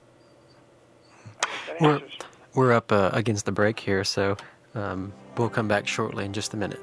We're, 1.81 2.01
we're 2.55 2.72
up 2.72 2.93
uh, 2.93 3.11
against 3.12 3.47
the 3.47 3.53
break 3.53 3.79
here, 3.81 4.05
so 4.05 4.37
um, 4.75 5.12
we'll 5.37 5.49
come 5.49 5.68
back 5.68 5.87
shortly 5.87 6.25
in 6.25 6.33
just 6.33 6.55
a 6.55 6.57
minute. 6.57 6.81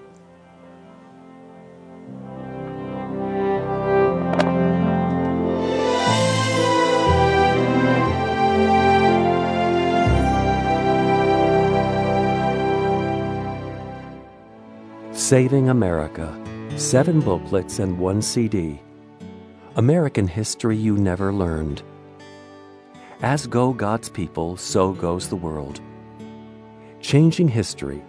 Saving 15.32 15.70
America 15.70 16.28
Seven 16.76 17.22
booklets 17.22 17.80
and 17.80 17.98
one 17.98 18.22
CD. 18.22 18.82
American 19.78 20.28
history 20.28 20.76
you 20.76 20.98
never 20.98 21.32
learned. 21.32 21.84
As 23.22 23.48
go 23.48 23.72
God's 23.72 24.10
people, 24.10 24.58
so 24.58 24.92
goes 24.92 25.30
the 25.30 25.38
world. 25.38 25.80
Changing 27.00 27.48
history. 27.48 28.04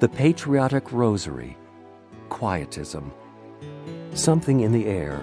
The 0.00 0.08
Patriotic 0.08 0.92
Rosary. 0.92 1.58
Quietism. 2.30 3.12
Something 4.14 4.60
in 4.60 4.72
the 4.72 4.86
air. 4.86 5.22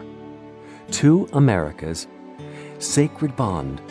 Two 0.91 1.27
Americas. 1.33 2.07
Sacred 2.77 3.35
Bond. 3.35 3.81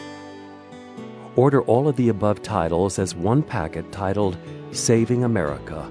Order 1.35 1.63
all 1.63 1.89
of 1.89 1.97
the 1.97 2.11
above 2.11 2.41
titles 2.41 3.01
as 3.01 3.17
one 3.17 3.43
packet 3.43 3.91
titled 3.91 4.39
Saving 4.71 5.25
America 5.25 5.91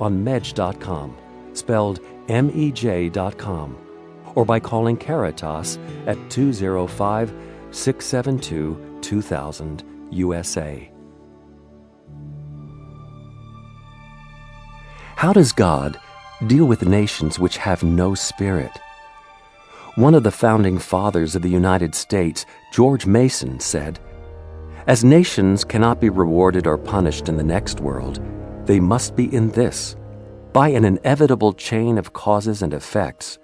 on 0.00 0.24
medj.com, 0.24 1.16
spelled 1.54 2.00
M 2.28 2.50
E 2.54 2.70
J.com, 2.72 3.76
or 4.34 4.44
by 4.44 4.60
calling 4.60 4.96
Caritas 4.96 5.78
at 6.06 6.18
205 6.30 7.32
672 7.70 8.98
2000 9.00 9.84
USA. 10.10 10.88
How 15.16 15.32
does 15.32 15.52
God 15.52 16.00
deal 16.46 16.64
with 16.64 16.84
nations 16.84 17.38
which 17.38 17.56
have 17.56 17.82
no 17.82 18.14
spirit? 18.14 18.72
One 19.94 20.14
of 20.14 20.22
the 20.22 20.30
founding 20.30 20.78
fathers 20.78 21.36
of 21.36 21.42
the 21.42 21.48
United 21.48 21.94
States, 21.94 22.44
George 22.72 23.06
Mason, 23.06 23.60
said, 23.60 24.00
As 24.86 25.04
nations 25.04 25.64
cannot 25.64 26.00
be 26.00 26.08
rewarded 26.08 26.66
or 26.66 26.78
punished 26.78 27.28
in 27.28 27.36
the 27.36 27.44
next 27.44 27.78
world, 27.78 28.20
they 28.72 28.80
must 28.80 29.14
be 29.14 29.26
in 29.34 29.50
this. 29.50 29.96
By 30.54 30.68
an 30.68 30.86
inevitable 30.86 31.52
chain 31.52 31.98
of 31.98 32.14
causes 32.14 32.62
and 32.62 32.72
effects, 32.72 33.38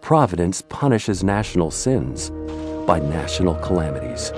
Providence 0.00 0.62
punishes 0.62 1.22
national 1.22 1.70
sins 1.70 2.30
by 2.84 2.98
national 2.98 3.54
calamities. 3.66 4.32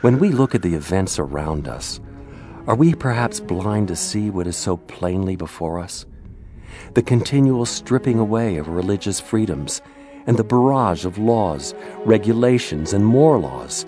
When 0.00 0.18
we 0.18 0.30
look 0.30 0.54
at 0.54 0.62
the 0.62 0.74
events 0.74 1.18
around 1.18 1.68
us, 1.68 2.00
are 2.66 2.74
we 2.74 2.94
perhaps 2.94 3.38
blind 3.38 3.88
to 3.88 3.96
see 3.96 4.30
what 4.30 4.46
is 4.46 4.56
so 4.56 4.78
plainly 4.78 5.36
before 5.36 5.78
us? 5.78 6.06
The 6.94 7.02
continual 7.02 7.66
stripping 7.66 8.18
away 8.18 8.56
of 8.56 8.66
religious 8.68 9.20
freedoms 9.20 9.82
and 10.26 10.38
the 10.38 10.44
barrage 10.44 11.04
of 11.04 11.18
laws, 11.18 11.74
regulations, 12.06 12.94
and 12.94 13.04
more 13.04 13.38
laws, 13.38 13.84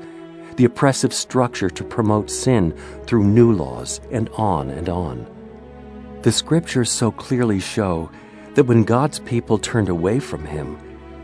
the 0.56 0.64
oppressive 0.64 1.12
structure 1.12 1.70
to 1.70 1.84
promote 1.84 2.30
sin 2.30 2.76
through 3.06 3.24
new 3.24 3.52
laws, 3.52 4.00
and 4.10 4.28
on 4.30 4.70
and 4.70 4.88
on. 4.88 5.26
The 6.22 6.32
scriptures 6.32 6.90
so 6.90 7.10
clearly 7.10 7.60
show 7.60 8.10
that 8.54 8.64
when 8.64 8.84
God's 8.84 9.18
people 9.18 9.58
turned 9.58 9.88
away 9.88 10.20
from 10.20 10.44
Him, 10.44 10.78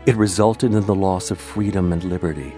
it 0.05 0.15
resulted 0.15 0.73
in 0.73 0.85
the 0.85 0.95
loss 0.95 1.31
of 1.31 1.39
freedom 1.39 1.93
and 1.93 2.03
liberty. 2.03 2.53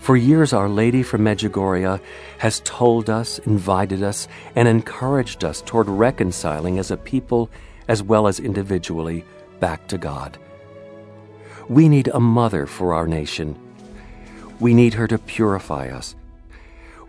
For 0.00 0.16
years, 0.16 0.52
Our 0.52 0.68
Lady 0.68 1.02
from 1.02 1.22
Medjugorje 1.22 2.00
has 2.38 2.60
told 2.64 3.08
us, 3.08 3.38
invited 3.40 4.02
us, 4.02 4.28
and 4.54 4.68
encouraged 4.68 5.44
us 5.44 5.62
toward 5.62 5.88
reconciling 5.88 6.78
as 6.78 6.90
a 6.90 6.96
people 6.96 7.50
as 7.88 8.02
well 8.02 8.26
as 8.26 8.38
individually 8.38 9.24
back 9.60 9.86
to 9.88 9.96
God. 9.96 10.38
We 11.68 11.88
need 11.88 12.08
a 12.08 12.20
mother 12.20 12.66
for 12.66 12.92
our 12.92 13.06
nation. 13.06 13.58
We 14.60 14.72
need 14.74 14.94
her 14.94 15.06
to 15.08 15.18
purify 15.18 15.88
us. 15.88 16.14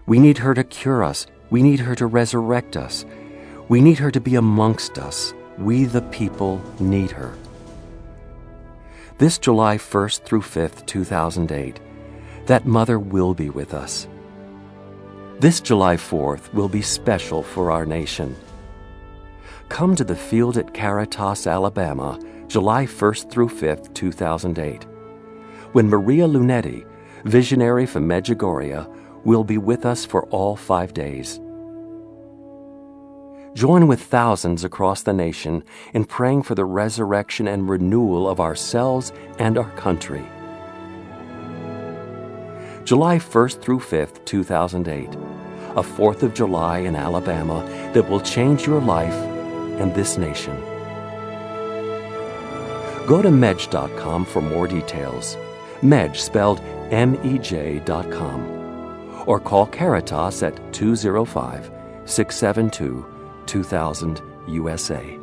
We 0.05 0.19
need 0.19 0.39
her 0.39 0.53
to 0.53 0.63
cure 0.63 1.03
us. 1.03 1.27
We 1.49 1.61
need 1.61 1.79
her 1.81 1.95
to 1.95 2.07
resurrect 2.07 2.75
us. 2.75 3.05
We 3.67 3.81
need 3.81 3.99
her 3.99 4.11
to 4.11 4.19
be 4.19 4.35
amongst 4.35 4.97
us. 4.97 5.33
We, 5.57 5.85
the 5.85 6.01
people, 6.01 6.61
need 6.79 7.11
her. 7.11 7.35
This 9.17 9.37
July 9.37 9.77
1st 9.77 10.23
through 10.23 10.41
5th, 10.41 10.85
2008, 10.85 11.79
that 12.47 12.65
mother 12.65 12.99
will 12.99 13.33
be 13.33 13.49
with 13.49 13.73
us. 13.73 14.07
This 15.39 15.61
July 15.61 15.95
4th 15.95 16.53
will 16.53 16.69
be 16.69 16.81
special 16.81 17.41
for 17.41 17.71
our 17.71 17.85
nation. 17.85 18.35
Come 19.69 19.95
to 19.95 20.03
the 20.03 20.15
field 20.15 20.57
at 20.57 20.73
Caritas, 20.73 21.47
Alabama, 21.47 22.19
July 22.47 22.85
1st 22.85 23.31
through 23.31 23.49
5th, 23.49 23.93
2008, 23.93 24.83
when 25.71 25.89
Maria 25.89 26.27
Lunetti, 26.27 26.85
visionary 27.25 27.85
from 27.85 28.07
Medjugorje, 28.07 28.87
will 29.25 29.43
be 29.43 29.57
with 29.57 29.85
us 29.85 30.05
for 30.05 30.25
all 30.27 30.55
five 30.55 30.93
days. 30.93 31.39
Join 33.55 33.87
with 33.87 34.01
thousands 34.01 34.63
across 34.63 35.01
the 35.01 35.13
nation 35.13 35.63
in 35.93 36.05
praying 36.05 36.43
for 36.43 36.55
the 36.55 36.65
resurrection 36.65 37.47
and 37.47 37.69
renewal 37.69 38.29
of 38.29 38.39
ourselves 38.39 39.11
and 39.39 39.57
our 39.57 39.71
country. 39.71 40.25
July 42.83 43.17
1st 43.17 43.61
through 43.61 43.79
5th, 43.79 44.23
2008, 44.25 45.15
a 45.15 45.81
4th 45.81 46.21
of 46.21 46.33
July 46.33 46.79
in 46.79 46.95
Alabama 46.95 47.65
that 47.93 48.07
will 48.07 48.19
change 48.19 48.67
your 48.67 48.81
life 48.81 49.13
and 49.79 49.95
this 49.95 50.17
nation. 50.17 50.55
Go 53.07 53.21
to 53.21 53.29
medj.com 53.29 54.25
for 54.25 54.41
more 54.41 54.67
details. 54.67 55.37
Mej 55.81 56.17
spelled 56.17 56.59
M 56.95 57.19
E 57.25 57.37
J.com. 57.37 58.39
Or 59.27 59.37
call 59.37 59.65
Caritas 59.65 60.41
at 60.43 60.55
205 60.73 61.69
672 62.05 63.05
2000 63.45 64.21
USA. 64.47 65.19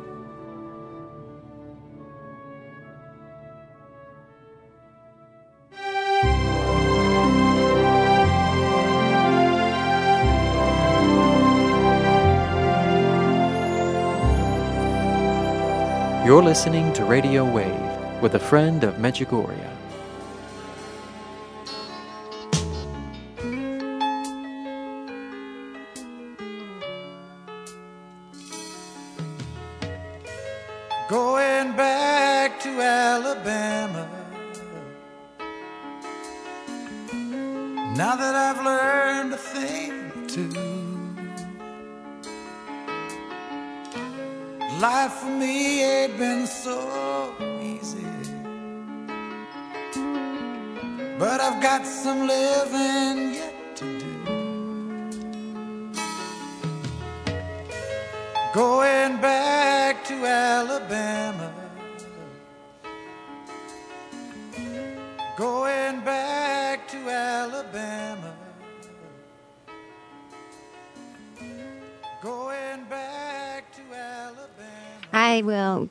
You're 16.23 16.43
listening 16.43 16.93
to 16.93 17.03
Radio 17.03 17.43
Wave 17.43 18.21
with 18.21 18.35
a 18.35 18.39
friend 18.39 18.83
of 18.83 18.95
Medjugorje. 18.95 19.82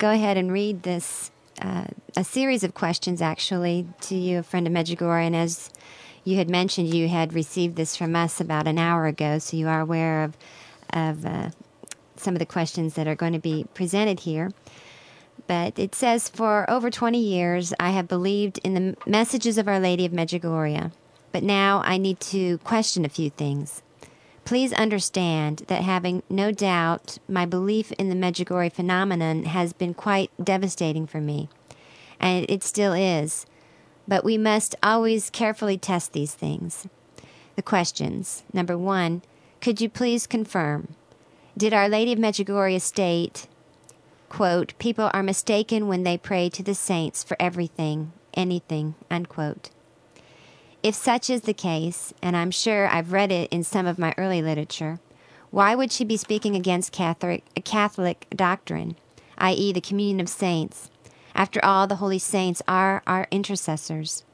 Go 0.03 0.11
ahead 0.11 0.37
and 0.37 0.51
read 0.51 0.83
this 0.83 1.31
uh, 1.61 1.85
a 2.17 2.25
series 2.25 2.65
of 2.65 2.75
questions 2.75 3.23
actually 3.23 3.87
to 4.01 4.17
you, 4.17 4.41
a 4.41 4.43
friend 4.43 4.67
of 4.67 4.73
Medjugorje, 4.73 5.29
and 5.29 5.37
as 5.37 5.71
you 6.25 6.37
had 6.39 6.51
mentioned, 6.51 6.93
you 6.93 7.09
had 7.09 7.33
received 7.33 7.77
this 7.77 7.97
from 7.97 8.17
us 8.17 8.41
about 8.41 8.67
an 8.67 8.79
hour 8.79 9.07
ago, 9.07 9.39
so 9.39 9.57
you 9.57 9.69
are 9.69 9.81
aware 9.81 10.25
of 10.25 10.37
of 10.93 11.25
uh, 11.25 11.51
some 12.17 12.35
of 12.35 12.41
the 12.41 12.47
questions 12.47 12.95
that 12.95 13.07
are 13.07 13.15
going 13.15 13.33
to 13.33 13.39
be 13.39 13.65
presented 13.75 14.21
here. 14.21 14.51
But 15.47 15.79
it 15.79 15.95
says, 15.95 16.29
For 16.29 16.69
over 16.69 16.91
20 16.91 17.19
years, 17.21 17.73
I 17.79 17.91
have 17.91 18.09
believed 18.09 18.59
in 18.65 18.75
the 18.75 18.97
messages 19.07 19.57
of 19.57 19.69
Our 19.69 19.79
Lady 19.79 20.05
of 20.05 20.11
Medjugorje, 20.11 20.91
but 21.31 21.45
now 21.45 21.81
I 21.85 21.97
need 21.97 22.19
to 22.33 22.59
question 22.59 23.05
a 23.05 23.09
few 23.09 23.31
things. 23.31 23.83
Please 24.45 24.73
understand 24.73 25.63
that 25.69 25.83
having 25.83 26.23
no 26.29 26.51
doubt 26.51 27.19
my 27.29 27.47
belief 27.47 27.93
in 27.93 28.09
the 28.09 28.15
Medjugorje 28.15 28.73
phenomenon 28.73 29.45
has 29.45 29.73
been 29.73 29.95
quite 29.95 30.31
devastating 30.43 31.07
for 31.07 31.21
me, 31.21 31.49
and 32.19 32.45
it 32.49 32.63
still 32.63 32.93
is. 32.93 33.47
But 34.09 34.25
we 34.25 34.37
must 34.37 34.75
always 34.83 35.31
carefully 35.31 35.79
test 35.79 36.13
these 36.13 36.35
things. 36.35 36.89
The 37.55 37.63
questions. 37.63 38.43
Number 38.53 38.77
one, 38.77 39.23
could 39.61 39.81
you 39.81 39.89
please 39.89 40.27
confirm? 40.27 40.97
Did 41.57 41.73
Our 41.73 41.89
Lady 41.89 42.13
of 42.13 42.19
Medjugorje 42.19 42.81
state, 42.81 43.47
quote, 44.29 44.75
people 44.79 45.11
are 45.13 45.23
mistaken 45.23 45.87
when 45.87 46.03
they 46.03 46.19
pray 46.19 46.49
to 46.49 46.63
the 46.63 46.75
saints 46.75 47.23
for 47.23 47.37
everything, 47.39 48.13
anything, 48.35 48.97
unquote. 49.11 49.71
If 50.83 50.97
such 50.97 51.31
is 51.31 51.43
the 51.43 51.55
case, 51.55 52.13
and 52.21 52.37
I'm 52.37 52.51
sure 52.51 52.89
I've 52.89 53.13
read 53.13 53.31
it 53.31 53.53
in 53.53 53.63
some 53.63 53.87
of 53.87 54.01
my 54.01 54.13
early 54.19 54.43
literature, 54.43 54.99
why 55.53 55.77
would 55.77 55.93
she 55.93 56.05
be 56.05 56.17
speaking 56.17 56.57
against 56.57 56.91
Catholic, 56.91 57.45
Catholic 57.63 58.27
doctrine, 58.35 58.97
i.e., 59.39 59.73
the 59.73 59.81
communion 59.81 60.19
of 60.19 60.29
saints? 60.29 60.91
After 61.37 61.65
all, 61.65 61.87
the 61.87 61.97
holy 61.97 62.19
saints 62.19 62.63
are 62.67 63.01
our 63.07 63.29
intercessors. 63.31 64.25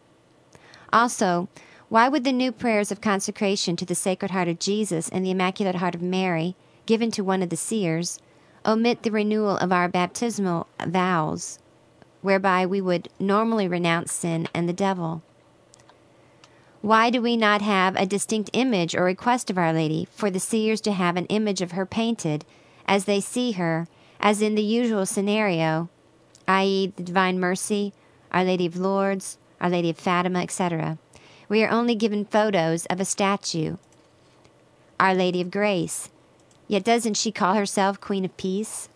Also, 0.91 1.49
why 1.91 2.09
would 2.09 2.25
the 2.25 2.33
new 2.33 2.51
prayers 2.51 2.91
of 2.91 3.03
consecration 3.03 3.77
to 3.77 3.85
the 3.85 3.95
Sacred 3.95 4.31
Heart 4.31 4.49
of 4.49 4.59
Jesus 4.59 5.11
and 5.11 5.27
the 5.27 5.31
Immaculate 5.31 5.77
Heart 5.77 5.97
of 5.97 6.03
Mary, 6.03 6.57
given 6.87 7.11
to 7.11 7.23
one 7.23 7.43
of 7.43 7.51
the 7.51 7.59
seers, 7.59 8.21
omit 8.65 9.03
the 9.03 9.11
renewal 9.11 9.59
of 9.59 9.71
our 9.71 9.87
baptismal 9.87 10.67
vows, 10.87 11.59
whereby 12.23 12.65
we 12.65 12.81
would 12.81 13.11
normally 13.19 13.69
renounce 13.69 14.13
sin 14.13 14.49
and 14.55 14.67
the 14.67 14.73
devil? 14.73 15.23
Why 16.81 17.11
do 17.11 17.21
we 17.21 17.37
not 17.37 17.61
have 17.61 17.97
a 17.97 18.07
distinct 18.07 18.51
image 18.53 18.95
or 18.95 19.03
request 19.03 19.51
of 19.51 19.59
Our 19.59 19.73
Lady 19.73 20.07
for 20.13 20.31
the 20.31 20.39
seers 20.39 20.81
to 20.83 20.93
have 20.93 21.17
an 21.17 21.27
image 21.27 21.61
of 21.61 21.73
her 21.73 21.85
painted 21.85 22.45
as 22.87 23.05
they 23.05 23.21
see 23.21 23.53
her, 23.53 23.89
as 24.21 24.41
in 24.41 24.55
the 24.55 24.63
usual 24.63 25.05
scenario, 25.05 25.89
i.e., 26.47 26.93
the 26.95 27.03
Divine 27.03 27.41
Mercy, 27.41 27.93
Our 28.31 28.45
Lady 28.45 28.65
of 28.65 28.77
Lourdes, 28.77 29.39
Our 29.61 29.71
Lady 29.71 29.91
of 29.91 29.99
Fatima, 29.99 30.41
etc.? 30.41 30.99
We 31.49 31.65
are 31.65 31.71
only 31.71 31.97
given 31.97 32.25
photos 32.25 32.87
of 32.87 33.01
a 33.01 33.05
statue, 33.05 33.77
Our 35.01 35.15
Lady 35.15 35.41
of 35.41 35.51
Grace. 35.51 36.11
Yet 36.69 36.85
doesn't 36.85 37.15
she 37.15 37.33
call 37.33 37.55
herself 37.55 38.01
Queen 38.01 38.25
of 38.25 38.37
Peace? 38.37 38.89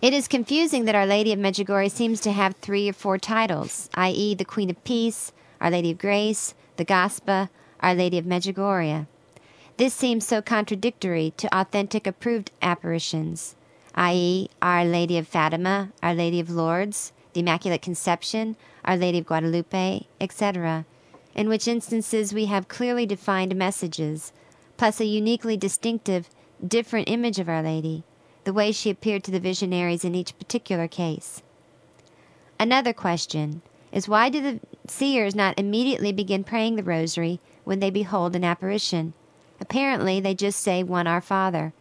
It 0.00 0.14
is 0.14 0.26
confusing 0.26 0.86
that 0.86 0.94
Our 0.94 1.06
Lady 1.06 1.34
of 1.34 1.38
Medjugorje 1.38 1.90
seems 1.90 2.20
to 2.22 2.32
have 2.32 2.56
three 2.56 2.88
or 2.88 2.94
four 2.94 3.18
titles, 3.18 3.90
i.e., 3.94 4.34
the 4.34 4.46
Queen 4.46 4.70
of 4.70 4.82
Peace, 4.84 5.32
Our 5.60 5.70
Lady 5.70 5.90
of 5.90 5.98
Grace, 5.98 6.54
the 6.76 6.84
Gospa, 6.84 7.50
Our 7.80 7.94
Lady 7.94 8.18
of 8.18 8.24
Medjugorje. 8.24 9.06
This 9.76 9.94
seems 9.94 10.26
so 10.26 10.42
contradictory 10.42 11.32
to 11.36 11.58
authentic 11.58 12.06
approved 12.06 12.50
apparitions, 12.62 13.56
i.e., 13.94 14.48
Our 14.62 14.84
Lady 14.84 15.18
of 15.18 15.28
Fatima, 15.28 15.90
Our 16.02 16.14
Lady 16.14 16.40
of 16.40 16.50
Lourdes, 16.50 17.12
the 17.32 17.40
Immaculate 17.40 17.82
Conception, 17.82 18.56
Our 18.84 18.96
Lady 18.96 19.18
of 19.18 19.26
Guadalupe, 19.26 20.06
etc., 20.20 20.84
in 21.34 21.48
which 21.48 21.68
instances 21.68 22.34
we 22.34 22.46
have 22.46 22.68
clearly 22.68 23.06
defined 23.06 23.54
messages, 23.56 24.32
plus 24.76 25.00
a 25.00 25.04
uniquely 25.04 25.56
distinctive, 25.56 26.28
different 26.66 27.08
image 27.08 27.38
of 27.38 27.48
Our 27.48 27.62
Lady, 27.62 28.02
the 28.44 28.52
way 28.52 28.72
she 28.72 28.90
appeared 28.90 29.24
to 29.24 29.30
the 29.30 29.40
visionaries 29.40 30.04
in 30.04 30.14
each 30.14 30.38
particular 30.38 30.88
case. 30.88 31.42
Another 32.58 32.92
question 32.92 33.62
is 33.92 34.08
why 34.08 34.28
do 34.28 34.40
the 34.40 34.60
seers 34.86 35.34
not 35.34 35.58
immediately 35.58 36.12
begin 36.12 36.44
praying 36.44 36.76
the 36.76 36.82
rosary 36.82 37.40
when 37.64 37.80
they 37.80 37.90
behold 37.90 38.36
an 38.36 38.44
apparition? 38.44 39.14
Apparently, 39.60 40.20
they 40.20 40.34
just 40.34 40.60
say 40.60 40.82
one 40.82 41.06
Our 41.06 41.20
Father. 41.20 41.72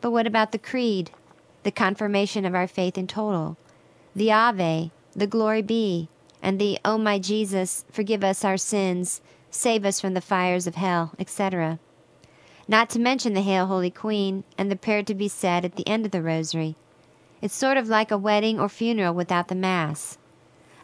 But 0.00 0.12
what 0.12 0.26
about 0.26 0.52
the 0.52 0.58
Creed, 0.58 1.10
the 1.64 1.70
confirmation 1.70 2.44
of 2.44 2.54
our 2.54 2.66
faith 2.66 2.96
in 2.96 3.06
total, 3.06 3.56
the 4.14 4.32
Ave, 4.32 4.90
the 5.14 5.26
Glory 5.26 5.62
Be, 5.62 6.08
and 6.40 6.60
the 6.60 6.78
O 6.84 6.96
my 6.96 7.18
Jesus, 7.18 7.84
forgive 7.90 8.22
us 8.22 8.44
our 8.44 8.56
sins, 8.56 9.20
save 9.50 9.84
us 9.84 10.00
from 10.00 10.14
the 10.14 10.20
fires 10.20 10.66
of 10.66 10.76
hell, 10.76 11.12
etc.? 11.18 11.78
Not 12.68 12.90
to 12.90 12.98
mention 12.98 13.32
the 13.32 13.42
Hail 13.42 13.66
Holy 13.66 13.90
Queen 13.90 14.44
and 14.56 14.70
the 14.70 14.76
prayer 14.76 15.02
to 15.02 15.14
be 15.14 15.28
said 15.28 15.64
at 15.64 15.76
the 15.76 15.88
end 15.88 16.04
of 16.04 16.12
the 16.12 16.22
rosary. 16.22 16.76
It's 17.40 17.54
sort 17.54 17.76
of 17.76 17.88
like 17.88 18.10
a 18.10 18.18
wedding 18.18 18.60
or 18.60 18.68
funeral 18.68 19.14
without 19.14 19.48
the 19.48 19.54
Mass. 19.54 20.17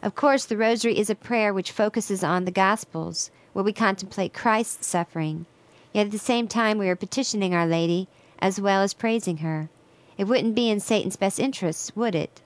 Of 0.01 0.15
course, 0.15 0.45
the 0.45 0.57
rosary 0.57 0.97
is 0.97 1.09
a 1.09 1.15
prayer 1.15 1.53
which 1.53 1.71
focuses 1.71 2.23
on 2.23 2.45
the 2.45 2.51
Gospels, 2.51 3.31
where 3.53 3.63
we 3.63 3.73
contemplate 3.73 4.33
Christ's 4.33 4.87
suffering. 4.87 5.45
Yet 5.93 6.07
at 6.07 6.11
the 6.11 6.19
same 6.19 6.47
time, 6.47 6.77
we 6.77 6.89
are 6.89 6.95
petitioning 6.95 7.53
Our 7.53 7.65
Lady 7.65 8.07
as 8.39 8.59
well 8.59 8.81
as 8.81 8.93
praising 8.93 9.37
her. 9.37 9.69
It 10.17 10.25
wouldn't 10.25 10.55
be 10.55 10.69
in 10.69 10.79
Satan's 10.79 11.15
best 11.15 11.39
interests, 11.39 11.95
would 11.95 12.15
it? 12.15 12.41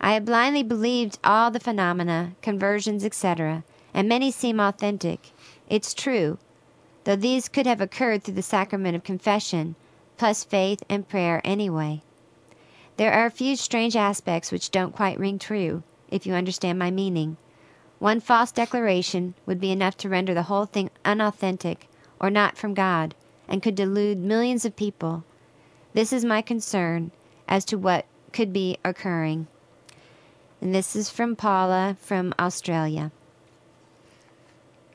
I 0.00 0.14
have 0.14 0.24
blindly 0.24 0.62
believed 0.62 1.18
all 1.22 1.50
the 1.50 1.60
phenomena, 1.60 2.32
conversions, 2.42 3.04
etc., 3.04 3.64
and 3.92 4.08
many 4.08 4.30
seem 4.30 4.60
authentic. 4.60 5.32
It's 5.68 5.94
true, 5.94 6.38
though 7.04 7.16
these 7.16 7.48
could 7.48 7.66
have 7.66 7.80
occurred 7.80 8.24
through 8.24 8.34
the 8.34 8.42
sacrament 8.42 8.96
of 8.96 9.04
confession, 9.04 9.74
plus 10.16 10.44
faith 10.44 10.82
and 10.88 11.08
prayer 11.08 11.40
anyway. 11.44 12.02
There 12.96 13.12
are 13.12 13.26
a 13.26 13.30
few 13.30 13.56
strange 13.56 13.96
aspects 13.96 14.50
which 14.50 14.70
don't 14.70 14.94
quite 14.94 15.18
ring 15.18 15.38
true, 15.38 15.82
if 16.16 16.26
you 16.26 16.34
understand 16.34 16.78
my 16.78 16.90
meaning. 16.90 17.36
One 17.98 18.20
false 18.20 18.50
declaration 18.50 19.34
would 19.46 19.60
be 19.60 19.70
enough 19.70 19.96
to 19.98 20.08
render 20.08 20.34
the 20.34 20.44
whole 20.44 20.66
thing 20.66 20.90
unauthentic 21.04 21.88
or 22.18 22.30
not 22.30 22.56
from 22.56 22.74
God, 22.74 23.14
and 23.48 23.62
could 23.62 23.74
delude 23.74 24.18
millions 24.18 24.64
of 24.64 24.76
people. 24.76 25.24
This 25.92 26.12
is 26.12 26.24
my 26.24 26.42
concern 26.42 27.10
as 27.48 27.64
to 27.66 27.78
what 27.78 28.06
could 28.32 28.52
be 28.52 28.78
occurring. 28.84 29.46
And 30.60 30.74
this 30.74 30.96
is 30.96 31.10
from 31.10 31.36
Paula 31.36 31.96
from 32.00 32.34
Australia. 32.38 33.12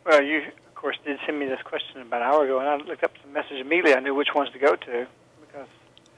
Well, 0.06 0.24
you, 0.24 0.40
of 0.68 0.76
course, 0.76 0.98
did 1.06 1.20
send 1.26 1.40
me 1.40 1.46
this 1.46 1.62
question 1.64 2.02
about 2.02 2.22
an 2.22 2.28
hour 2.28 2.46
ago, 2.46 2.60
and 2.60 2.68
I 2.68 2.76
looked 2.78 3.04
up 3.04 3.14
the 3.24 3.32
message 3.32 3.60
immediately. 3.62 3.94
I 3.94 4.00
knew 4.00 4.16
which 4.16 4.34
ones 4.36 4.50
to 4.54 4.60
go 4.60 4.76
to 4.76 5.08
because 5.42 5.68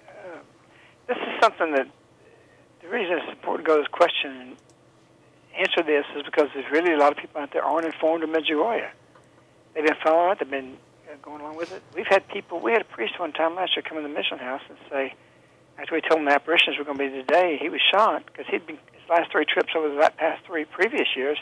uh, 0.07 0.39
this 1.07 1.17
is 1.17 1.41
something 1.41 1.73
that 1.73 1.87
the 2.81 2.87
reason 2.87 3.17
it's 3.17 3.31
important 3.31 3.65
to 3.65 3.71
go 3.71 3.77
to 3.77 3.81
this 3.83 3.91
question 3.91 4.57
answer 5.57 5.83
this 5.83 6.05
is 6.15 6.23
because 6.23 6.49
there's 6.53 6.69
really 6.71 6.93
a 6.93 6.97
lot 6.97 7.11
of 7.11 7.17
people 7.17 7.41
out 7.41 7.51
there 7.51 7.63
aren't 7.63 7.85
informed 7.85 8.23
of 8.23 8.29
Medjugorje. 8.29 8.89
They've 9.73 9.85
been 9.85 9.95
following 10.03 10.31
it. 10.31 10.39
They've 10.39 10.49
been 10.49 10.77
uh, 11.11 11.15
going 11.21 11.41
along 11.41 11.57
with 11.57 11.71
it. 11.71 11.81
We've 11.95 12.07
had 12.07 12.27
people. 12.27 12.59
We 12.59 12.71
had 12.71 12.81
a 12.81 12.85
priest 12.85 13.19
one 13.19 13.33
time 13.33 13.55
last 13.55 13.75
year 13.75 13.83
come 13.87 13.97
in 13.97 14.03
the 14.03 14.09
mission 14.09 14.39
house 14.39 14.61
and 14.69 14.77
say, 14.89 15.15
after 15.77 15.95
we 15.95 16.01
told 16.01 16.19
him 16.19 16.25
the 16.25 16.33
apparitions 16.33 16.77
were 16.77 16.83
going 16.83 16.97
to 16.97 17.03
be 17.03 17.09
today, 17.09 17.57
he 17.59 17.69
was 17.69 17.81
shocked 17.91 18.27
because 18.27 18.45
he'd 18.49 18.65
been 18.67 18.77
his 18.91 19.09
last 19.09 19.31
three 19.31 19.45
trips 19.45 19.73
over 19.75 19.89
the 19.89 20.11
past 20.17 20.45
three 20.45 20.65
previous 20.65 21.07
years 21.15 21.37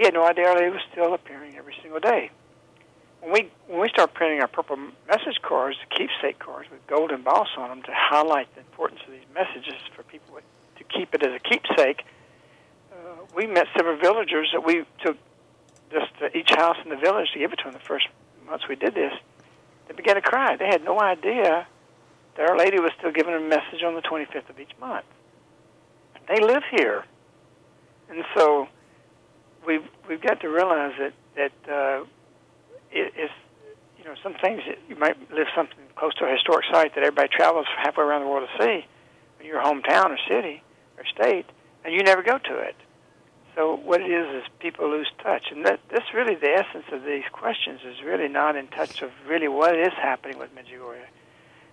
he 0.00 0.06
had 0.06 0.14
no 0.14 0.24
idea 0.24 0.54
they 0.56 0.70
was 0.70 0.80
still 0.90 1.12
appearing 1.14 1.56
every 1.58 1.74
single 1.82 2.00
day. 2.00 2.30
When 3.20 3.32
we 3.32 3.50
when 3.68 3.80
we 3.80 3.88
start 3.90 4.14
printing 4.14 4.40
our 4.40 4.48
purple 4.48 4.78
message 5.06 5.42
cards, 5.42 5.76
keepsake 5.90 6.38
cards 6.38 6.70
with 6.70 6.86
gold 6.86 7.10
embossed 7.10 7.58
on 7.58 7.68
them 7.68 7.82
to 7.82 7.92
highlight 7.92 8.52
the 8.54 8.60
importance 8.60 9.00
of 9.06 9.12
these 9.12 9.28
messages 9.34 9.80
for 9.94 10.02
people 10.04 10.38
to 10.78 10.84
keep 10.84 11.14
it 11.14 11.22
as 11.22 11.34
a 11.34 11.38
keepsake, 11.38 12.06
we 13.34 13.46
met 13.46 13.66
several 13.76 13.98
villagers 13.98 14.50
that 14.52 14.64
we 14.64 14.84
took 15.04 15.16
just 15.90 16.06
to 16.20 16.36
each 16.36 16.50
house 16.50 16.76
in 16.84 16.90
the 16.90 16.96
village 16.96 17.28
to 17.32 17.38
give 17.38 17.52
it 17.52 17.56
to 17.56 17.64
them 17.64 17.72
the 17.72 17.78
first 17.80 18.06
months 18.46 18.64
we 18.68 18.76
did 18.76 18.94
this. 18.94 19.12
They 19.88 19.94
began 19.94 20.14
to 20.16 20.22
cry. 20.22 20.56
They 20.56 20.66
had 20.66 20.84
no 20.84 21.00
idea 21.00 21.66
that 22.36 22.48
Our 22.48 22.56
Lady 22.56 22.78
was 22.78 22.92
still 22.98 23.12
giving 23.12 23.34
a 23.34 23.40
message 23.40 23.82
on 23.84 23.94
the 23.94 24.02
25th 24.02 24.48
of 24.48 24.60
each 24.60 24.72
month. 24.78 25.04
They 26.28 26.40
live 26.40 26.62
here, 26.70 27.04
and 28.08 28.24
so 28.36 28.68
we've 29.66 29.82
we've 30.08 30.20
got 30.20 30.40
to 30.40 30.48
realize 30.48 30.92
that 30.98 31.12
that 31.34 31.52
uh, 31.68 32.04
it, 32.92 33.12
it's 33.16 33.32
you 33.98 34.04
know 34.04 34.14
some 34.22 34.34
things 34.34 34.62
that 34.68 34.78
you 34.88 34.94
might 34.94 35.16
live 35.32 35.48
something 35.56 35.76
close 35.96 36.14
to 36.16 36.26
a 36.26 36.30
historic 36.30 36.66
site 36.72 36.94
that 36.94 37.02
everybody 37.02 37.28
travels 37.28 37.66
halfway 37.76 38.04
around 38.04 38.22
the 38.22 38.28
world 38.28 38.48
to 38.56 38.64
see 38.64 38.86
in 39.40 39.46
your 39.46 39.60
hometown 39.60 40.10
or 40.10 40.18
city 40.28 40.62
or 40.96 41.04
state, 41.06 41.46
and 41.84 41.92
you 41.92 42.02
never 42.04 42.22
go 42.22 42.38
to 42.38 42.58
it. 42.58 42.76
So 43.54 43.76
what 43.76 44.00
it 44.00 44.10
is 44.10 44.42
is 44.42 44.48
people 44.60 44.88
lose 44.88 45.10
touch, 45.22 45.50
and 45.50 45.66
that 45.66 45.80
that's 45.90 46.14
really 46.14 46.34
the 46.34 46.50
essence 46.50 46.84
of 46.92 47.04
these 47.04 47.24
questions 47.32 47.80
is 47.84 48.02
really 48.04 48.28
not 48.28 48.56
in 48.56 48.68
touch 48.68 49.02
of 49.02 49.10
really 49.26 49.48
what 49.48 49.76
is 49.76 49.92
happening 49.94 50.38
with 50.38 50.54
Medjugorje. 50.54 51.04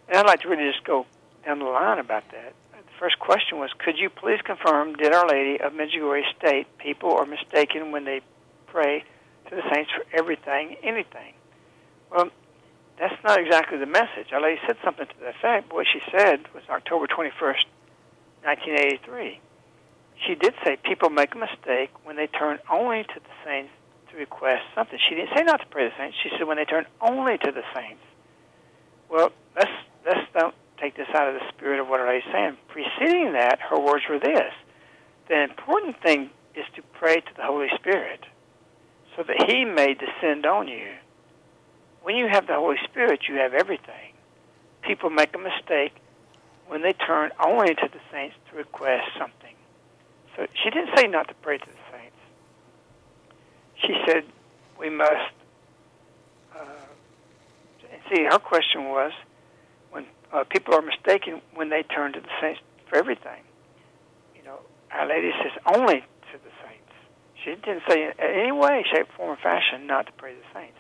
And 0.08 0.18
I'd 0.18 0.26
like 0.26 0.42
to 0.42 0.50
really 0.50 0.70
just 0.72 0.84
go 0.84 1.06
down 1.46 1.60
the 1.60 1.66
line 1.66 2.00
about 2.00 2.24
that 2.32 2.54
The 2.74 3.00
first 3.00 3.20
question 3.20 3.60
was, 3.60 3.70
could 3.78 3.98
you 3.98 4.10
please 4.10 4.42
confirm, 4.44 4.96
did 4.96 5.14
Our 5.14 5.28
Lady 5.28 5.62
of 5.62 5.74
Medjugorje 5.74 6.24
state 6.38 6.68
people 6.78 7.14
are 7.14 7.26
mistaken 7.26 7.92
when 7.92 8.06
they 8.06 8.22
pray 8.66 9.04
to 9.50 9.56
the 9.56 9.62
saints 9.74 9.92
for 9.96 10.04
everything, 10.18 10.78
anything? 10.84 11.34
Well, 12.12 12.30
that's 13.00 13.22
not 13.24 13.40
exactly 13.40 13.78
the 13.78 13.86
message. 13.86 14.34
Our 14.34 14.42
Lady 14.42 14.60
said 14.66 14.78
something 14.84 15.06
to 15.06 15.14
that 15.22 15.36
effect. 15.36 15.70
But 15.70 15.76
what 15.76 15.88
she 15.92 16.02
said 16.12 16.46
was 16.54 16.64
October 16.70 17.06
21st, 17.06 17.66
1983. 18.44 19.40
She 20.26 20.36
did 20.36 20.54
say 20.64 20.78
people 20.84 21.10
make 21.10 21.36
a 21.36 21.38
mistake 21.38 21.92
when 22.04 22.16
they 22.16 22.28
turn 22.28 22.60
only 22.72 23.04
to 23.04 23.20
the 23.20 23.36
saints 23.46 23.72
to 24.12 24.18
request 24.18 24.64
something. 24.74 24.98
She 25.10 25.16
didn't 25.16 25.36
say 25.36 25.44
not 25.44 25.62
to 25.62 25.68
pray 25.68 25.84
to 25.84 25.90
the 25.90 25.96
saints. 25.98 26.18
She 26.24 26.30
said 26.38 26.48
when 26.48 26.58
they 26.58 26.66
turn 26.66 26.86
only 27.02 27.38
to 27.38 27.52
the 27.52 27.64
saints. 27.76 28.02
Well, 29.10 29.32
let's 29.56 29.72
let's 30.06 30.28
don't 30.34 30.56
take 30.82 30.96
this 30.96 31.08
out 31.14 31.28
of 31.28 31.36
the 31.36 31.46
spirit 31.56 31.80
of 31.80 31.88
what 31.88 32.00
I 32.00 32.16
was 32.16 32.24
saying. 32.32 32.58
Preceding 32.68 33.34
that, 33.34 33.60
her 33.70 33.80
words 33.80 34.04
were 34.10 34.20
this 34.20 34.54
The 35.30 35.44
important 35.44 36.02
thing 36.02 36.30
is 36.56 36.66
to 36.76 36.82
pray 36.94 37.18
to 37.18 37.34
the 37.36 37.44
Holy 37.44 37.68
Spirit 37.76 38.26
so 39.16 39.24
that 39.24 39.50
He 39.50 39.66
may 39.66 39.94
descend 39.94 40.46
on 40.46 40.68
you. 40.68 40.90
When 42.02 42.16
you 42.16 42.28
have 42.32 42.48
the 42.48 42.56
Holy 42.56 42.78
Spirit, 42.86 43.22
you 43.28 43.36
have 43.36 43.54
everything. 43.54 44.14
People 44.82 45.10
make 45.10 45.36
a 45.36 45.38
mistake 45.38 45.94
when 46.68 46.82
they 46.82 46.94
turn 46.94 47.32
only 47.44 47.76
to 47.76 47.90
the 47.92 48.00
saints 48.12 48.36
to 48.50 48.58
request 48.58 49.04
something. 49.20 49.56
So 50.38 50.48
she 50.64 50.70
didn't 50.70 50.96
say 50.96 51.08
not 51.08 51.28
to 51.28 51.34
pray 51.42 51.58
to 51.58 51.66
the 51.66 51.98
saints. 51.98 52.16
She 53.82 53.94
said 54.08 54.24
we 54.80 54.90
must. 54.90 55.34
Uh, 56.56 56.64
see, 58.10 58.24
her 58.24 58.40
question 58.40 58.86
was 58.86 59.12
uh, 60.34 60.44
people 60.50 60.74
are 60.74 60.82
mistaken 60.82 61.42
when 61.54 61.70
they 61.70 61.84
turn 61.84 62.14
to 62.14 62.20
the 62.20 62.30
saints 62.42 62.60
for 62.90 62.98
everything. 62.98 63.42
You 64.36 64.44
know, 64.44 64.60
Our 64.92 65.08
Lady 65.08 65.32
says 65.42 65.52
only 65.74 66.02
to 66.02 66.38
the 66.44 66.54
saints. 66.64 66.94
She 67.44 67.52
didn't 67.52 67.84
say 67.88 68.04
in 68.04 68.12
any 68.20 68.52
way, 68.52 68.84
shape, 68.94 69.08
form, 69.16 69.32
or 69.32 69.38
fashion 69.38 69.88
not 69.88 70.08
to 70.08 70.12
pray 70.14 70.34
to 70.34 70.40
the 70.40 70.60
saints. 70.60 70.78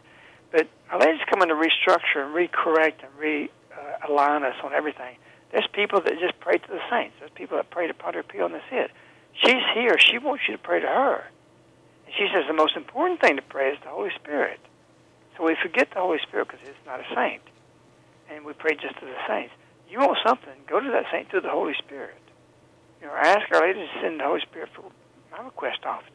But 0.51 0.67
Our 0.91 0.99
Lady's 0.99 1.25
coming 1.29 1.49
to 1.49 1.55
restructure 1.55 2.25
and 2.25 2.35
recorrect 2.35 3.03
and 3.03 3.11
realign 3.19 4.41
uh, 4.43 4.47
us 4.47 4.55
on 4.63 4.73
everything. 4.73 5.17
There's 5.51 5.67
people 5.71 6.01
that 6.01 6.13
just 6.19 6.39
pray 6.39 6.57
to 6.57 6.67
the 6.67 6.81
saints. 6.89 7.15
There's 7.19 7.31
people 7.31 7.57
that 7.57 7.69
pray 7.69 7.87
to 7.87 7.93
Padre 7.93 8.21
Pio 8.21 8.45
and 8.45 8.55
that's 8.55 8.65
it. 8.71 8.91
She's 9.43 9.63
here. 9.73 9.97
She 9.99 10.17
wants 10.17 10.43
you 10.47 10.57
to 10.57 10.61
pray 10.61 10.79
to 10.79 10.87
her. 10.87 11.23
And 12.05 12.15
she 12.15 12.27
says 12.33 12.45
the 12.47 12.53
most 12.53 12.75
important 12.75 13.21
thing 13.21 13.35
to 13.35 13.41
pray 13.41 13.71
is 13.71 13.77
the 13.83 13.89
Holy 13.89 14.11
Spirit. 14.15 14.59
So 15.37 15.43
we 15.43 15.55
forget 15.61 15.89
the 15.93 15.99
Holy 15.99 16.19
Spirit 16.27 16.47
because 16.47 16.67
it's 16.67 16.85
not 16.85 16.99
a 16.99 17.05
saint 17.13 17.41
and 18.29 18.45
we 18.45 18.53
pray 18.53 18.75
just 18.75 18.99
to 18.99 19.05
the 19.05 19.17
saints. 19.27 19.53
You 19.89 19.99
want 19.99 20.17
something, 20.25 20.53
go 20.67 20.79
to 20.79 20.89
that 20.91 21.05
saint 21.11 21.29
through 21.29 21.41
the 21.41 21.49
Holy 21.49 21.73
Spirit. 21.77 22.17
You 23.01 23.07
know, 23.07 23.13
ask 23.13 23.41
Our 23.53 23.61
Lady 23.61 23.79
to 23.79 24.01
send 24.01 24.19
the 24.19 24.25
Holy 24.25 24.41
Spirit 24.41 24.69
for 24.75 24.83
my 25.31 25.43
request 25.43 25.79
often. 25.85 26.13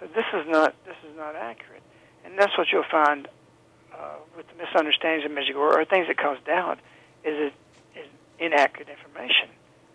So 0.00 0.06
this 0.06 0.26
is 0.32 0.46
not 0.48 0.74
this 0.84 0.96
is 1.08 1.16
not 1.16 1.34
accurate, 1.36 1.82
and 2.24 2.38
that's 2.38 2.56
what 2.58 2.68
you'll 2.72 2.88
find 2.90 3.28
uh, 3.94 4.16
with 4.36 4.46
the 4.48 4.54
misunderstandings 4.62 5.24
of 5.24 5.30
Medjugorje 5.30 5.76
or 5.76 5.84
things 5.84 6.08
that 6.08 6.18
cause 6.18 6.38
doubt 6.44 6.78
is 7.24 7.52
it 7.52 7.54
is 7.98 8.06
inaccurate 8.38 8.88
information. 8.88 9.48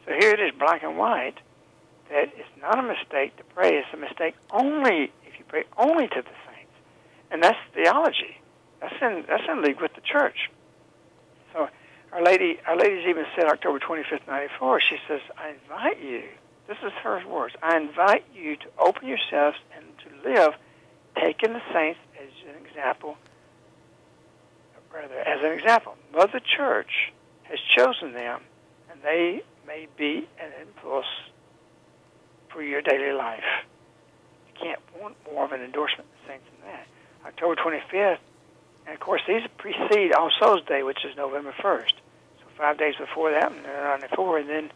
So 0.05 0.13
here 0.17 0.31
it 0.31 0.39
is, 0.39 0.51
black 0.57 0.83
and 0.83 0.97
white, 0.97 1.35
that 2.09 2.29
it's 2.35 2.61
not 2.61 2.79
a 2.79 2.83
mistake 2.83 3.37
to 3.37 3.43
pray. 3.55 3.77
It's 3.77 3.87
a 3.93 3.97
mistake 3.97 4.35
only 4.51 5.11
if 5.25 5.37
you 5.37 5.45
pray 5.47 5.63
only 5.77 6.07
to 6.07 6.21
the 6.21 6.35
saints, 6.47 6.73
and 7.31 7.43
that's 7.43 7.57
theology. 7.73 8.37
That's 8.81 8.95
in 9.01 9.25
that's 9.27 9.43
in 9.49 9.61
league 9.61 9.81
with 9.81 9.93
the 9.95 10.01
church. 10.01 10.49
So 11.53 11.69
Our 12.11 12.23
Lady, 12.23 12.59
Our 12.65 12.75
Lady's 12.75 13.05
even 13.07 13.25
said 13.35 13.45
October 13.45 13.79
25th, 13.79 14.27
94, 14.27 14.81
she 14.81 14.97
says, 15.07 15.21
I 15.37 15.49
invite 15.49 16.01
you, 16.01 16.23
this 16.67 16.77
is 16.83 16.91
her 17.03 17.21
words, 17.27 17.55
I 17.61 17.77
invite 17.77 18.25
you 18.33 18.55
to 18.57 18.65
open 18.79 19.07
yourselves 19.07 19.57
and 19.75 19.85
to 19.99 20.29
live, 20.29 20.53
taking 21.15 21.53
the 21.53 21.61
saints 21.73 21.99
as 22.21 22.29
an 22.47 22.65
example, 22.65 23.17
rather, 24.93 25.19
as 25.19 25.43
an 25.43 25.51
example. 25.51 25.95
Mother 26.13 26.39
Church 26.39 27.11
has 27.43 27.59
chosen 27.75 28.13
them, 28.13 28.41
and 28.91 29.01
they 29.03 29.43
may 29.67 29.87
be 29.97 30.27
an 30.39 30.51
influence 30.61 31.07
for 32.49 32.61
your 32.61 32.81
daily 32.81 33.11
life. 33.11 33.43
You 34.47 34.53
can't 34.61 34.79
want 34.99 35.15
more 35.31 35.45
of 35.45 35.51
an 35.51 35.61
endorsement 35.61 36.09
saints 36.27 36.45
than 36.51 36.71
that. 36.71 36.87
October 37.25 37.55
25th, 37.55 38.17
and 38.85 38.93
of 38.93 38.99
course, 38.99 39.21
these 39.27 39.43
precede 39.57 40.13
All 40.13 40.31
Souls 40.39 40.61
Day, 40.67 40.83
which 40.83 41.05
is 41.05 41.15
November 41.15 41.53
1st. 41.61 41.93
So 42.39 42.45
five 42.57 42.77
days 42.77 42.95
before 42.99 43.31
that, 43.31 43.51
in 43.51 43.63
1994, 43.63 44.37
and 44.39 44.49
then 44.49 44.71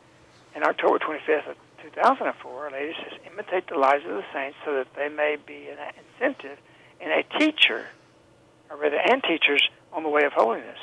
in 0.55 0.63
October 0.63 0.99
25th 0.99 1.49
of 1.49 1.57
2004, 1.81 2.65
Our 2.65 2.71
Lady 2.71 2.93
says, 3.03 3.19
imitate 3.31 3.67
the 3.67 3.77
lives 3.77 4.05
of 4.05 4.11
the 4.11 4.23
saints 4.33 4.57
so 4.63 4.75
that 4.75 4.87
they 4.95 5.09
may 5.09 5.37
be 5.45 5.67
an 5.67 5.77
incentive 5.97 6.57
and 7.01 7.11
a 7.11 7.23
teacher, 7.39 7.87
or 8.69 8.77
rather, 8.77 8.97
and 8.97 9.23
teachers 9.23 9.67
on 9.91 10.03
the 10.03 10.09
way 10.09 10.23
of 10.23 10.33
holiness. 10.33 10.79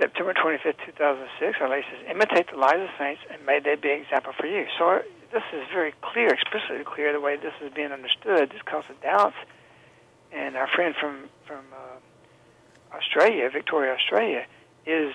September 0.00 0.32
25th, 0.32 0.80
2006, 0.96 1.60
Our 1.60 1.68
Lady 1.68 1.84
says, 1.92 2.00
imitate 2.08 2.48
the 2.48 2.56
lives 2.56 2.80
of 2.80 2.88
saints 2.98 3.20
and 3.28 3.44
may 3.44 3.60
they 3.60 3.76
be 3.76 3.92
an 3.92 4.00
example 4.00 4.32
for 4.32 4.46
you. 4.46 4.64
So 4.78 5.04
this 5.30 5.44
is 5.52 5.68
very 5.68 5.92
clear, 6.00 6.32
explicitly 6.32 6.88
clear, 6.88 7.12
the 7.12 7.20
way 7.20 7.36
this 7.36 7.52
is 7.60 7.70
being 7.76 7.92
understood. 7.92 8.48
This 8.48 8.64
causes 8.64 8.96
doubts. 9.02 9.36
And 10.32 10.56
our 10.56 10.68
friend 10.74 10.94
from, 10.98 11.28
from 11.44 11.68
uh, 11.76 12.96
Australia, 12.96 13.50
Victoria, 13.52 13.92
Australia, 13.92 14.46
is, 14.86 15.12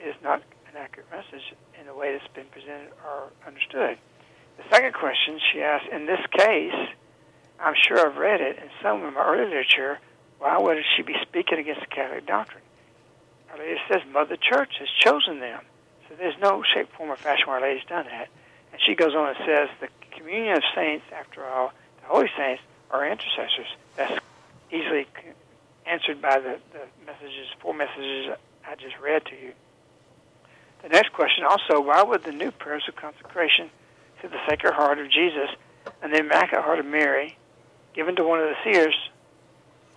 is 0.00 0.16
not 0.24 0.40
an 0.64 0.80
accurate 0.80 1.12
message 1.12 1.52
in 1.78 1.84
the 1.84 1.92
way 1.92 2.16
it's 2.16 2.24
been 2.32 2.48
presented 2.48 2.88
or 3.04 3.28
understood. 3.46 3.98
The 4.56 4.64
second 4.72 4.94
question 4.94 5.40
she 5.52 5.60
asked, 5.60 5.92
in 5.92 6.06
this 6.06 6.24
case, 6.32 6.88
I'm 7.60 7.74
sure 7.76 8.00
I've 8.00 8.16
read 8.16 8.40
it 8.40 8.56
in 8.56 8.70
some 8.82 9.04
of 9.04 9.12
my 9.12 9.20
early 9.20 9.44
literature, 9.44 9.98
why 10.38 10.56
would 10.56 10.78
she 10.96 11.02
be 11.02 11.14
speaking 11.20 11.58
against 11.58 11.82
the 11.82 11.92
Catholic 11.92 12.26
doctrine? 12.26 12.64
Our 13.52 13.58
Lady 13.58 13.78
says 13.88 14.00
Mother 14.10 14.36
Church 14.36 14.72
has 14.78 14.88
chosen 14.88 15.40
them. 15.40 15.60
So 16.08 16.14
there's 16.16 16.38
no 16.40 16.62
shape, 16.62 16.90
form, 16.96 17.10
or 17.10 17.16
fashion 17.16 17.46
where 17.46 17.56
Our 17.56 17.62
Lady's 17.62 17.84
done 17.86 18.06
that. 18.06 18.28
And 18.72 18.80
she 18.80 18.94
goes 18.94 19.14
on 19.14 19.28
and 19.28 19.36
says 19.46 19.68
the 19.80 19.88
communion 20.16 20.56
of 20.56 20.62
saints, 20.74 21.04
after 21.12 21.44
all, 21.44 21.72
the 22.00 22.06
holy 22.06 22.30
saints 22.36 22.62
are 22.90 23.06
intercessors. 23.06 23.66
That's 23.96 24.18
easily 24.70 25.06
answered 25.86 26.22
by 26.22 26.38
the, 26.38 26.58
the 26.72 26.86
messages, 27.04 27.48
four 27.60 27.74
messages 27.74 28.34
I 28.66 28.74
just 28.76 28.98
read 28.98 29.24
to 29.26 29.34
you. 29.34 29.52
The 30.82 30.88
next 30.88 31.12
question 31.12 31.44
also, 31.44 31.80
why 31.80 32.02
would 32.02 32.24
the 32.24 32.32
new 32.32 32.50
prayers 32.50 32.84
of 32.88 32.96
consecration 32.96 33.70
to 34.22 34.28
the 34.28 34.38
Sacred 34.48 34.74
Heart 34.74 34.98
of 34.98 35.10
Jesus 35.10 35.50
and 36.02 36.12
the 36.12 36.20
Immaculate 36.20 36.64
Heart 36.64 36.78
of 36.78 36.86
Mary, 36.86 37.36
given 37.94 38.16
to 38.16 38.24
one 38.24 38.40
of 38.40 38.46
the 38.46 38.56
seers, 38.64 38.94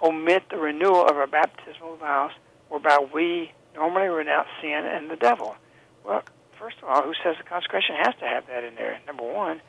omit 0.04 0.44
the 0.50 0.58
renewal 0.58 1.06
of 1.06 1.16
our 1.16 1.28
baptismal 1.28 1.96
vows 1.96 2.32
whereby 2.76 3.00
we 3.14 3.52
normally 3.74 4.08
renounce 4.08 4.48
sin 4.62 4.84
and 4.84 5.10
the 5.10 5.16
devil? 5.16 5.56
Well, 6.04 6.24
first 6.60 6.78
of 6.84 6.90
all, 6.90 7.04
who 7.04 7.14
says 7.24 7.36
the 7.38 7.48
consecration 7.48 7.96
has 7.96 8.14
to 8.20 8.28
have 8.28 8.48
that 8.48 8.64
in 8.64 8.76
there? 8.76 9.00
Number 9.08 9.24
one. 9.24 9.62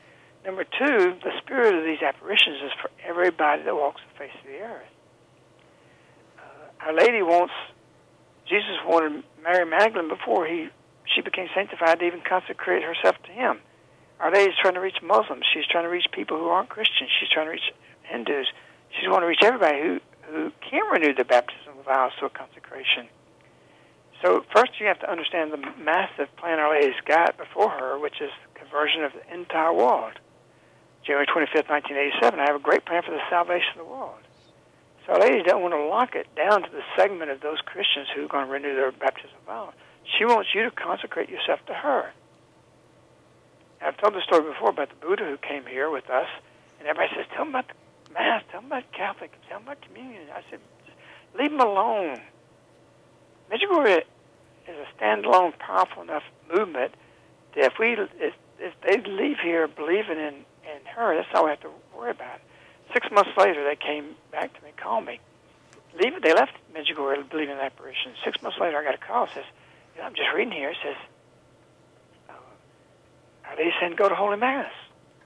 Number 0.45 0.63
two, 0.63 1.15
the 1.23 1.31
spirit 1.39 1.73
of 1.75 1.83
these 1.83 2.01
apparitions 2.01 2.57
is 2.63 2.71
for 2.81 2.91
everybody 3.03 3.63
that 3.63 3.75
walks 3.75 4.01
the 4.11 4.19
face 4.19 4.35
of 4.39 4.47
the 4.47 4.59
earth. 4.59 4.91
Uh, 6.37 6.85
Our 6.85 6.93
Lady 6.93 7.21
wants, 7.21 7.53
Jesus 8.47 8.77
wanted 8.85 9.23
Mary 9.43 9.65
Magdalene 9.65 10.09
before 10.09 10.45
he 10.45 10.69
she 11.15 11.21
became 11.21 11.47
sanctified 11.55 11.99
to 11.99 12.05
even 12.05 12.21
consecrate 12.27 12.83
herself 12.83 13.15
to 13.23 13.31
him. 13.31 13.59
Our 14.19 14.31
Lady's 14.31 14.55
trying 14.61 14.73
to 14.73 14.81
reach 14.81 15.01
Muslims. 15.01 15.45
She's 15.53 15.65
trying 15.65 15.85
to 15.85 15.89
reach 15.89 16.07
people 16.11 16.37
who 16.37 16.47
aren't 16.49 16.67
Christians. 16.67 17.09
She's 17.19 17.29
trying 17.29 17.47
to 17.47 17.51
reach 17.51 17.71
Hindus. 18.03 18.47
She's 18.91 19.07
wanting 19.07 19.21
to 19.21 19.27
reach 19.27 19.43
everybody 19.43 19.79
who, 19.81 19.99
who 20.27 20.51
can't 20.69 20.91
renew 20.91 21.13
their 21.13 21.25
baptism 21.25 21.76
vows 21.87 22.11
to 22.19 22.25
a 22.25 22.29
consecration. 22.29 23.07
So 24.21 24.43
first 24.53 24.79
you 24.79 24.87
have 24.87 24.99
to 24.99 25.09
understand 25.09 25.53
the 25.53 25.63
massive 25.79 26.27
plan 26.37 26.59
Our 26.59 26.75
Lady's 26.75 26.99
got 27.05 27.37
before 27.37 27.69
her, 27.69 27.97
which 27.97 28.19
is 28.21 28.29
conversion 28.55 29.03
of 29.03 29.13
the 29.13 29.23
entire 29.33 29.73
world. 29.73 30.19
January 31.05 31.25
25th, 31.25 31.69
1987, 31.71 32.39
I 32.39 32.45
have 32.45 32.59
a 32.59 32.63
great 32.63 32.85
plan 32.85 33.01
for 33.03 33.11
the 33.11 33.23
salvation 33.29 33.79
of 33.79 33.87
the 33.87 33.91
world. 33.91 34.19
So 35.05 35.13
Our 35.13 35.21
Lady 35.21 35.43
doesn't 35.43 35.61
want 35.61 35.73
to 35.73 35.85
lock 35.85 36.15
it 36.15 36.27
down 36.35 36.63
to 36.63 36.69
the 36.69 36.83
segment 36.97 37.31
of 37.31 37.39
those 37.39 37.61
Christians 37.61 38.07
who 38.13 38.25
are 38.25 38.27
going 38.27 38.45
to 38.45 38.51
renew 38.51 38.75
their 38.75 38.91
baptism 38.91 39.37
vow. 39.45 39.73
She 40.17 40.25
wants 40.25 40.49
you 40.53 40.63
to 40.63 40.71
consecrate 40.71 41.29
yourself 41.29 41.63
to 41.67 41.73
her. 41.73 42.11
I've 43.81 43.97
told 43.97 44.15
the 44.15 44.21
story 44.21 44.43
before 44.43 44.69
about 44.69 44.89
the 44.89 44.99
Buddha 44.99 45.23
who 45.23 45.37
came 45.37 45.65
here 45.65 45.89
with 45.89 46.09
us, 46.09 46.27
and 46.79 46.87
everybody 46.87 47.13
says, 47.15 47.25
tell 47.33 47.45
them 47.45 47.55
about 47.55 47.67
the 47.69 47.75
Mass, 48.13 48.43
tell 48.51 48.61
them 48.61 48.71
about 48.71 48.91
Catholic, 48.91 49.31
tell 49.47 49.59
them 49.59 49.67
about 49.67 49.81
communion. 49.81 50.23
I 50.33 50.41
said, 50.49 50.59
leave 51.37 51.51
them 51.51 51.59
alone. 51.61 52.21
Medjugorje 53.51 54.03
is 54.67 54.75
a 54.75 55.01
standalone, 55.01 55.57
powerful 55.59 56.03
enough 56.03 56.23
movement 56.53 56.93
that 57.55 57.65
if 57.65 57.73
we 57.79 57.93
if, 57.93 58.33
if 58.59 58.73
they 58.85 59.01
leave 59.09 59.37
here 59.41 59.67
believing 59.67 60.17
in 60.17 60.45
in 60.67 60.85
her, 60.95 61.15
that's 61.15 61.27
all 61.33 61.45
we 61.45 61.51
have 61.51 61.61
to 61.61 61.71
worry 61.95 62.11
about. 62.11 62.39
Six 62.93 63.07
months 63.11 63.31
later, 63.37 63.63
they 63.63 63.75
came 63.75 64.15
back 64.31 64.53
to 64.57 64.63
me, 64.63 64.71
called 64.75 65.05
me. 65.05 65.19
Leave, 65.99 66.21
they 66.21 66.33
left 66.33 66.53
Medjugorje 66.73 67.29
believing 67.29 67.55
in 67.55 67.59
apparition. 67.59 68.11
Six 68.23 68.41
months 68.41 68.57
later, 68.59 68.77
I 68.77 68.83
got 68.83 68.95
a 68.95 68.97
call. 68.97 69.27
Says, 69.27 69.45
you 69.95 70.01
know, 70.01 70.07
I'm 70.07 70.13
just 70.13 70.29
reading 70.35 70.53
here. 70.53 70.69
It 70.69 70.77
says, 70.83 70.95
uh, 72.29 72.33
are 73.49 73.55
they 73.55 73.71
saying 73.79 73.95
go 73.95 74.09
to 74.09 74.15
Holy 74.15 74.37
Mass? 74.37 74.71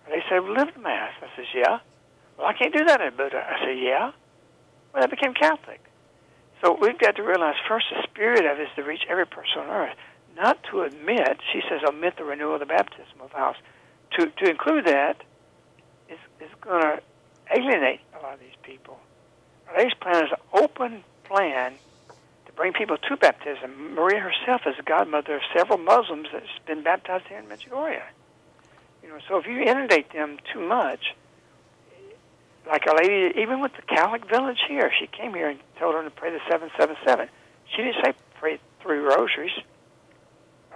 Are 0.05 0.12
they 0.12 0.24
saying 0.30 0.47
live 0.53 0.78
Mass? 0.78 1.12
I 1.22 1.36
says, 1.36 1.45
yeah. 1.53 1.80
Well, 2.38 2.47
I 2.47 2.53
can't 2.53 2.74
do 2.74 2.86
that 2.86 3.01
in 3.01 3.16
Buddha. 3.16 3.38
I 3.38 3.66
said, 3.66 3.78
yeah. 3.78 4.12
Well, 4.93 5.03
I 5.03 5.07
became 5.07 5.34
Catholic. 5.34 5.82
So 6.62 6.78
we've 6.80 6.97
got 6.97 7.16
to 7.16 7.24
realize 7.24 7.55
first 7.68 7.88
the 7.91 8.03
spirit 8.03 8.45
of 8.45 8.59
it 8.59 8.64
is 8.64 8.70
to 8.76 8.84
reach 8.84 9.03
every 9.09 9.26
person 9.26 9.59
on 9.59 9.70
earth, 9.70 9.95
not 10.36 10.64
to 10.72 10.82
admit, 10.82 11.39
she 11.51 11.62
says, 11.68 11.82
omit 11.88 12.18
the 12.18 12.24
renewal 12.24 12.53
of 12.53 12.59
the 12.59 12.66
baptismal 12.66 13.28
vows. 13.30 13.55
To, 14.18 14.28
to 14.28 14.49
include 14.49 14.86
that 14.86 15.24
is, 16.09 16.20
is 16.39 16.49
going 16.62 16.82
to 16.82 17.01
alienate 17.55 18.01
a 18.18 18.22
lot 18.22 18.36
of 18.36 18.39
these 18.39 18.49
people. 18.62 18.99
Our 19.68 19.89
plan 20.01 20.26
is 20.26 20.32
an 20.32 20.64
open 20.64 21.03
plan 21.24 21.74
to 22.45 22.51
bring 22.53 22.74
people 22.74 22.97
to 22.97 23.18
baptism. 23.18 23.95
Maria 23.95 24.20
herself 24.20 24.62
is 24.66 24.76
the 24.78 24.84
godmother 24.84 25.36
of 25.36 25.41
several 25.55 25.80
Muslims 25.80 26.28
that's 26.32 26.45
been 26.68 26.84
baptized 26.84 27.26
here 27.28 27.39
in 27.39 27.45
Medjugorje. 27.45 28.01
You 29.01 29.09
know, 29.09 29.20
so 29.28 29.38
if 29.38 29.47
you 29.47 29.62
inundate 29.62 30.12
them 30.14 30.38
too 30.53 30.59
much, 30.59 31.16
like 32.68 32.86
a 32.86 32.95
lady, 32.95 33.39
even 33.39 33.59
with 33.59 33.74
the 33.76 33.82
Catholic 33.82 34.30
village 34.30 34.59
here, 34.68 34.91
she 34.99 35.07
came 35.07 35.34
here 35.34 35.49
and 35.49 35.59
told 35.80 35.95
her 35.95 36.03
to 36.03 36.12
pray 36.12 36.32
the 36.32 36.39
777. 36.49 37.28
She 37.76 37.78
didn't 37.78 38.03
say 38.03 38.14
pray 38.39 38.59
three 38.82 38.97
rosaries, 38.97 39.51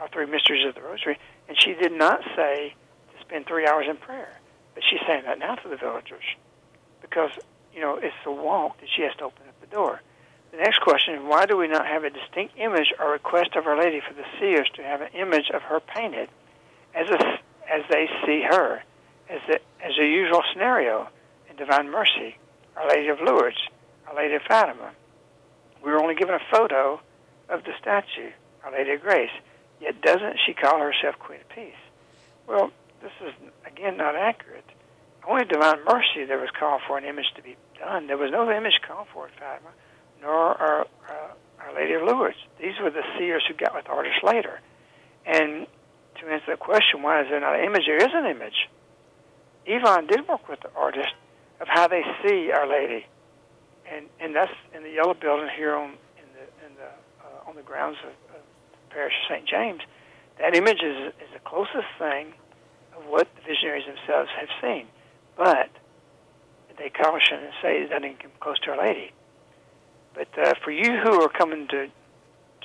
or 0.02 0.08
three 0.10 0.26
mysteries 0.26 0.66
of 0.66 0.76
the 0.76 0.82
rosary, 0.82 1.18
and 1.48 1.60
she 1.60 1.74
did 1.74 1.92
not 1.92 2.22
say 2.36 2.76
to 3.14 3.22
spend 3.22 3.46
three 3.46 3.68
hours 3.68 3.86
in 3.90 3.98
prayer. 3.98 4.40
But 4.74 4.84
she's 4.90 5.00
saying 5.08 5.24
that 5.26 5.40
now 5.40 5.56
to 5.56 5.70
the 5.70 5.78
villagers 5.78 6.24
because, 7.02 7.32
you 7.74 7.82
know, 7.82 7.96
it's 7.96 8.16
the 8.24 8.32
walk 8.32 8.80
that 8.82 8.90
she 8.94 9.04
has 9.04 9.16
to 9.18 9.26
open 9.26 9.48
up 9.48 9.60
the 9.62 9.68
door. 9.68 10.02
The 10.52 10.58
next 10.58 10.80
question 10.82 11.16
is 11.16 11.22
why 11.24 11.46
do 11.46 11.58
we 11.58 11.68
not 11.68 11.86
have 11.88 12.04
a 12.04 12.10
distinct 12.10 12.58
image 12.58 12.94
or 13.00 13.12
request 13.12 13.56
of 13.56 13.68
Our 13.68 13.78
Lady 13.78 14.02
for 14.06 14.14
the 14.14 14.26
seers 14.40 14.70
to 14.76 14.84
have 14.84 15.02
an 15.02 15.10
image 15.14 15.50
of 15.54 15.62
her 15.64 15.80
painted 15.80 16.30
as, 16.94 17.10
a, 17.10 17.40
as 17.72 17.84
they 17.90 18.08
see 18.26 18.42
her, 18.50 18.82
as, 19.30 19.42
the, 19.48 19.60
as 19.84 19.98
a 20.00 20.06
usual 20.06 20.44
scenario? 20.52 21.10
Divine 21.58 21.89
Mercy, 21.89 22.38
Our 22.76 22.88
Lady 22.89 23.08
of 23.10 23.20
Lourdes, 23.22 23.58
Our 24.08 24.16
Lady 24.16 24.36
of 24.36 24.41
Fatima. 24.47 24.91
We 25.84 25.91
were 25.91 26.01
only 26.01 26.16
given 26.16 26.36
a 26.36 26.56
photo 26.56 26.99
of 27.49 27.64
the 27.64 27.72
statue, 27.80 28.32
Our 28.64 28.72
Lady 28.72 28.91
of 28.91 29.01
Grace. 29.01 29.32
Yet 29.80 30.01
doesn't 30.01 30.38
she 30.45 30.53
call 30.53 30.80
herself 30.80 31.20
Queen 31.20 31.39
of 31.41 31.49
Peace? 31.49 31.74
Well, 32.47 32.72
this 33.01 33.12
is, 33.22 33.34
again, 33.66 33.97
not 33.97 34.16
accurate. 34.16 34.66
Only 35.28 35.45
Divine 35.45 35.84
Mercy 35.86 36.26
there 36.28 36.39
was 36.39 36.49
called 36.58 36.82
for 36.88 36.97
an 36.97 37.06
image 37.06 37.34
to 37.36 37.41
be 37.41 37.56
done. 37.80 38.08
There 38.08 38.18
was 38.18 38.32
no 38.32 38.49
image 38.51 38.80
called 38.88 39.08
for 39.14 39.28
at 39.28 39.34
Fatima, 39.39 39.70
nor 40.22 40.34
our, 40.34 40.82
uh, 40.82 41.34
Our 41.60 41.76
Lady 41.76 41.93
of 41.93 42.03
Lourdes. 42.03 42.38
These 42.60 42.80
were 42.82 42.91
the 42.91 43.03
seers 43.18 43.43
who 43.47 43.53
got 43.53 43.74
with 43.74 43.89
artists 43.89 44.24
later. 44.24 44.60
And 45.26 45.68
to 46.20 46.28
answer 46.28 46.51
the 46.51 46.58
question, 46.58 47.01
why 47.01 47.22
is 47.22 47.28
there 47.30 47.39
not 47.39 47.56
an 47.60 47.66
image? 47.66 47.84
There 47.88 47.97
is 47.97 48.14
an 48.14 48.26
image. 48.26 48.70
Ivan 49.68 50.08
did 50.08 50.28
work 50.28 50.47
with 50.47 50.62
the 50.62 50.72
artist 50.76 51.14
of 51.60 51.68
how 51.68 51.88
they 51.88 52.03
see 52.24 52.51
Our 52.51 52.68
Lady, 52.68 53.06
and 53.91 54.08
and 54.20 54.36
that's 54.36 54.51
in 54.74 54.84
the 54.84 54.89
yellow 54.89 55.14
building 55.14 55.49
here 55.56 55.76
on 55.76 55.91
in 55.91 56.28
the 56.34 56.66
in 56.66 56.76
the 56.76 56.89
uh, 57.24 57.49
on 57.49 57.56
the 57.56 57.62
grounds 57.62 57.97
of, 58.03 58.12
of 58.36 58.41
the 58.72 58.93
parish 58.93 59.14
of 59.24 59.36
St. 59.36 59.47
James. 59.47 59.82
That 60.39 60.56
image 60.56 60.82
is 60.84 61.14
is 61.22 61.32
the 61.34 61.39
closest 61.39 61.88
thing 61.97 62.34
of 62.97 63.06
what 63.08 63.28
the 63.36 63.41
visionaries 63.41 63.86
themselves 63.86 64.30
have 64.39 64.49
seen, 64.62 64.88
but 65.38 65.70
they 66.78 66.89
caution 66.89 67.39
and 67.39 67.53
say 67.62 67.78
it 67.82 67.89
doesn't 67.89 68.20
come 68.20 68.32
close 68.39 68.60
to 68.62 68.72
Our 68.72 68.86
Lady. 68.86 69.12
But 70.14 70.28
uh, 70.38 70.53
for 70.64 70.72
you 70.72 70.99
who 71.03 71.22
are 71.22 71.30
coming 71.30 71.68
to 71.70 71.88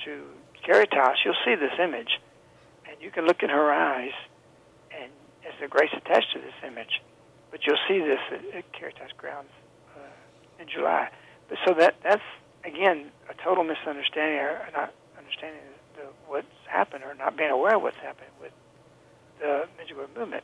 to 0.05 0.23
Caritas, 0.65 1.19
you'll 1.23 1.41
see 1.45 1.55
this 1.55 1.77
image, 1.79 2.19
and 2.89 2.97
you 2.99 3.11
can 3.11 3.25
look 3.25 3.41
in 3.43 3.49
her 3.49 3.71
eyes, 3.71 4.13
and 4.91 5.11
there's 5.43 5.55
a 5.63 5.67
grace 5.67 5.91
attached 5.93 6.33
to 6.33 6.39
this 6.39 6.53
image 6.65 7.01
but 7.51 7.59
you'll 7.67 7.83
see 7.87 7.99
this 7.99 8.19
at, 8.31 8.55
at 8.55 8.73
Caritas 8.73 9.11
grounds 9.17 9.51
uh, 9.95 10.61
in 10.61 10.67
July. 10.67 11.09
But 11.49 11.57
so 11.67 11.73
that 11.75 11.95
that's 12.03 12.23
again 12.65 13.11
a 13.29 13.33
total 13.43 13.63
misunderstanding 13.63 14.39
or 14.39 14.67
not 14.73 14.93
understanding 15.17 15.61
the, 15.95 16.07
what's 16.27 16.47
happened 16.67 17.03
or 17.03 17.13
not 17.13 17.37
being 17.37 17.51
aware 17.51 17.75
of 17.75 17.81
what's 17.81 17.97
happened 17.97 18.31
with 18.41 18.51
the 19.39 19.67
Medjugorje 19.77 20.17
movement. 20.17 20.43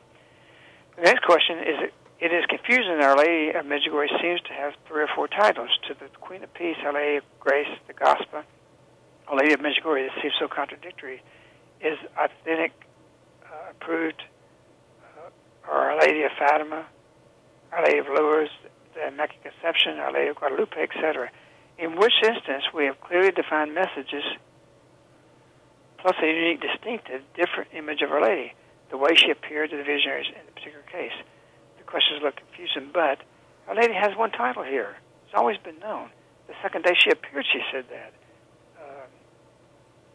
The 0.96 1.02
next 1.02 1.24
question 1.24 1.58
is 1.58 1.76
it, 1.88 1.94
it 2.20 2.32
is 2.34 2.44
confusing 2.46 3.00
Our 3.00 3.16
Lady 3.16 3.50
of 3.50 3.64
Medjugorje 3.64 4.20
seems 4.20 4.40
to 4.42 4.52
have 4.52 4.74
three 4.86 5.02
or 5.02 5.08
four 5.14 5.28
titles 5.28 5.70
to 5.88 5.94
the 5.94 6.08
Queen 6.20 6.42
of 6.42 6.52
Peace, 6.52 6.76
Our 6.84 6.92
Lady 6.92 7.16
of 7.16 7.24
Grace, 7.40 7.68
the 7.86 7.94
Gospa. 7.94 8.44
Our 9.28 9.36
Lady 9.36 9.52
of 9.52 9.60
Medjugorje 9.60 10.08
that 10.08 10.20
seems 10.20 10.34
so 10.38 10.48
contradictory 10.48 11.22
is 11.80 11.98
authentic, 12.18 12.72
uh, 13.44 13.70
approved, 13.70 14.22
uh, 15.02 15.70
or 15.70 15.74
Our 15.74 16.00
Lady 16.00 16.22
of 16.24 16.32
Fatima, 16.38 16.86
our 17.72 17.84
Lady 17.84 17.98
of 17.98 18.06
Lourdes, 18.06 18.50
the 18.94 19.08
Immaculate 19.08 19.54
Conception, 19.54 19.98
Our 19.98 20.12
Lady 20.12 20.28
of 20.28 20.36
Guadalupe, 20.36 20.76
etc., 20.76 21.30
in 21.78 21.96
which 21.96 22.14
instance 22.24 22.64
we 22.74 22.86
have 22.86 23.00
clearly 23.00 23.30
defined 23.30 23.74
messages 23.74 24.24
plus 25.98 26.14
a 26.22 26.26
unique, 26.26 26.60
distinctive, 26.60 27.22
different 27.34 27.70
image 27.74 28.02
of 28.02 28.10
Our 28.10 28.22
Lady, 28.22 28.54
the 28.90 28.96
way 28.96 29.14
she 29.14 29.30
appeared 29.30 29.70
to 29.70 29.76
the 29.76 29.84
visionaries 29.84 30.26
in 30.28 30.46
the 30.46 30.52
particular 30.52 30.84
case. 30.90 31.14
The 31.78 31.84
questions 31.84 32.22
look 32.22 32.36
confusing, 32.36 32.90
but 32.92 33.22
Our 33.68 33.74
Lady 33.74 33.94
has 33.94 34.16
one 34.16 34.30
title 34.30 34.62
here. 34.62 34.96
It's 35.26 35.34
always 35.34 35.58
been 35.58 35.78
known. 35.78 36.10
The 36.46 36.54
second 36.62 36.84
day 36.84 36.94
she 36.96 37.10
appeared, 37.10 37.44
she 37.52 37.60
said 37.70 37.84
that. 37.90 38.14
Um, 38.80 39.10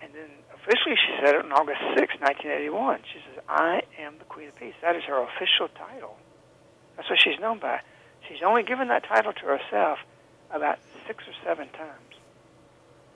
and 0.01 0.09
then 0.15 0.31
officially 0.55 0.95
she 0.97 1.13
said 1.21 1.35
it 1.35 1.45
on 1.45 1.51
August 1.51 1.83
6, 1.93 2.17
1981. 2.19 2.99
She 3.13 3.19
says, 3.29 3.43
I 3.47 3.83
am 3.99 4.17
the 4.17 4.25
Queen 4.25 4.47
of 4.47 4.55
Peace. 4.55 4.73
That 4.81 4.95
is 4.95 5.03
her 5.03 5.21
official 5.21 5.67
title. 5.77 6.17
That's 6.95 7.09
what 7.09 7.19
she's 7.19 7.39
known 7.39 7.59
by. 7.59 7.79
She's 8.27 8.41
only 8.45 8.63
given 8.63 8.87
that 8.87 9.03
title 9.03 9.33
to 9.33 9.45
herself 9.45 9.99
about 10.51 10.79
six 11.07 11.23
or 11.27 11.33
seven 11.43 11.67
times. 11.69 12.13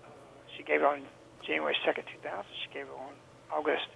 Uh, 0.03 0.09
she 0.55 0.63
gave 0.63 0.81
it 0.81 0.85
on 0.85 1.01
January 1.45 1.75
2nd, 1.85 2.03
2000. 2.21 2.45
She 2.63 2.73
gave 2.73 2.85
it 2.85 2.97
on 2.97 3.13
August 3.51 3.87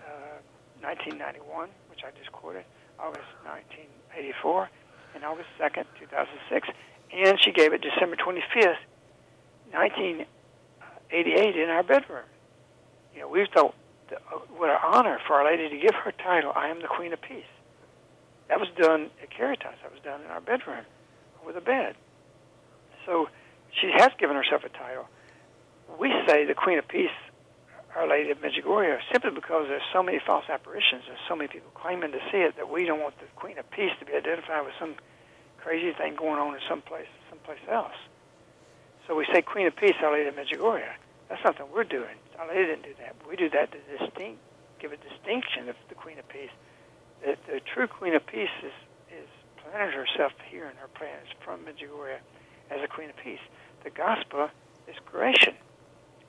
uh, 0.00 0.40
1991, 0.80 1.68
which 1.90 2.00
I 2.04 2.10
just 2.18 2.32
quoted, 2.32 2.64
August 2.98 3.28
1984, 3.44 4.68
and 5.14 5.24
August 5.24 5.48
2nd, 5.60 5.84
2006. 6.00 6.68
And 7.12 7.38
she 7.40 7.52
gave 7.52 7.72
it 7.72 7.82
December 7.82 8.16
25th, 8.16 8.80
1988, 9.70 11.56
in 11.56 11.68
our 11.68 11.82
bedroom. 11.82 12.24
You 13.14 13.20
know, 13.20 13.28
we 13.28 13.46
thought 13.52 13.74
uh, 14.10 14.38
what 14.56 14.70
an 14.70 14.78
honor 14.82 15.18
for 15.26 15.34
Our 15.34 15.44
Lady 15.44 15.68
to 15.68 15.76
give 15.78 15.94
her 15.94 16.12
title, 16.12 16.52
I 16.56 16.68
am 16.68 16.80
the 16.80 16.88
Queen 16.88 17.12
of 17.12 17.20
Peace. 17.20 17.44
That 18.52 18.60
was 18.60 18.68
done 18.76 19.08
at 19.22 19.30
Caritas. 19.30 19.80
That 19.80 19.90
was 19.90 20.02
done 20.04 20.20
in 20.20 20.26
our 20.26 20.42
bedroom 20.42 20.84
with 21.40 21.56
a 21.56 21.62
bed. 21.62 21.96
So 23.06 23.30
she 23.80 23.90
has 23.96 24.10
given 24.20 24.36
herself 24.36 24.62
a 24.62 24.68
title. 24.68 25.08
We 25.98 26.12
say 26.28 26.44
the 26.44 26.52
Queen 26.52 26.76
of 26.76 26.86
Peace, 26.86 27.16
Our 27.96 28.06
Lady 28.06 28.30
of 28.30 28.42
Medjugorje, 28.44 28.98
simply 29.10 29.30
because 29.30 29.68
there's 29.68 29.88
so 29.90 30.02
many 30.02 30.20
false 30.20 30.44
apparitions 30.50 31.04
and 31.08 31.16
so 31.26 31.34
many 31.34 31.48
people 31.48 31.70
claiming 31.72 32.12
to 32.12 32.20
see 32.30 32.44
it 32.44 32.56
that 32.56 32.68
we 32.68 32.84
don't 32.84 33.00
want 33.00 33.18
the 33.20 33.26
Queen 33.36 33.56
of 33.56 33.70
Peace 33.70 33.92
to 34.00 34.04
be 34.04 34.12
identified 34.12 34.66
with 34.66 34.74
some 34.78 34.96
crazy 35.56 35.96
thing 35.96 36.14
going 36.14 36.38
on 36.38 36.52
in 36.52 36.60
some 36.68 36.82
place, 36.82 37.08
someplace 37.30 37.64
else. 37.70 37.96
So 39.08 39.16
we 39.16 39.24
say 39.32 39.40
Queen 39.40 39.66
of 39.66 39.74
Peace, 39.74 39.96
Our 40.02 40.12
Lady 40.12 40.28
of 40.28 40.34
Medjugorje. 40.36 40.92
That's 41.30 41.42
something 41.42 41.64
we're 41.72 41.88
doing. 41.88 42.20
Our 42.38 42.48
Lady 42.48 42.66
didn't 42.66 42.84
do 42.84 42.92
that. 43.00 43.16
We 43.26 43.34
do 43.34 43.48
that 43.48 43.72
to 43.72 43.78
distinct, 43.96 44.40
give 44.78 44.92
a 44.92 44.98
distinction 44.98 45.70
of 45.70 45.76
the 45.88 45.94
Queen 45.94 46.18
of 46.18 46.28
Peace. 46.28 46.52
The, 47.22 47.36
the 47.46 47.60
true 47.60 47.86
Queen 47.86 48.14
of 48.14 48.26
Peace 48.26 48.50
is, 48.62 48.72
is 49.10 49.28
planted 49.62 49.94
herself 49.94 50.32
here 50.50 50.66
in 50.66 50.76
her 50.76 50.88
plans 50.88 51.28
from 51.44 51.60
Medjugorje 51.60 52.18
as 52.70 52.80
a 52.82 52.88
Queen 52.88 53.10
of 53.10 53.16
Peace. 53.16 53.42
The 53.84 53.90
Gospa 53.90 54.50
is 54.88 54.96
Croatian. 55.06 55.54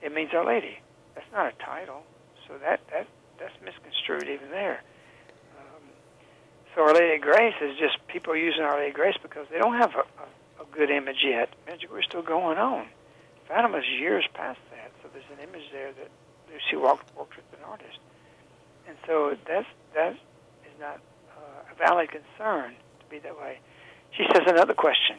It 0.01 0.13
means 0.13 0.31
Our 0.33 0.45
Lady. 0.45 0.77
That's 1.15 1.31
not 1.31 1.47
a 1.47 1.63
title, 1.63 2.03
so 2.47 2.57
that 2.59 2.81
that 2.91 3.07
that's 3.39 3.53
misconstrued 3.63 4.23
even 4.23 4.49
there. 4.49 4.81
Um, 5.57 5.83
so 6.75 6.81
Our 6.81 6.93
Lady 6.93 7.15
of 7.15 7.21
Grace 7.21 7.55
is 7.61 7.77
just 7.77 7.97
people 8.07 8.35
using 8.35 8.61
Our 8.61 8.77
Lady 8.77 8.89
of 8.89 8.95
Grace 8.95 9.17
because 9.21 9.47
they 9.51 9.57
don't 9.57 9.77
have 9.77 9.95
a, 9.95 10.05
a, 10.21 10.63
a 10.63 10.65
good 10.71 10.89
image 10.89 11.23
yet. 11.23 11.49
Medjugorje 11.67 11.99
is 11.99 12.05
still 12.05 12.21
going 12.21 12.57
on. 12.57 12.85
Fatima's 13.47 13.85
years 13.87 14.25
past 14.33 14.59
that, 14.71 14.91
so 15.01 15.09
there's 15.13 15.25
an 15.37 15.47
image 15.47 15.69
there 15.71 15.91
that 15.93 16.09
she 16.69 16.75
walked 16.75 17.15
worked 17.17 17.35
with 17.35 17.59
an 17.59 17.65
artist, 17.67 17.97
and 18.87 18.97
so 19.07 19.35
that's 19.47 19.67
that 19.95 20.13
is 20.13 20.19
not 20.83 20.99
uh, 21.31 21.71
a 21.71 21.75
valid 21.79 22.09
concern 22.11 22.75
to 22.99 23.05
be 23.09 23.19
that 23.19 23.39
way. 23.39 23.59
She 24.11 24.25
says 24.33 24.43
another 24.45 24.73
question 24.73 25.17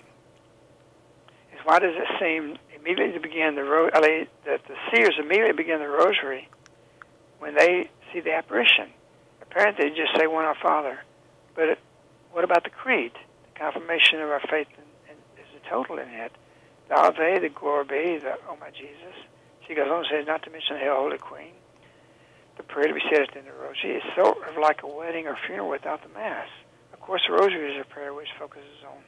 is 1.52 1.58
why 1.64 1.78
does 1.78 1.94
it 1.96 2.08
seem 2.20 2.58
immediately 2.78 3.14
to 3.14 3.20
begin 3.20 3.54
the 3.56 3.64
ro- 3.64 3.88
that 3.90 4.60
the 4.68 4.76
seers 4.90 5.16
immediately 5.18 5.56
begin 5.56 5.78
the 5.80 5.88
rosary 5.88 6.48
when 7.38 7.54
they 7.54 7.88
see 8.12 8.20
the 8.20 8.34
apparition? 8.34 8.90
Apparently, 9.40 9.88
they 9.88 9.96
just 9.96 10.14
say 10.16 10.26
"One 10.26 10.44
Our 10.44 10.56
Father," 10.60 10.98
but 11.54 11.68
it, 11.70 11.78
what 12.32 12.44
about 12.44 12.64
the 12.64 12.70
creed? 12.70 13.12
The 13.54 13.58
confirmation 13.58 14.20
of 14.20 14.28
our 14.28 14.40
faith 14.40 14.68
in, 14.76 14.84
in, 15.08 15.16
is 15.40 15.48
a 15.64 15.70
total 15.70 15.98
in 15.98 16.08
it. 16.08 16.32
The 16.88 16.96
Ave, 16.96 17.38
the 17.38 17.48
Glory 17.48 17.84
be, 17.84 18.18
the 18.18 18.36
Oh 18.48 18.56
my 18.60 18.70
Jesus. 18.70 19.16
She 19.66 19.74
goes 19.74 19.88
on 19.88 20.00
and 20.00 20.06
says, 20.10 20.26
not 20.26 20.42
to 20.42 20.50
mention 20.50 20.76
the 20.76 20.92
Holy 20.92 21.16
Queen. 21.16 21.52
The 22.56 22.62
prayer 22.62 22.88
to 22.88 22.94
be 22.94 23.02
said 23.10 23.22
at 23.22 23.32
the 23.32 23.38
end 23.38 23.48
of 23.48 23.54
the 23.54 23.60
rosary 23.60 23.96
is 23.96 24.02
sort 24.14 24.38
of 24.48 24.56
like 24.60 24.82
a 24.82 24.86
wedding 24.86 25.26
or 25.26 25.36
funeral 25.46 25.68
without 25.70 26.02
the 26.02 26.12
Mass. 26.14 26.48
Of 26.92 27.00
course, 27.00 27.22
the 27.26 27.34
rosary 27.34 27.74
is 27.74 27.80
a 27.80 27.88
prayer 27.88 28.14
which 28.14 28.28
focuses 28.38 28.84
on 28.86 29.02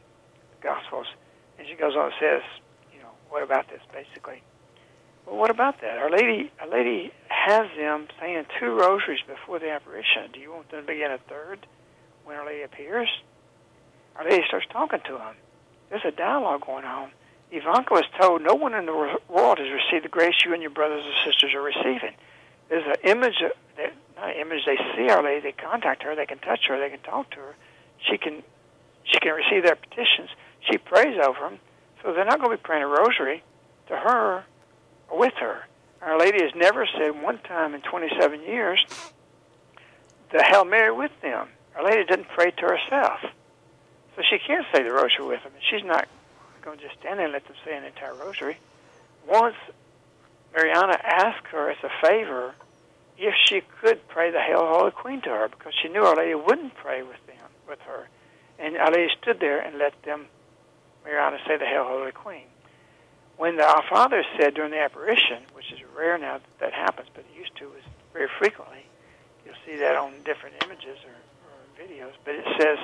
the 0.51 0.63
Gospels 0.63 1.07
and 1.59 1.67
she 1.67 1.75
goes 1.75 1.95
on 1.97 2.07
and 2.07 2.15
says, 2.21 2.43
you 2.93 3.01
know, 3.01 3.11
what 3.31 3.43
about 3.43 3.69
this, 3.69 3.81
basically? 3.93 4.43
Well, 5.27 5.37
what 5.37 5.51
about 5.51 5.81
that? 5.81 5.99
Our 5.99 6.11
Lady, 6.11 6.53
Our 6.61 6.69
Lady 6.69 7.13
has 7.29 7.67
them 7.77 8.09
saying 8.21 8.47
two 8.61 8.79
rosaries 8.79 9.21
before 9.27 9.59
the 9.59 9.71
apparition. 9.71 10.31
Do 10.33 10.41
you 10.41 10.53
want 10.53 10.71
them 10.71 10.83
to 10.83 10.87
begin 10.87 11.11
a 11.11 11.19
third 11.19 11.67
when 12.25 12.37
Our 12.37 12.47
Lady 12.47 12.63
appears? 12.63 13.09
Our 14.17 14.25
Lady 14.25 14.45
starts 14.47 14.67
talking 14.71 15.01
to 15.07 15.13
them. 15.13 15.35
There's 15.91 16.05
a 16.05 16.11
dialogue 16.11 16.65
going 16.67 16.85
on. 16.85 17.11
Ivanka 17.51 17.95
was 17.95 18.05
told, 18.21 18.43
no 18.43 18.55
one 18.55 18.75
in 18.75 18.87
the 18.87 18.93
world 18.93 19.59
has 19.59 19.69
received 19.71 20.05
the 20.05 20.09
grace 20.09 20.35
you 20.45 20.53
and 20.53 20.63
your 20.63 20.71
brothers 20.71 21.05
and 21.05 21.15
sisters 21.25 21.55
are 21.55 21.63
receiving. 21.63 22.15
There's 22.69 22.87
an 22.87 22.97
image, 23.05 23.37
not 24.17 24.31
an 24.31 24.37
image, 24.41 24.65
they 24.67 24.77
see 24.97 25.09
Our 25.09 25.23
Lady, 25.23 25.41
they 25.41 25.53
contact 25.53 26.03
her, 26.03 26.15
they 26.17 26.27
can 26.27 26.39
touch 26.39 26.67
her, 26.69 26.79
they 26.79 26.91
can 26.91 27.01
talk 27.01 27.31
to 27.31 27.37
her. 27.37 27.55
She 28.11 28.19
can, 28.19 28.43
she 29.05 29.19
can 29.21 29.35
receive 29.35 29.63
their 29.63 29.77
petitions 29.77 30.31
she 30.71 30.79
prays 30.79 31.19
over 31.23 31.41
them, 31.41 31.59
so 32.03 32.13
they're 32.13 32.25
not 32.25 32.41
going 32.41 32.51
to 32.51 32.57
be 32.57 32.63
praying 32.63 32.83
a 32.83 32.89
rosary 32.89 33.43
to 33.89 33.97
her 33.97 34.45
or 35.09 35.19
with 35.19 35.35
her. 35.35 35.65
Our 36.03 36.19
Lady 36.19 36.43
has 36.43 36.53
never 36.55 36.87
said 36.87 37.21
one 37.23 37.39
time 37.39 37.75
in 37.75 37.83
27 37.83 38.43
years 38.43 38.85
the 40.33 40.43
Hail 40.43 40.65
Mary 40.65 40.93
with 40.93 41.13
them. 41.23 41.49
Our 41.77 41.85
Lady 41.85 42.05
didn't 42.05 42.29
pray 42.29 42.51
to 42.51 42.63
herself. 42.63 43.21
So 44.17 44.23
she 44.29 44.39
can't 44.39 44.67
say 44.75 44.83
the 44.83 44.93
rosary 44.93 45.27
with 45.27 45.43
them. 45.43 45.53
She's 45.71 45.85
not 45.85 46.09
going 46.63 46.79
to 46.79 46.85
just 46.85 46.99
stand 46.99 47.19
there 47.19 47.27
and 47.27 47.33
let 47.33 47.45
them 47.45 47.57
say 47.65 47.77
an 47.77 47.85
entire 47.85 48.15
rosary. 48.15 48.59
Once 49.29 49.55
Mirjana 50.57 50.99
asked 51.05 51.47
her 51.53 51.71
as 51.71 51.77
a 51.85 52.07
favor 52.07 52.55
if 53.19 53.35
she 53.45 53.61
could 53.81 54.09
pray 54.09 54.31
the 54.31 54.41
Hail 54.41 54.67
Holy 54.67 54.91
Queen 54.91 55.21
to 55.23 55.31
her 55.31 55.49
because 55.49 55.75
she 55.83 55.89
knew 55.89 56.03
Our 56.03 56.17
Lady 56.17 56.35
wouldn't 56.35 56.75
pray 56.75 57.03
with 57.03 57.25
them 57.27 57.51
with 57.69 57.81
her. 57.81 58.09
And 58.59 58.77
Our 58.79 58.91
Lady 58.91 59.13
stood 59.21 59.39
there 59.39 59.61
and 59.61 59.79
let 59.79 60.03
them 60.03 60.27
Mirjana 61.05 61.39
say 61.47 61.59
the 61.59 61.67
Hail 61.67 61.85
Holy 61.85 62.13
Queen. 62.13 62.45
When 63.37 63.57
the 63.57 63.65
Our 63.65 63.85
Father 63.89 64.25
said 64.41 64.55
during 64.55 64.71
the 64.71 64.81
apparition, 64.81 65.45
which 65.53 65.71
is 65.73 65.81
rare 65.95 66.17
now 66.17 66.39
that 66.39 66.59
that 66.61 66.73
happens, 66.73 67.09
but 67.15 67.25
it 67.31 67.39
used 67.39 67.55
to 67.57 67.67
was 67.67 67.85
very 68.15 68.29
frequently, 68.39 68.87
you'll 69.45 69.61
see 69.67 69.77
that 69.77 69.97
on 69.97 70.13
different 70.25 70.57
images 70.65 70.97
or, 71.05 71.13
or 71.13 71.59
videos, 71.77 72.13
but 72.25 72.35
it 72.35 72.47
says, 72.59 72.79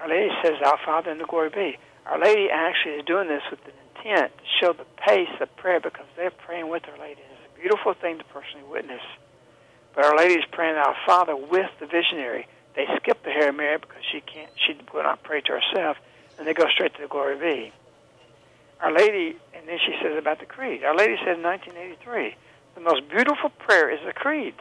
Our 0.00 0.08
Lady 0.08 0.30
says, 0.42 0.54
Our 0.64 0.78
Father 0.84 1.12
in 1.12 1.18
the 1.18 1.24
glory 1.24 1.50
be. 1.50 1.78
Our 2.06 2.18
Lady 2.18 2.50
actually 2.50 2.94
is 2.94 3.04
doing 3.04 3.28
this 3.28 3.42
with 3.48 3.62
the 3.62 3.70
intent 4.00 4.32
show 4.60 4.72
the 4.72 4.86
pace 4.96 5.28
of 5.40 5.54
prayer 5.56 5.80
because 5.80 6.06
they're 6.16 6.30
praying 6.30 6.68
with 6.68 6.82
Our 6.88 6.98
Lady. 6.98 7.20
It's 7.20 7.56
a 7.56 7.60
beautiful 7.60 7.94
thing 7.94 8.18
to 8.18 8.24
personally 8.24 8.66
witness. 8.70 9.02
But 9.94 10.04
Our 10.04 10.16
Lady 10.16 10.34
is 10.34 10.44
praying 10.50 10.76
Our 10.76 10.96
Father 11.06 11.36
with 11.36 11.70
the 11.80 11.86
visionary. 11.86 12.46
They 12.76 12.86
skip 12.96 13.22
the 13.24 13.30
Hail 13.30 13.52
Mary 13.52 13.78
because 13.78 14.02
she 14.10 14.20
can't, 14.20 14.50
she 14.56 14.76
will 14.92 15.02
not 15.02 15.22
pray 15.22 15.40
to 15.42 15.60
herself 15.60 15.96
and 16.38 16.46
they 16.46 16.54
go 16.54 16.66
straight 16.72 16.94
to 16.94 17.02
the 17.02 17.08
glory 17.08 17.38
be. 17.38 17.72
Our 18.80 18.92
Lady, 18.92 19.36
and 19.54 19.68
then 19.68 19.78
she 19.84 19.94
says 20.02 20.16
about 20.16 20.40
the 20.40 20.46
creed. 20.46 20.84
Our 20.84 20.96
Lady 20.96 21.16
said 21.18 21.36
in 21.36 21.42
1983, 21.42 22.34
the 22.76 22.80
most 22.80 23.08
beautiful 23.10 23.50
prayer 23.50 23.90
is 23.90 24.00
the 24.06 24.12
creed. 24.12 24.54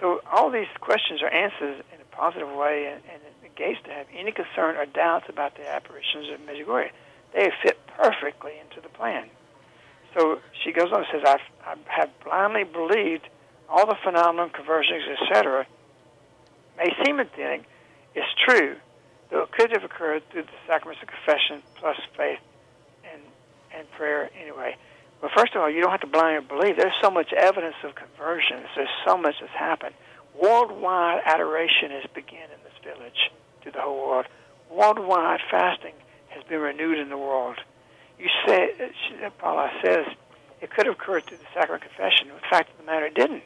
So 0.00 0.22
all 0.32 0.50
these 0.50 0.70
questions 0.80 1.20
are 1.22 1.28
answered 1.28 1.84
in 1.92 2.00
a 2.00 2.16
positive 2.16 2.48
way, 2.48 2.86
and, 2.86 3.02
and 3.12 3.20
it 3.20 3.34
negates 3.42 3.84
to 3.84 3.90
have 3.90 4.06
any 4.16 4.32
concern 4.32 4.76
or 4.76 4.86
doubts 4.86 5.26
about 5.28 5.56
the 5.56 5.68
apparitions 5.68 6.30
of 6.32 6.40
Medjugorje. 6.46 6.90
They 7.34 7.50
fit 7.62 7.78
perfectly 7.96 8.52
into 8.60 8.80
the 8.80 8.88
plan. 8.88 9.28
So 10.16 10.40
she 10.64 10.72
goes 10.72 10.90
on 10.92 11.04
and 11.04 11.06
says, 11.12 11.22
I've, 11.26 11.40
I 11.64 12.00
have 12.00 12.10
blindly 12.24 12.64
believed 12.64 13.28
all 13.68 13.86
the 13.86 13.96
phenomenon, 14.02 14.50
conversions, 14.50 15.04
etc. 15.22 15.66
may 16.76 16.92
seem 17.04 17.20
authentic. 17.20 17.64
It's 18.14 18.26
true, 18.44 18.76
though 19.30 19.42
it 19.42 19.52
could 19.52 19.70
have 19.70 19.84
occurred 19.84 20.22
through 20.30 20.42
the 20.42 20.58
sacraments 20.66 21.02
of 21.02 21.08
confession 21.08 21.62
plus 21.76 21.96
faith 22.16 22.40
and 23.12 23.22
and 23.72 23.88
prayer 23.92 24.28
anyway. 24.40 24.76
But 25.20 25.30
first 25.36 25.54
of 25.54 25.62
all, 25.62 25.70
you 25.70 25.80
don't 25.80 25.92
have 25.92 26.00
to 26.00 26.08
blindly 26.08 26.44
believe. 26.48 26.76
There's 26.76 26.96
so 27.00 27.10
much 27.10 27.32
evidence 27.32 27.76
of 27.84 27.94
conversions. 27.94 28.66
There's 28.74 28.88
so 29.06 29.16
much 29.16 29.36
that's 29.40 29.52
happened. 29.52 29.94
Worldwide 30.40 31.22
adoration 31.24 31.90
has 31.90 32.04
begun 32.12 32.50
in 32.50 32.58
this 32.64 32.72
village 32.82 33.30
to 33.62 33.70
the 33.70 33.80
whole 33.80 34.08
world. 34.08 34.26
Worldwide 34.70 35.40
fasting 35.50 35.92
been 36.50 36.60
renewed 36.60 36.98
in 36.98 37.08
the 37.08 37.16
world. 37.18 37.56
You 38.18 38.28
say, 38.46 38.70
uh, 39.24 39.30
Paula 39.38 39.70
says, 39.82 40.04
it 40.60 40.70
could 40.70 40.84
have 40.86 40.96
occurred 40.96 41.24
through 41.24 41.38
the 41.38 41.48
sacrament 41.54 41.82
confession. 41.82 42.28
The 42.28 42.48
fact 42.50 42.70
of 42.72 42.76
the 42.76 42.84
matter, 42.84 43.06
it 43.06 43.14
didn't. 43.14 43.44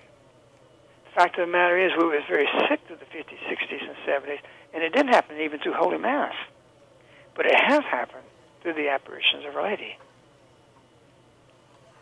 The 1.06 1.12
fact 1.14 1.38
of 1.38 1.46
the 1.46 1.52
matter 1.52 1.78
is, 1.78 1.92
we 1.96 2.04
were 2.04 2.18
very 2.26 2.48
sick 2.68 2.80
through 2.88 2.96
the 2.96 3.06
50s, 3.06 3.38
60s, 3.46 3.86
and 3.86 3.96
70s 4.02 4.40
and 4.74 4.82
it 4.82 4.92
didn't 4.92 5.14
happen 5.14 5.40
even 5.40 5.60
through 5.60 5.74
Holy 5.74 5.98
Mass. 5.98 6.34
but 7.36 7.46
it 7.46 7.54
has 7.54 7.82
happened 7.84 8.26
through 8.62 8.74
the 8.74 8.88
apparitions 8.88 9.44
of 9.48 9.56
Our 9.56 9.64
Lady. 9.70 9.96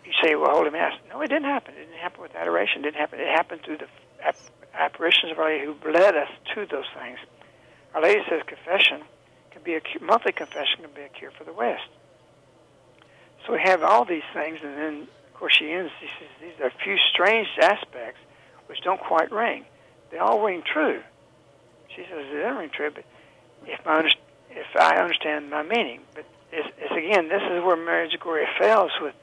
You 0.04 0.12
say, 0.22 0.34
well, 0.34 0.50
Holy 0.50 0.70
Mass. 0.70 0.92
No, 1.08 1.20
it 1.20 1.28
didn't 1.28 1.44
happen. 1.48 1.74
It 1.74 1.86
didn't 1.86 2.00
happen 2.00 2.20
with 2.22 2.34
adoration. 2.34 2.80
It 2.80 2.92
didn't 2.92 3.00
happen. 3.00 3.20
It 3.20 3.28
happened 3.28 3.62
through 3.64 3.78
the 3.78 3.88
apparitions 4.74 5.32
of 5.32 5.38
Our 5.38 5.50
Lady 5.50 5.64
who 5.64 5.74
led 5.90 6.16
us 6.16 6.28
to 6.54 6.66
those 6.66 6.84
things. 6.98 7.18
Our 7.94 8.02
Lady 8.02 8.20
says 8.28 8.42
confession 8.46 9.02
can 9.52 9.62
be 9.62 9.74
a 9.74 9.80
monthly 10.00 10.32
confession 10.32 10.82
can 10.82 10.90
be 10.94 11.02
a 11.02 11.08
cure 11.08 11.30
for 11.30 11.44
the 11.44 11.52
West. 11.52 11.88
So 13.46 13.52
we 13.52 13.60
have 13.60 13.82
all 13.82 14.04
these 14.04 14.26
things, 14.32 14.58
and 14.62 14.76
then 14.76 15.02
of 15.02 15.34
course 15.34 15.56
she 15.58 15.70
ends. 15.70 15.90
She 16.00 16.06
says 16.06 16.28
these 16.40 16.60
are 16.60 16.68
a 16.68 16.84
few 16.84 16.96
strange 17.12 17.48
aspects 17.60 18.20
which 18.66 18.80
don't 18.82 19.00
quite 19.00 19.30
ring. 19.32 19.64
They 20.10 20.18
all 20.18 20.42
ring 20.42 20.62
true. 20.62 21.02
She 21.94 22.02
says 22.02 22.26
they 22.32 22.40
don't 22.40 22.56
ring 22.56 22.70
true, 22.70 22.90
but 22.94 23.04
if 23.66 23.86
I 23.86 23.98
understand, 23.98 24.24
if 24.50 24.76
I 24.76 24.96
understand 24.96 25.50
my 25.50 25.62
meaning, 25.62 26.00
but 26.14 26.24
it's, 26.52 26.68
it's 26.78 26.92
again, 26.92 27.28
this 27.28 27.42
is 27.42 27.64
where 27.64 27.76
Medjugorje 27.76 28.46
fails 28.58 28.92
with 29.00 29.14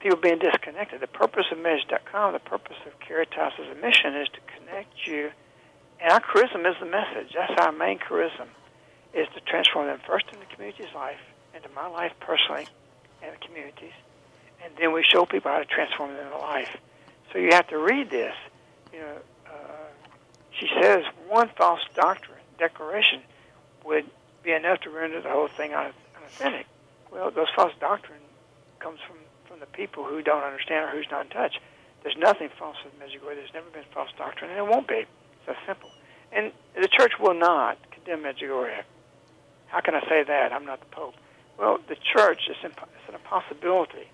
people 0.00 0.18
being 0.18 0.38
disconnected. 0.38 1.00
The 1.00 1.06
purpose 1.06 1.46
of 1.50 1.58
Medj.com, 1.58 2.32
the 2.32 2.40
purpose 2.40 2.76
of 2.86 2.98
Caritas' 3.00 3.54
as 3.58 3.76
a 3.76 3.80
mission 3.80 4.14
is 4.16 4.28
to 4.28 4.40
connect 4.58 5.06
you. 5.06 5.30
And 6.00 6.12
our 6.12 6.20
charism 6.20 6.68
is 6.68 6.76
the 6.80 6.86
message. 6.86 7.32
That's 7.34 7.58
our 7.60 7.72
main 7.72 7.98
charism, 7.98 8.48
is 9.14 9.28
to 9.34 9.40
transform 9.40 9.86
them 9.86 10.00
first 10.06 10.26
in 10.32 10.38
the 10.40 10.46
community's 10.46 10.92
life, 10.94 11.20
into 11.54 11.68
my 11.74 11.86
life 11.86 12.12
personally, 12.20 12.66
and 13.22 13.32
the 13.32 13.46
communities. 13.46 13.92
And 14.64 14.72
then 14.78 14.92
we 14.92 15.04
show 15.04 15.24
people 15.24 15.50
how 15.50 15.58
to 15.58 15.64
transform 15.64 16.14
them 16.14 16.32
in 16.32 16.38
life. 16.38 16.76
So 17.32 17.38
you 17.38 17.50
have 17.52 17.68
to 17.68 17.78
read 17.78 18.10
this. 18.10 18.34
You 18.92 19.00
know, 19.00 19.16
uh, 19.46 19.86
she 20.58 20.68
says 20.80 21.04
one 21.28 21.50
false 21.56 21.80
doctrine, 21.94 22.40
declaration, 22.58 23.22
would 23.84 24.06
be 24.42 24.52
enough 24.52 24.80
to 24.80 24.90
render 24.90 25.20
the 25.20 25.30
whole 25.30 25.48
thing 25.48 25.74
unauthentic. 25.74 26.66
Well, 27.10 27.30
those 27.30 27.48
false 27.54 27.72
doctrine 27.80 28.20
comes 28.78 28.98
from, 29.06 29.16
from 29.48 29.60
the 29.60 29.66
people 29.66 30.04
who 30.04 30.22
don't 30.22 30.42
understand 30.42 30.86
or 30.86 30.96
who's 30.96 31.10
not 31.10 31.26
in 31.26 31.30
touch. 31.30 31.60
There's 32.02 32.16
nothing 32.18 32.50
false 32.58 32.76
with 32.84 32.98
Medjugorje. 32.98 33.36
There's 33.36 33.54
never 33.54 33.70
been 33.70 33.84
false 33.92 34.10
doctrine, 34.18 34.50
and 34.50 34.58
it 34.58 34.66
won't 34.66 34.86
be. 34.86 35.06
It's 35.06 35.46
that 35.46 35.56
simple. 35.66 35.90
And 36.32 36.52
the 36.74 36.88
church 36.88 37.12
will 37.18 37.34
not 37.34 37.78
condemn 37.90 38.22
Medjugorje. 38.22 38.82
How 39.74 39.80
can 39.80 39.96
I 39.96 40.08
say 40.08 40.22
that? 40.22 40.52
I'm 40.52 40.64
not 40.64 40.78
the 40.78 40.86
Pope. 40.86 41.16
Well, 41.58 41.80
the 41.88 41.96
church 41.96 42.42
is 42.48 42.56
imp- 42.62 42.78
it's 42.94 43.08
an 43.08 43.16
impossibility 43.16 44.06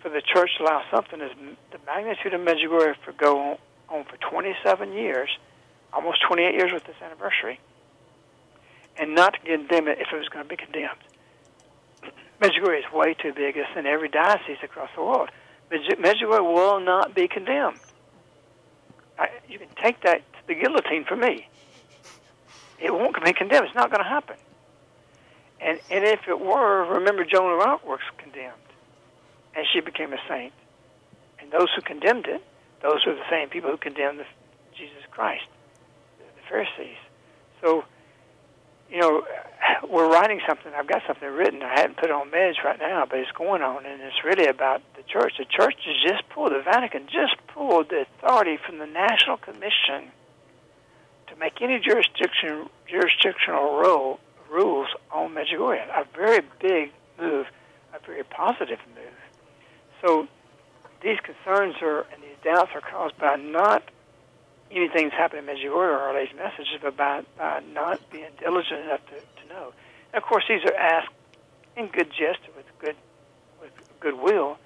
for 0.00 0.08
the 0.08 0.22
church 0.22 0.52
to 0.56 0.64
allow 0.64 0.80
something 0.90 1.20
as 1.20 1.32
the 1.70 1.78
magnitude 1.84 2.32
of 2.32 2.40
Medjugorje 2.40 2.94
for 3.04 3.12
go 3.12 3.38
on, 3.38 3.58
on 3.90 4.04
for 4.04 4.16
27 4.16 4.94
years, 4.94 5.28
almost 5.92 6.22
28 6.26 6.54
years 6.54 6.72
with 6.72 6.84
this 6.84 6.96
anniversary, 7.04 7.60
and 8.96 9.14
not 9.14 9.36
condemn 9.44 9.86
it 9.86 9.98
if 10.00 10.08
it 10.10 10.16
was 10.16 10.30
going 10.30 10.46
to 10.46 10.48
be 10.48 10.56
condemned. 10.56 11.04
Medjugorje 12.40 12.78
is 12.78 12.90
way 12.90 13.12
too 13.12 13.34
big. 13.34 13.58
It's 13.58 13.68
in 13.76 13.84
every 13.84 14.08
diocese 14.08 14.62
across 14.62 14.88
the 14.96 15.02
world. 15.02 15.28
Medjugorje 15.70 16.40
will 16.40 16.80
not 16.80 17.14
be 17.14 17.28
condemned. 17.28 17.80
I, 19.18 19.28
you 19.46 19.58
can 19.58 19.68
take 19.76 20.00
that 20.04 20.20
to 20.32 20.38
the 20.48 20.54
guillotine 20.54 21.04
for 21.04 21.16
me. 21.16 21.46
It 22.78 22.94
won't 22.94 23.22
be 23.22 23.34
condemned. 23.34 23.66
It's 23.66 23.74
not 23.74 23.90
going 23.90 24.02
to 24.02 24.08
happen. 24.08 24.36
And 25.60 25.78
and 25.90 26.04
if 26.04 26.20
it 26.26 26.40
were, 26.40 26.84
remember 26.94 27.24
Joan 27.24 27.52
of 27.52 27.60
Arc 27.60 27.86
was 27.86 28.00
condemned, 28.16 28.54
and 29.54 29.66
she 29.72 29.80
became 29.80 30.12
a 30.12 30.18
saint. 30.28 30.52
And 31.40 31.50
those 31.50 31.68
who 31.74 31.82
condemned 31.82 32.26
it, 32.26 32.42
those 32.82 33.06
are 33.06 33.14
the 33.14 33.28
same 33.30 33.48
people 33.48 33.70
who 33.70 33.76
condemned 33.76 34.20
the, 34.20 34.24
Jesus 34.76 35.04
Christ, 35.10 35.44
the, 36.18 36.24
Pharisees. 36.48 36.96
So, 37.62 37.84
you 38.90 39.00
know, 39.00 39.22
we're 39.88 40.10
writing 40.10 40.40
something. 40.48 40.72
I've 40.74 40.86
got 40.86 41.02
something 41.06 41.28
written. 41.28 41.62
I 41.62 41.78
hadn't 41.80 41.96
put 41.96 42.06
it 42.06 42.12
on 42.12 42.30
Medj 42.30 42.64
right 42.64 42.78
now, 42.78 43.04
but 43.08 43.18
it's 43.18 43.32
going 43.32 43.62
on, 43.62 43.84
and 43.84 44.00
it's 44.00 44.24
really 44.24 44.46
about 44.46 44.82
the 44.96 45.02
church. 45.02 45.34
The 45.38 45.44
church 45.44 45.76
has 45.84 45.96
just 46.02 46.28
pulled, 46.30 46.52
the 46.52 46.62
Vatican 46.62 47.06
just 47.06 47.36
pulled 47.48 47.90
the 47.90 48.06
authority 48.08 48.58
from 48.64 48.78
the 48.78 48.86
National 48.86 49.36
Commission 49.36 50.10
to 51.28 51.36
make 51.38 51.60
any 51.60 51.78
jurisdiction 51.78 52.68
jurisdictional 52.88 53.78
role 53.78 54.18
rules 54.50 54.88
on 55.12 55.34
Medjugorje. 55.34 55.86
A 55.88 56.04
very 56.16 56.40
big 56.60 56.92
move, 57.20 57.46
a 57.94 58.06
very 58.06 58.24
positive 58.24 58.78
move. 58.94 59.14
So 60.04 60.26
these 61.02 61.18
concerns 61.20 61.76
are 61.82 62.06
and 62.12 62.22
these 62.22 62.36
doubts 62.44 62.70
are 62.74 62.80
caused 62.80 63.16
by 63.18 63.36
not 63.36 63.82
anything 64.70 65.08
that's 65.08 65.16
happened 65.16 65.48
in 65.48 65.54
Medjugorje 65.56 65.74
or 65.74 65.98
Our 65.98 66.14
Lady's 66.14 66.34
messages, 66.36 66.78
but 66.82 66.96
by, 66.96 67.22
by 67.36 67.60
not 67.72 67.98
being 68.10 68.30
diligent 68.38 68.84
enough 68.84 69.00
to, 69.06 69.16
to 69.16 69.48
know. 69.48 69.72
And 70.12 70.22
of 70.22 70.28
course, 70.28 70.44
these 70.48 70.62
are 70.64 70.74
asked 70.74 71.12
in 71.76 71.88
good 71.88 72.10
jest 72.10 72.40
with 72.56 72.66
good 72.78 72.96
with 73.60 73.72
goodwill, 74.00 74.58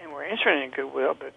and 0.00 0.12
we're 0.12 0.24
answering 0.24 0.62
in 0.62 0.70
goodwill, 0.70 1.14
but 1.18 1.32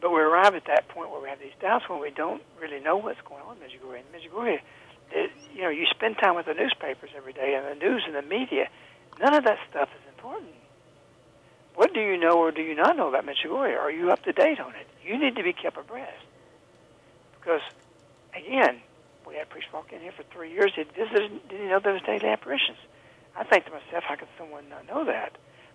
but 0.00 0.10
we 0.10 0.20
arrive 0.20 0.54
at 0.54 0.66
that 0.66 0.88
point 0.88 1.10
where 1.10 1.20
we 1.20 1.28
have 1.28 1.40
these 1.40 1.56
doubts 1.60 1.88
when 1.88 2.00
we 2.00 2.10
don't 2.10 2.42
really 2.60 2.80
know 2.80 2.96
what's 2.96 3.20
going 3.22 3.42
on 3.42 3.56
in 3.56 3.62
Medjugorje. 3.62 4.00
And 4.00 4.12
Medjugorje 4.14 4.60
you 5.58 5.64
know, 5.64 5.70
you 5.70 5.86
spend 5.90 6.16
time 6.18 6.36
with 6.36 6.46
the 6.46 6.54
newspapers 6.54 7.10
every 7.16 7.32
day 7.32 7.58
and 7.58 7.66
the 7.66 7.84
news 7.84 8.04
and 8.06 8.14
the 8.14 8.22
media. 8.22 8.68
None 9.18 9.34
of 9.34 9.42
that 9.42 9.58
stuff 9.68 9.88
is 9.88 10.14
important. 10.14 10.54
What 11.74 11.92
do 11.92 12.00
you 12.00 12.16
know 12.16 12.38
or 12.38 12.52
do 12.52 12.62
you 12.62 12.76
not 12.76 12.96
know 12.96 13.08
about 13.08 13.26
Medjugorje? 13.26 13.76
Are 13.76 13.90
you 13.90 14.12
up 14.12 14.22
to 14.22 14.32
date 14.32 14.60
on 14.60 14.70
it? 14.76 14.86
You 15.04 15.18
need 15.18 15.34
to 15.34 15.42
be 15.42 15.52
kept 15.52 15.76
abreast. 15.76 16.12
Because, 17.40 17.60
again, 18.36 18.78
we 19.26 19.34
had 19.34 19.48
a 19.48 19.50
priest 19.50 19.66
walk 19.74 19.92
in 19.92 20.00
here 20.00 20.12
for 20.12 20.22
three 20.32 20.52
years. 20.52 20.70
He 20.76 20.84
didn't 20.84 21.42
he 21.50 21.64
know 21.64 21.80
there 21.82 21.92
was 21.92 22.02
daily 22.02 22.28
apparitions? 22.28 22.78
I 23.36 23.42
think 23.42 23.64
to 23.64 23.72
myself, 23.72 24.04
how 24.04 24.14
could 24.14 24.28
someone 24.38 24.68
not 24.68 24.86
know 24.86 25.04
that? 25.06 25.32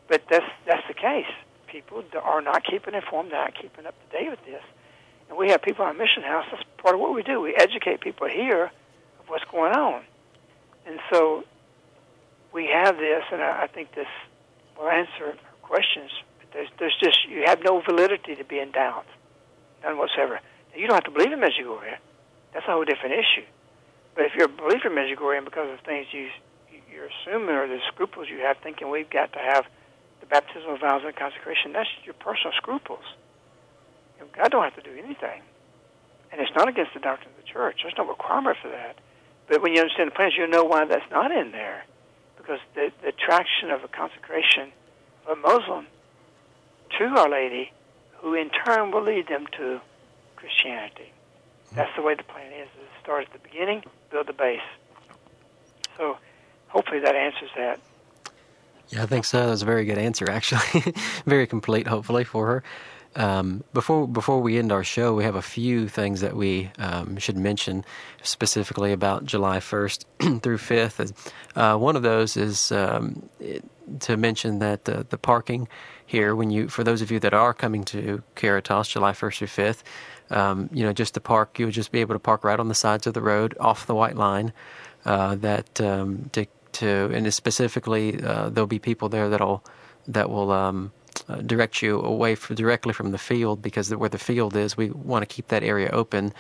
But 0.08 0.24
that's 0.30 0.46
that's 0.66 0.88
the 0.88 0.94
case. 0.94 1.32
People 1.68 2.06
are 2.24 2.42
not 2.42 2.64
keeping 2.64 2.94
informed, 2.94 3.32
they're 3.32 3.44
not 3.44 3.56
keeping 3.62 3.86
up 3.86 3.96
to 4.00 4.18
date 4.18 4.30
with 4.30 4.46
this. 4.46 4.64
And 5.28 5.38
we 5.38 5.50
have 5.50 5.62
people 5.62 5.84
on 5.84 5.98
Mission 5.98 6.24
House. 6.24 6.46
That's 6.52 6.64
part 6.78 6.96
of 6.96 7.02
what 7.02 7.14
we 7.14 7.24
do. 7.24 7.42
We 7.42 7.54
educate 7.56 8.00
people 8.00 8.30
here 8.30 8.72
what's 9.28 9.46
going 9.52 9.74
on. 9.74 10.04
And 10.86 11.00
so 11.12 11.44
we 12.54 12.70
have 12.74 12.98
this, 12.98 13.24
and 13.32 13.42
I, 13.42 13.64
I 13.64 13.68
think 13.68 13.96
this 13.96 14.08
will 14.78 14.90
answer 14.90 15.36
questions. 15.62 16.12
There's, 16.54 16.70
there's 16.80 16.96
just, 17.02 17.18
you 17.28 17.44
have 17.48 17.64
no 17.64 17.82
validity 17.82 18.36
to 18.36 18.44
be 18.44 18.60
in 18.60 18.72
doubt, 18.72 19.06
none 19.84 19.98
whatsoever. 19.98 20.40
Now, 20.72 20.78
you 20.78 20.88
don't 20.88 20.96
have 20.96 21.06
to 21.06 21.12
believe 21.12 21.32
in 21.32 21.40
Medjugorje. 21.40 21.98
That's 22.54 22.66
a 22.68 22.72
whole 22.72 22.86
different 22.86 23.16
issue. 23.16 23.46
But 24.16 24.26
if 24.26 24.34
you're 24.38 24.46
a 24.46 24.54
believer 24.54 24.88
in 24.88 24.94
Medjugorje 24.94 25.44
because 25.44 25.72
of 25.74 25.80
things 25.86 26.08
you, 26.12 26.30
you're 26.92 27.10
assuming 27.10 27.56
or 27.56 27.68
the 27.68 27.80
scruples 27.88 28.28
you 28.30 28.40
have, 28.40 28.58
thinking 28.62 28.90
we've 28.90 29.10
got 29.10 29.34
to 29.34 29.40
have 29.40 29.66
the 30.20 30.28
baptismal 30.28 30.78
vows 30.78 31.02
and 31.04 31.16
consecration, 31.16 31.74
that's 31.74 31.90
your 32.06 32.14
personal 32.14 32.54
scruples. 32.56 33.04
You 34.18 34.26
know, 34.26 34.30
God 34.38 34.52
don't 34.52 34.64
have 34.64 34.76
to 34.76 34.86
do 34.86 34.96
anything. 34.96 35.42
And 36.32 36.42
it's 36.42 36.54
not 36.56 36.68
against 36.68 36.94
the 36.94 37.00
doctrine 37.00 37.34
of 37.34 37.44
the 37.44 37.50
church. 37.52 37.80
There's 37.82 37.98
no 37.98 38.08
requirement 38.08 38.58
for 38.62 38.70
that. 38.70 38.98
But 39.48 39.62
when 39.62 39.74
you 39.74 39.82
understand 39.82 40.12
the 40.12 40.16
plans, 40.16 40.34
you 40.38 40.48
know 40.48 40.64
why 40.64 40.86
that's 40.86 41.10
not 41.12 41.32
in 41.32 41.52
there. 41.52 41.86
Because 42.38 42.60
the, 42.76 42.92
the 43.02 43.10
attraction 43.10 43.72
of 43.72 43.84
a 43.84 43.88
consecration 43.88 44.72
of 45.26 45.38
a 45.38 45.42
Muslim 45.42 45.88
to 46.98 47.06
Our 47.06 47.30
Lady, 47.30 47.72
who 48.18 48.34
in 48.34 48.50
turn 48.50 48.92
will 48.92 49.04
lead 49.04 49.28
them 49.28 49.48
to 49.58 49.82
Christianity. 50.36 51.12
That's 51.74 51.94
the 51.96 52.02
way 52.02 52.16
the 52.16 52.24
plan 52.24 52.52
is. 52.52 52.68
is 52.68 52.88
start 53.02 53.26
at 53.26 53.34
the 53.34 53.40
beginning, 53.40 53.84
build 54.12 54.28
the 54.28 54.34
base. 54.34 54.62
So 55.98 56.18
hopefully 56.68 57.00
that 57.00 57.16
answers 57.16 57.50
that. 57.58 57.80
Yeah, 58.90 59.04
I 59.04 59.06
think 59.06 59.26
so. 59.26 59.40
That 59.40 59.52
was 59.52 59.62
a 59.62 59.66
very 59.66 59.86
good 59.86 59.98
answer, 59.98 60.30
actually. 60.30 60.94
very 61.26 61.48
complete, 61.48 61.88
hopefully, 61.88 62.24
for 62.24 62.46
her. 62.48 62.64
Um, 63.16 63.64
before 63.74 64.08
before 64.08 64.42
we 64.42 64.58
end 64.58 64.72
our 64.72 64.84
show, 64.84 65.14
we 65.14 65.24
have 65.24 65.36
a 65.36 65.42
few 65.42 65.88
things 65.88 66.22
that 66.22 66.36
we 66.36 66.72
um, 66.80 67.18
should 67.18 67.38
mention 67.38 67.86
specifically 68.24 68.92
about 68.92 69.26
July 69.26 69.60
1st 69.60 70.42
through 70.42 70.58
5th. 70.58 71.14
Uh, 71.56 71.78
one 71.78 71.96
of 71.96 72.02
those 72.02 72.36
is 72.38 72.72
um, 72.72 73.30
it, 73.40 73.64
to 74.00 74.18
mention 74.18 74.60
that 74.60 74.88
uh, 74.90 75.04
the 75.10 75.18
parking 75.18 75.68
here, 76.06 76.36
when 76.36 76.50
you 76.50 76.68
for 76.70 76.84
those 76.84 77.02
of 77.02 77.12
you 77.12 77.20
that 77.20 77.34
are 77.34 77.54
coming 77.54 77.84
to 77.86 78.24
Caritas 78.36 78.88
July 78.88 79.12
1st 79.12 79.38
through 79.38 79.48
5th, 79.48 79.84
um, 80.32 80.70
you 80.74 80.84
know, 80.84 80.94
just 80.94 81.14
to 81.14 81.22
park, 81.22 81.60
you'll 81.60 81.72
just 81.72 81.92
be 81.92 82.00
able 82.00 82.16
to 82.16 82.20
park 82.20 82.44
right 82.44 82.60
on 82.60 82.68
the 82.68 82.76
sides 82.76 83.06
of 83.06 83.14
the 83.14 83.22
road 83.22 83.56
off 83.60 83.86
the 83.86 83.96
white 83.96 84.16
line. 84.16 84.54
Uh, 85.06 85.36
that 85.36 85.82
um, 85.82 86.30
to 86.32 86.46
to 86.72 87.12
and 87.14 87.32
specifically 87.34 88.24
uh, 88.24 88.50
there'll 88.50 88.68
be 88.68 88.80
people 88.80 89.10
there 89.10 89.30
that'll 89.30 89.64
that 90.08 90.30
will 90.30 90.52
um, 90.52 90.92
uh, 91.30 91.38
direct 91.38 91.82
you 91.82 92.00
away 92.02 92.36
directly 92.36 92.94
from 92.94 93.12
the 93.12 93.18
field 93.18 93.62
because 93.62 93.94
where 93.96 94.10
the 94.10 94.18
field 94.18 94.56
is, 94.56 94.78
we 94.78 94.90
want 94.92 95.22
to 95.28 95.36
keep 95.36 95.48
that 95.50 95.64
area 95.64 95.90
open 95.92 96.34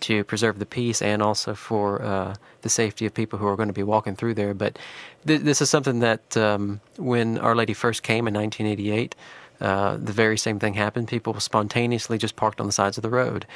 to 0.00 0.24
preserve 0.24 0.58
the 0.58 0.66
peace 0.66 1.02
and 1.02 1.22
also 1.22 1.54
for 1.54 2.02
uh, 2.02 2.34
the 2.62 2.68
safety 2.68 3.06
of 3.06 3.14
people 3.14 3.38
who 3.38 3.46
are 3.46 3.56
going 3.56 3.68
to 3.68 3.74
be 3.74 3.82
walking 3.82 4.16
through 4.16 4.34
there. 4.34 4.54
But 4.54 4.78
th- 5.26 5.42
this 5.42 5.60
is 5.60 5.70
something 5.70 6.00
that 6.00 6.36
um, 6.36 6.80
when 6.96 7.38
Our 7.38 7.54
Lady 7.54 7.74
first 7.74 8.02
came 8.02 8.26
in 8.26 8.34
1988, 8.34 9.14
uh, 9.60 9.96
the 9.98 10.12
very 10.12 10.38
same 10.38 10.58
thing 10.58 10.74
happened. 10.74 11.08
People 11.08 11.38
spontaneously 11.38 12.18
just 12.18 12.36
parked 12.36 12.60
on 12.60 12.66
the 12.66 12.72
sides 12.72 12.96
of 12.98 13.02
the 13.02 13.10
road. 13.10 13.46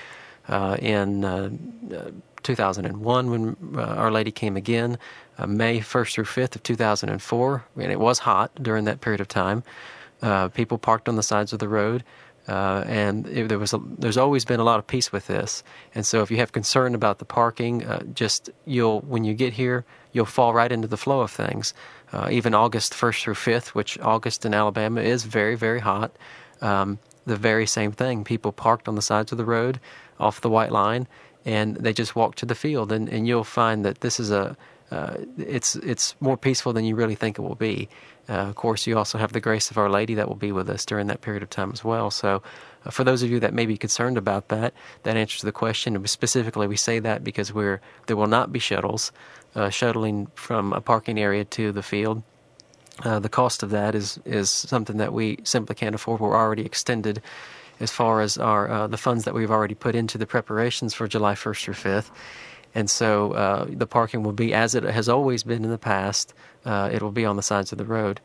uh, 0.49 0.77
in 0.81 1.25
uh, 1.25 1.51
2001 2.43 3.31
when 3.31 3.57
uh, 3.77 3.83
Our 3.83 4.11
Lady 4.11 4.31
came 4.31 4.57
again, 4.57 4.99
uh, 5.39 5.47
May 5.47 5.81
1st 5.81 6.15
through 6.15 6.25
5th 6.25 6.57
of 6.57 6.63
2004, 6.63 7.65
and 7.77 7.93
it 7.93 8.01
was 8.01 8.21
hot 8.21 8.51
during 8.63 8.85
that 8.85 9.01
period 9.01 9.21
of 9.21 9.29
time. 9.29 9.63
Uh, 10.23 10.49
people 10.49 10.79
parked 10.79 11.09
on 11.09 11.17
the 11.17 11.23
sides 11.23 11.53
of 11.53 11.59
the 11.59 11.69
road. 11.69 12.05
Uh, 12.47 12.85
and 12.87 13.27
it, 13.29 13.49
there 13.49 13.59
was 13.59 13.73
a, 13.73 13.81
there's 13.99 14.19
always 14.19 14.45
been 14.45 14.61
a 14.61 14.65
lot 14.65 14.79
of 14.79 14.87
peace 14.87 15.11
with 15.11 15.27
this. 15.27 15.63
And 15.95 16.05
so 16.05 16.23
if 16.23 16.31
you 16.31 16.37
have 16.39 16.53
concern 16.53 16.95
about 16.95 17.19
the 17.19 17.25
parking, 17.25 17.85
uh, 17.85 18.03
just 18.15 18.51
you'll 18.67 19.01
when 19.01 19.25
you 19.25 19.33
get 19.35 19.55
here, 19.55 19.85
you'll 20.13 20.27
fall 20.27 20.53
right 20.53 20.71
into 20.71 20.87
the 20.87 20.99
flow 20.99 21.21
of 21.21 21.31
things. 21.31 21.73
Uh, 22.13 22.29
even 22.31 22.55
August 22.55 22.93
1st 22.93 23.23
through 23.23 23.35
5th, 23.35 23.69
which 23.69 23.99
August 24.01 24.45
in 24.45 24.53
Alabama 24.53 25.01
is 25.01 25.25
very 25.25 25.55
very 25.55 25.81
hot. 25.81 26.13
Um, 26.61 26.99
the 27.27 27.37
very 27.37 27.67
same 27.67 27.93
thing. 27.93 28.25
People 28.25 28.53
parked 28.53 28.89
on 28.89 28.95
the 28.95 29.03
sides 29.03 29.33
of 29.33 29.39
the 29.39 29.45
road, 29.47 29.81
off 30.21 30.43
the 30.43 30.51
white 30.51 30.71
line, 30.71 31.09
and 31.47 31.77
they 31.77 31.95
just 31.95 32.15
walked 32.15 32.39
to 32.39 32.47
the 32.47 32.55
field. 32.55 32.93
And, 32.93 33.09
and 33.09 33.27
you'll 33.27 33.45
find 33.45 33.85
that 33.87 34.01
this 34.01 34.21
is 34.21 34.31
a 34.31 34.57
uh, 34.91 35.17
it's 35.39 35.77
it's 35.77 36.15
more 36.21 36.37
peaceful 36.37 36.73
than 36.73 36.85
you 36.85 36.95
really 36.95 37.15
think 37.15 37.39
it 37.39 37.43
will 37.43 37.55
be. 37.55 37.89
Uh, 38.29 38.33
of 38.33 38.55
course, 38.55 38.87
you 38.87 38.97
also 38.97 39.19
have 39.19 39.33
the 39.33 39.41
grace 39.41 39.71
of 39.71 39.79
Our 39.79 39.91
Lady 39.91 40.15
that 40.15 40.29
will 40.29 40.37
be 40.37 40.53
with 40.53 40.71
us 40.71 40.85
during 40.85 41.09
that 41.09 41.21
period 41.21 41.43
of 41.43 41.51
time 41.51 41.71
as 41.73 41.85
well. 41.85 42.11
So, 42.11 42.43
uh, 42.85 42.91
for 42.91 43.05
those 43.05 43.23
of 43.23 43.31
you 43.31 43.41
that 43.41 43.53
may 43.53 43.67
be 43.67 43.77
concerned 43.77 44.17
about 44.17 44.49
that, 44.49 44.73
that 45.03 45.17
answers 45.17 45.43
the 45.43 45.53
question. 45.53 45.95
And 45.95 46.09
specifically, 46.09 46.67
we 46.67 46.77
say 46.77 46.99
that 47.01 47.23
because 47.23 47.53
we're 47.53 47.81
there 48.07 48.17
will 48.17 48.27
not 48.27 48.53
be 48.53 48.59
shuttles 48.59 49.13
uh, 49.55 49.71
shuttling 49.71 50.29
from 50.35 50.73
a 50.73 50.81
parking 50.81 51.19
area 51.19 51.45
to 51.45 51.73
the 51.73 51.83
field. 51.83 52.23
Uh, 53.03 53.19
the 53.19 53.29
cost 53.29 53.63
of 53.63 53.71
that 53.71 53.95
is 53.95 54.19
is 54.25 54.51
something 54.51 54.99
that 54.99 55.13
we 55.13 55.39
simply 55.45 55.75
can't 55.75 55.95
afford. 55.95 56.21
We're 56.21 56.37
already 56.37 56.65
extended 56.65 57.21
as 57.81 57.91
far 57.91 58.21
as 58.21 58.39
our 58.39 58.71
uh, 58.71 58.87
the 58.87 58.97
funds 58.97 59.25
that 59.25 59.35
we've 59.35 59.51
already 59.51 59.75
put 59.75 59.95
into 59.95 60.17
the 60.19 60.27
preparations 60.27 60.95
for 60.95 61.09
July 61.09 61.35
1st 61.35 61.69
or 61.69 61.73
5th. 61.73 62.11
And 62.77 62.91
so 62.91 63.33
uh, 63.33 63.67
the 63.69 63.87
parking 63.87 64.23
will 64.25 64.33
be 64.33 64.53
as 64.53 64.75
it 64.75 64.83
has 64.83 65.09
always 65.09 65.45
been 65.45 65.65
in 65.65 65.71
the 65.71 65.79
past. 65.79 66.35
Uh, 66.65 66.91
it 66.93 67.03
will 67.03 67.13
be 67.13 67.25
on 67.25 67.37
the 67.37 67.43
sides 67.43 67.73
of 67.73 67.79
the 67.79 67.85
road. 67.85 68.21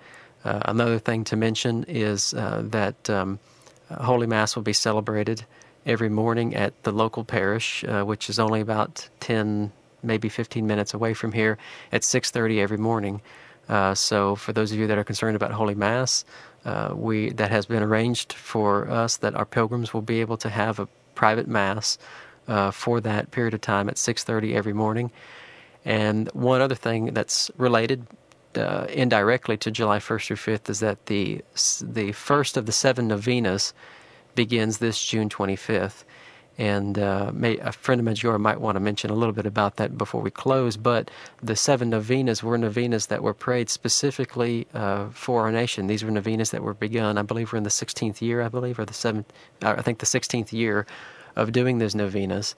Uh, 0.45 0.61
another 0.65 0.99
thing 0.99 1.23
to 1.25 1.35
mention 1.35 1.83
is 1.87 2.33
uh, 2.33 2.61
that 2.65 3.09
um, 3.09 3.39
Holy 3.89 4.27
Mass 4.27 4.55
will 4.55 4.63
be 4.63 4.73
celebrated 4.73 5.45
every 5.85 6.09
morning 6.09 6.55
at 6.55 6.83
the 6.83 6.91
local 6.91 7.23
parish, 7.23 7.83
uh, 7.85 8.03
which 8.03 8.29
is 8.29 8.39
only 8.39 8.61
about 8.61 9.09
10, 9.19 9.71
maybe 10.03 10.29
15 10.29 10.65
minutes 10.65 10.93
away 10.93 11.13
from 11.13 11.31
here, 11.33 11.57
at 11.91 12.03
6:30 12.03 12.61
every 12.61 12.77
morning. 12.77 13.21
Uh, 13.67 13.93
so, 13.93 14.35
for 14.35 14.53
those 14.53 14.71
of 14.71 14.79
you 14.79 14.87
that 14.87 14.97
are 14.97 15.03
concerned 15.03 15.35
about 15.35 15.51
Holy 15.51 15.75
Mass, 15.75 16.25
we 16.93 17.31
that 17.31 17.51
has 17.51 17.65
been 17.65 17.83
arranged 17.83 18.33
for 18.33 18.89
us 18.89 19.17
that 19.17 19.35
our 19.35 19.45
pilgrims 19.45 19.93
will 19.93 20.01
be 20.01 20.21
able 20.21 20.37
to 20.37 20.49
have 20.49 20.79
a 20.79 20.87
private 21.19 21.47
mass 21.47 21.97
uh, 22.47 22.71
for 22.71 23.01
that 23.01 23.31
period 23.31 23.53
of 23.53 23.61
time 23.61 23.89
at 23.89 23.95
6:30 23.95 24.55
every 24.55 24.73
morning. 24.73 25.11
And 25.85 26.29
one 26.33 26.61
other 26.61 26.75
thing 26.75 27.13
that's 27.13 27.51
related 27.57 28.07
uh, 28.55 28.85
indirectly 28.89 29.57
to 29.57 29.71
July 29.71 29.99
1st 29.99 30.25
through 30.27 30.55
5th 30.55 30.69
is 30.69 30.79
that 30.79 31.05
the 31.05 31.43
the 31.83 32.11
first 32.13 32.57
of 32.57 32.65
the 32.65 32.71
seven 32.71 33.07
novenas 33.07 33.73
begins 34.35 34.77
this 34.77 35.03
June 35.03 35.29
25th. 35.29 36.03
And 36.57 36.99
uh, 36.99 37.31
may, 37.33 37.57
a 37.59 37.71
friend 37.71 38.01
of 38.01 38.07
Medjugorje 38.07 38.39
might 38.39 38.59
want 38.59 38.75
to 38.75 38.81
mention 38.81 39.09
a 39.09 39.13
little 39.13 39.31
bit 39.33 39.45
about 39.45 39.77
that 39.77 39.97
before 39.97 40.21
we 40.21 40.29
close. 40.29 40.75
But 40.75 41.09
the 41.41 41.55
seven 41.55 41.89
novenas 41.89 42.43
were 42.43 42.57
novenas 42.57 43.05
that 43.07 43.23
were 43.23 43.33
prayed 43.33 43.69
specifically 43.69 44.67
uh, 44.73 45.07
for 45.09 45.41
our 45.43 45.53
nation. 45.53 45.87
These 45.87 46.03
were 46.03 46.11
novenas 46.11 46.51
that 46.51 46.61
were 46.61 46.73
begun, 46.73 47.17
I 47.17 47.21
believe, 47.21 47.53
we're 47.53 47.57
in 47.57 47.63
the 47.63 47.69
16th 47.69 48.21
year, 48.21 48.41
I 48.41 48.49
believe, 48.49 48.77
or 48.77 48.83
the 48.83 48.93
seventh, 48.93 49.31
uh, 49.63 49.75
I 49.77 49.81
think 49.81 49.99
the 49.99 50.05
16th 50.05 50.51
year 50.51 50.85
of 51.37 51.53
doing 51.53 51.77
these 51.77 51.95
novenas. 51.95 52.55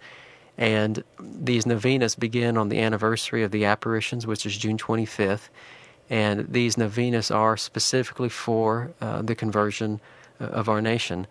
And 0.58 1.04
these 1.20 1.68
novenas 1.68 2.16
begin 2.16 2.58
on 2.58 2.70
the 2.70 2.80
anniversary 2.80 3.44
of 3.44 3.52
the 3.52 3.66
apparitions, 3.66 4.26
which 4.26 4.48
is 4.48 4.58
June 4.58 4.80
25th. 4.80 5.50
And 6.12 6.52
these 6.52 6.78
novenas 6.78 7.32
are 7.32 7.56
specifically 7.56 8.28
for 8.28 8.92
uh, 9.00 9.22
the 9.22 9.34
conversion 9.34 10.02
uh, 10.42 10.48
of 10.48 10.68
our 10.68 10.82
nation. 10.82 11.26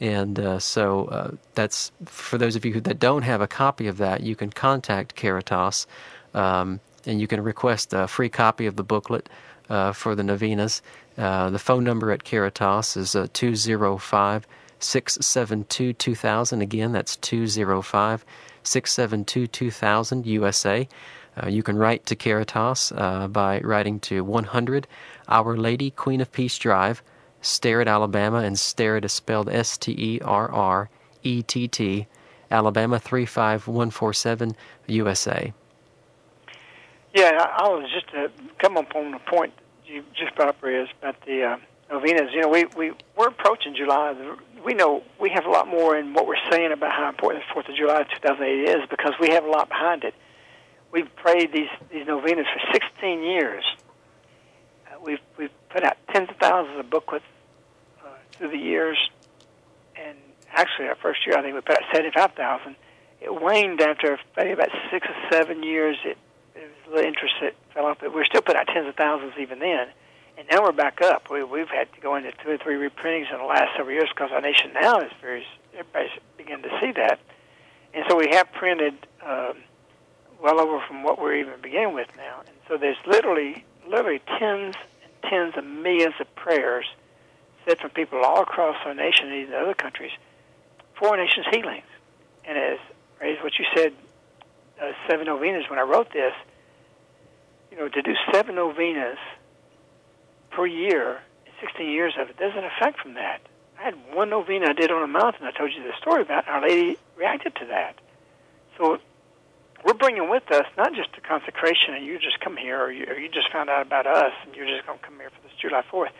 And 0.00 0.38
uh, 0.38 0.58
so 0.58 1.06
uh, 1.06 1.30
that's 1.54 1.90
for 2.04 2.36
those 2.36 2.54
of 2.54 2.64
you 2.66 2.78
that 2.82 3.00
don't 3.00 3.22
have 3.22 3.40
a 3.40 3.48
copy 3.48 3.88
of 3.88 3.96
that, 3.96 4.20
you 4.20 4.36
can 4.36 4.50
contact 4.50 5.16
Caritas 5.16 5.86
um, 6.34 6.80
and 7.06 7.22
you 7.22 7.26
can 7.26 7.40
request 7.40 7.94
a 7.94 8.06
free 8.06 8.28
copy 8.28 8.66
of 8.66 8.76
the 8.76 8.84
booklet 8.84 9.30
uh, 9.70 9.92
for 9.92 10.14
the 10.14 10.22
novenas. 10.22 10.82
Uh, 11.16 11.48
the 11.48 11.58
phone 11.58 11.82
number 11.82 12.12
at 12.12 12.22
Caritas 12.22 12.98
is 12.98 13.16
205 13.32 14.46
672 14.78 15.92
2000. 15.94 16.60
Again, 16.60 16.92
that's 16.92 17.16
205 17.16 18.24
672 18.62 19.46
2000 19.46 20.26
USA. 20.26 20.86
Uh, 21.38 21.48
you 21.48 21.62
can 21.62 21.76
write 21.76 22.06
to 22.06 22.16
Caritas 22.16 22.92
uh, 22.96 23.28
by 23.28 23.60
writing 23.60 24.00
to 24.00 24.24
100 24.24 24.86
Our 25.28 25.56
Lady 25.56 25.90
Queen 25.90 26.20
of 26.20 26.32
Peace 26.32 26.58
Drive, 26.58 27.02
Sterrett, 27.40 27.88
Alabama, 27.88 28.38
and 28.38 28.58
Sterrett 28.58 29.04
is 29.04 29.12
spelled 29.12 29.48
S 29.48 29.78
T 29.78 29.92
E 29.92 30.20
R 30.24 30.50
R 30.50 30.90
E 31.22 31.42
T 31.42 31.68
T, 31.68 32.06
Alabama 32.50 32.98
35147 32.98 34.56
USA. 34.86 35.52
Yeah, 37.14 37.46
I 37.56 37.68
was 37.68 37.90
just 37.92 38.08
to 38.08 38.30
come 38.58 38.76
up 38.76 38.94
on 38.94 39.12
the 39.12 39.18
point 39.18 39.52
you 39.86 40.04
just 40.14 40.34
brought 40.34 40.48
up, 40.48 40.62
Riz, 40.62 40.88
about 41.00 41.16
the 41.24 41.42
uh, 41.42 41.56
novenas. 41.90 42.30
You 42.32 42.42
know, 42.42 42.48
we, 42.48 42.66
we, 42.76 42.92
we're 43.16 43.28
approaching 43.28 43.74
July 43.74 44.14
we 44.64 44.74
know 44.74 45.02
we 45.20 45.30
have 45.30 45.46
a 45.46 45.50
lot 45.50 45.68
more 45.68 45.96
in 45.96 46.14
what 46.14 46.26
we're 46.26 46.36
saying 46.50 46.72
about 46.72 46.92
how 46.92 47.08
important 47.08 47.44
the 47.44 47.52
Fourth 47.52 47.68
of 47.68 47.76
July 47.76 48.02
2008 48.02 48.68
is 48.68 48.88
because 48.90 49.12
we 49.20 49.30
have 49.30 49.44
a 49.44 49.48
lot 49.48 49.68
behind 49.68 50.04
it. 50.04 50.14
We've 50.92 51.14
prayed 51.16 51.52
these 51.52 51.68
these 51.92 52.06
novenas 52.06 52.46
for 52.52 52.72
16 52.72 53.22
years. 53.22 53.64
Uh, 54.86 54.96
we've 55.02 55.20
we've 55.36 55.50
put 55.70 55.84
out 55.84 55.96
tens 56.12 56.28
of 56.30 56.36
thousands 56.36 56.78
of 56.78 56.90
booklets 56.90 57.24
uh, 58.04 58.08
through 58.32 58.50
the 58.50 58.58
years, 58.58 58.98
and 59.96 60.16
actually 60.52 60.88
our 60.88 60.96
first 60.96 61.26
year 61.26 61.36
I 61.36 61.42
think 61.42 61.54
we 61.54 61.60
put 61.60 61.76
out 61.76 61.84
75,000. 61.92 62.76
It 63.20 63.34
waned 63.34 63.80
after 63.80 64.18
maybe 64.36 64.52
about 64.52 64.70
six 64.90 65.06
or 65.08 65.30
seven 65.30 65.62
years. 65.62 65.96
It, 66.04 66.16
it 66.54 66.62
was 66.62 66.70
a 66.86 66.94
little 66.94 67.08
interest 67.08 67.34
that 67.42 67.54
fell 67.74 67.86
off, 67.86 67.98
but 68.00 68.14
we're 68.14 68.24
still 68.24 68.42
putting 68.42 68.60
out 68.60 68.68
tens 68.68 68.88
of 68.88 68.94
thousands 68.94 69.34
even 69.38 69.58
then 69.58 69.88
and 70.38 70.46
now 70.52 70.62
we're 70.62 70.72
back 70.72 71.02
up. 71.02 71.28
We, 71.30 71.42
we've 71.42 71.68
had 71.68 71.92
to 71.94 72.00
go 72.00 72.14
into 72.14 72.30
two 72.44 72.50
or 72.50 72.58
three 72.58 72.76
reprintings 72.76 73.30
in 73.32 73.38
the 73.38 73.44
last 73.44 73.76
several 73.76 73.94
years 73.94 74.08
because 74.14 74.30
our 74.32 74.40
nation 74.40 74.72
now 74.72 75.00
is 75.00 75.10
very 75.20 75.44
everybody's 75.76 76.10
beginning 76.36 76.62
to 76.62 76.70
see 76.80 76.92
that, 76.92 77.18
and 77.92 78.04
so 78.08 78.16
we 78.16 78.28
have 78.30 78.50
printed 78.52 78.94
um, 79.24 79.54
well 80.42 80.60
over 80.60 80.80
from 80.86 81.02
what 81.02 81.20
we're 81.20 81.34
even 81.36 81.54
beginning 81.62 81.94
with 81.94 82.08
now. 82.16 82.40
And 82.46 82.56
so 82.68 82.76
there's 82.76 82.96
literally 83.06 83.64
literally 83.88 84.20
tens 84.38 84.74
and 85.02 85.30
tens 85.30 85.54
of 85.56 85.64
millions 85.64 86.14
of 86.20 86.32
prayers 86.34 86.84
said 87.66 87.78
from 87.78 87.90
people 87.90 88.22
all 88.24 88.42
across 88.42 88.76
our 88.84 88.94
nation 88.94 89.26
and 89.26 89.42
even 89.42 89.54
other 89.54 89.74
countries 89.74 90.12
for 90.98 91.16
nation's 91.16 91.46
healings. 91.50 91.86
And 92.44 92.56
as 92.58 92.78
as 93.20 93.36
what 93.42 93.58
you 93.58 93.64
said, 93.74 93.92
uh, 94.80 94.92
seven 95.08 95.26
novenas. 95.26 95.64
When 95.68 95.78
I 95.78 95.82
wrote 95.82 96.12
this, 96.12 96.32
you 97.70 97.78
know, 97.78 97.88
to 97.88 98.02
do 98.02 98.14
seven 98.32 98.54
novenas 98.54 99.18
per 100.50 100.66
year, 100.66 101.20
16 101.60 101.88
years 101.88 102.14
of 102.18 102.30
it, 102.30 102.36
there's 102.38 102.56
an 102.56 102.64
effect 102.64 103.00
from 103.00 103.14
that. 103.14 103.40
I 103.78 103.82
had 103.82 103.94
one 104.14 104.30
novena 104.30 104.70
I 104.70 104.72
did 104.72 104.90
on 104.90 105.02
a 105.02 105.06
mountain. 105.06 105.46
I 105.46 105.52
told 105.52 105.72
you 105.72 105.82
the 105.82 105.96
story 106.00 106.22
about. 106.22 106.48
Our 106.48 106.62
Lady 106.62 106.96
reacted 107.16 107.54
to 107.56 107.66
that. 107.66 107.96
So 108.76 108.98
we're 109.84 109.94
bringing 109.94 110.28
with 110.28 110.50
us 110.50 110.64
not 110.76 110.94
just 110.94 111.10
the 111.14 111.20
consecration, 111.20 111.94
and 111.94 112.04
you 112.04 112.18
just 112.18 112.40
come 112.40 112.56
here, 112.56 112.80
or 112.80 112.90
you, 112.90 113.06
or 113.06 113.18
you 113.18 113.28
just 113.28 113.50
found 113.52 113.70
out 113.70 113.86
about 113.86 114.06
us, 114.06 114.32
and 114.44 114.54
you're 114.54 114.66
just 114.66 114.86
going 114.86 114.98
to 114.98 115.04
come 115.04 115.16
here 115.18 115.30
for 115.30 115.42
this 115.42 115.56
July 115.60 115.82
4th. 115.90 116.10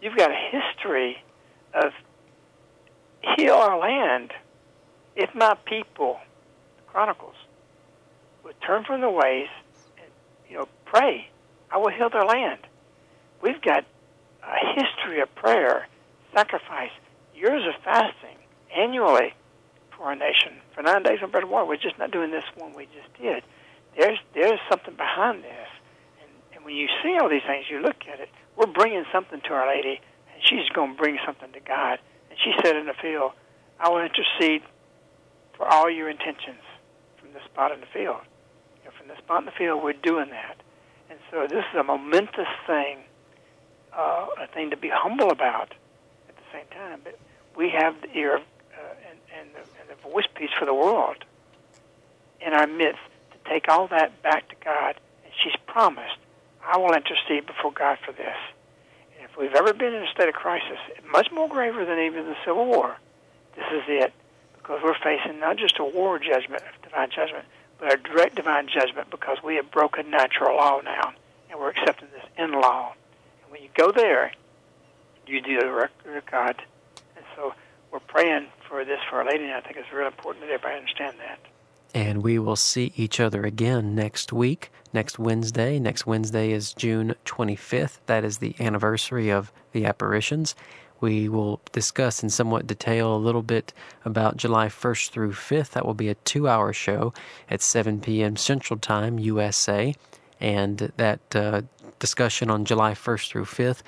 You've 0.00 0.16
got 0.16 0.30
a 0.30 0.34
history 0.34 1.18
of 1.74 1.92
heal 3.36 3.54
our 3.54 3.78
land 3.78 4.32
if 5.16 5.34
my 5.34 5.54
people, 5.66 6.18
Chronicles, 6.86 7.34
would 8.44 8.54
turn 8.60 8.84
from 8.84 9.00
their 9.00 9.10
ways 9.10 9.48
and 10.00 10.10
you 10.48 10.56
know 10.56 10.68
pray. 10.84 11.28
I 11.70 11.78
will 11.78 11.90
heal 11.90 12.08
their 12.10 12.24
land. 12.24 12.60
We've 13.42 13.60
got 13.60 13.84
a 14.42 14.74
history 14.74 15.20
of 15.20 15.34
prayer, 15.34 15.86
sacrifice, 16.32 16.92
years 17.34 17.62
of 17.66 17.82
fasting 17.82 18.36
annually 18.76 19.34
for 19.98 20.04
our 20.06 20.14
nation 20.14 20.62
for 20.74 20.82
nine 20.82 21.02
days 21.02 21.18
on 21.22 21.30
bread 21.30 21.42
and 21.42 21.52
water. 21.52 21.66
We're 21.66 21.76
just 21.76 21.98
not 21.98 22.10
doing 22.10 22.30
this 22.30 22.44
one 22.56 22.72
we 22.72 22.86
just 22.86 23.12
did. 23.20 23.42
There's 23.98 24.18
there's 24.32 24.60
something 24.70 24.94
behind 24.94 25.42
this, 25.42 25.68
and, 26.22 26.30
and 26.54 26.64
when 26.64 26.76
you 26.76 26.86
see 27.02 27.18
all 27.20 27.28
these 27.28 27.42
things, 27.46 27.66
you 27.68 27.82
look 27.82 28.06
at 28.10 28.20
it. 28.20 28.30
We're 28.56 28.72
bringing 28.72 29.04
something 29.12 29.40
to 29.42 29.50
Our 29.52 29.68
Lady, 29.68 30.00
and 30.32 30.38
she's 30.40 30.68
going 30.72 30.94
to 30.94 30.98
bring 30.98 31.18
something 31.26 31.52
to 31.52 31.60
God. 31.60 31.98
And 32.30 32.38
she 32.38 32.54
said 32.62 32.76
in 32.76 32.86
the 32.86 32.94
field, 33.02 33.32
"I 33.80 33.90
will 33.90 34.00
intercede 34.00 34.62
for 35.56 35.66
all 35.66 35.90
your 35.90 36.08
intentions 36.08 36.62
from 37.18 37.32
the 37.34 37.42
spot 37.44 37.72
in 37.72 37.80
the 37.80 37.90
field." 37.92 38.22
Know, 38.84 38.92
from 38.96 39.08
the 39.08 39.18
spot 39.18 39.40
in 39.42 39.46
the 39.46 39.58
field, 39.58 39.82
we're 39.82 39.92
doing 39.92 40.30
that, 40.30 40.62
and 41.10 41.18
so 41.30 41.46
this 41.50 41.64
is 41.74 41.76
a 41.78 41.84
momentous 41.84 42.48
thing 42.66 43.04
uh, 43.96 44.26
a 44.40 44.46
thing 44.54 44.70
to 44.70 44.76
be 44.76 44.90
humble 44.92 45.30
about 45.30 45.74
at 46.28 46.36
the 46.36 46.42
same 46.52 46.66
time. 46.70 47.00
But 47.02 47.18
we 47.56 47.70
have 47.70 47.94
the 48.00 48.16
ear 48.16 48.36
of, 48.36 48.42
uh, 48.78 48.94
and, 49.10 49.18
and, 49.38 49.48
the, 49.54 49.60
and 49.80 49.88
the 49.90 50.08
voice 50.08 50.26
piece 50.34 50.50
for 50.58 50.64
the 50.64 50.74
world 50.74 51.24
in 52.40 52.52
our 52.52 52.66
midst 52.66 53.00
to 53.32 53.50
take 53.50 53.68
all 53.68 53.88
that 53.88 54.22
back 54.22 54.48
to 54.48 54.54
God. 54.64 54.94
And 55.24 55.32
she's 55.42 55.56
promised, 55.66 56.16
I 56.64 56.76
will 56.78 56.94
intercede 56.94 57.46
before 57.46 57.72
God 57.72 57.98
for 58.04 58.12
this. 58.12 58.36
And 59.16 59.28
if 59.28 59.36
we've 59.36 59.54
ever 59.54 59.72
been 59.72 59.94
in 59.94 60.02
a 60.02 60.10
state 60.10 60.28
of 60.28 60.34
crisis, 60.34 60.78
much 61.10 61.30
more 61.32 61.48
graver 61.48 61.84
than 61.84 61.98
even 61.98 62.26
the 62.26 62.36
Civil 62.44 62.66
War, 62.66 62.96
this 63.56 63.66
is 63.72 63.82
it. 63.88 64.12
Because 64.56 64.80
we're 64.82 64.98
facing 65.02 65.40
not 65.40 65.56
just 65.56 65.78
a 65.78 65.84
war 65.84 66.18
judgment, 66.18 66.62
divine 66.82 67.10
judgment, 67.10 67.44
but 67.78 67.94
a 67.94 67.96
direct 67.96 68.34
divine 68.36 68.68
judgment 68.68 69.10
because 69.10 69.38
we 69.42 69.56
have 69.56 69.70
broken 69.70 70.10
natural 70.10 70.56
law 70.56 70.80
now, 70.84 71.12
and 71.50 71.58
we're 71.58 71.70
accepting 71.70 72.08
this 72.12 72.24
in 72.36 72.52
law. 72.52 72.92
And 73.42 73.52
when 73.52 73.62
you 73.62 73.68
go 73.74 73.92
there, 73.92 74.32
you 75.26 75.40
do 75.40 75.60
the 75.60 75.70
record 75.70 76.16
of 76.16 76.26
God. 76.26 76.62
And 77.16 77.24
so 77.34 77.54
we're 77.90 78.00
praying 78.00 78.46
for 78.68 78.84
this 78.84 79.00
for 79.08 79.16
Our 79.16 79.26
Lady, 79.26 79.44
and 79.44 79.54
I 79.54 79.60
think 79.60 79.76
it's 79.76 79.92
really 79.92 80.06
important 80.06 80.44
that 80.44 80.52
everybody 80.52 80.76
understand 80.76 81.16
that. 81.18 81.38
And 81.94 82.22
we 82.22 82.38
will 82.38 82.56
see 82.56 82.92
each 82.96 83.18
other 83.18 83.44
again 83.44 83.94
next 83.94 84.32
week, 84.32 84.70
next 84.92 85.18
Wednesday. 85.18 85.78
Next 85.78 86.06
Wednesday 86.06 86.52
is 86.52 86.74
June 86.74 87.14
25th. 87.24 87.98
That 88.06 88.24
is 88.24 88.38
the 88.38 88.54
anniversary 88.60 89.30
of 89.30 89.52
the 89.72 89.86
apparitions. 89.86 90.54
We 91.00 91.28
will 91.28 91.60
discuss 91.72 92.22
in 92.22 92.28
somewhat 92.28 92.66
detail 92.66 93.14
a 93.14 93.16
little 93.16 93.42
bit 93.42 93.72
about 94.04 94.36
July 94.36 94.66
1st 94.66 95.10
through 95.10 95.32
5th. 95.32 95.70
That 95.70 95.86
will 95.86 95.94
be 95.94 96.08
a 96.08 96.14
two 96.14 96.48
hour 96.48 96.72
show 96.72 97.14
at 97.48 97.62
7 97.62 98.00
p.m. 98.00 98.36
Central 98.36 98.78
Time, 98.78 99.18
USA. 99.18 99.94
And 100.40 100.92
that 100.96 101.20
uh, 101.34 101.62
discussion 101.98 102.50
on 102.50 102.64
July 102.64 102.92
1st 102.92 103.28
through 103.28 103.44
5th 103.44 103.82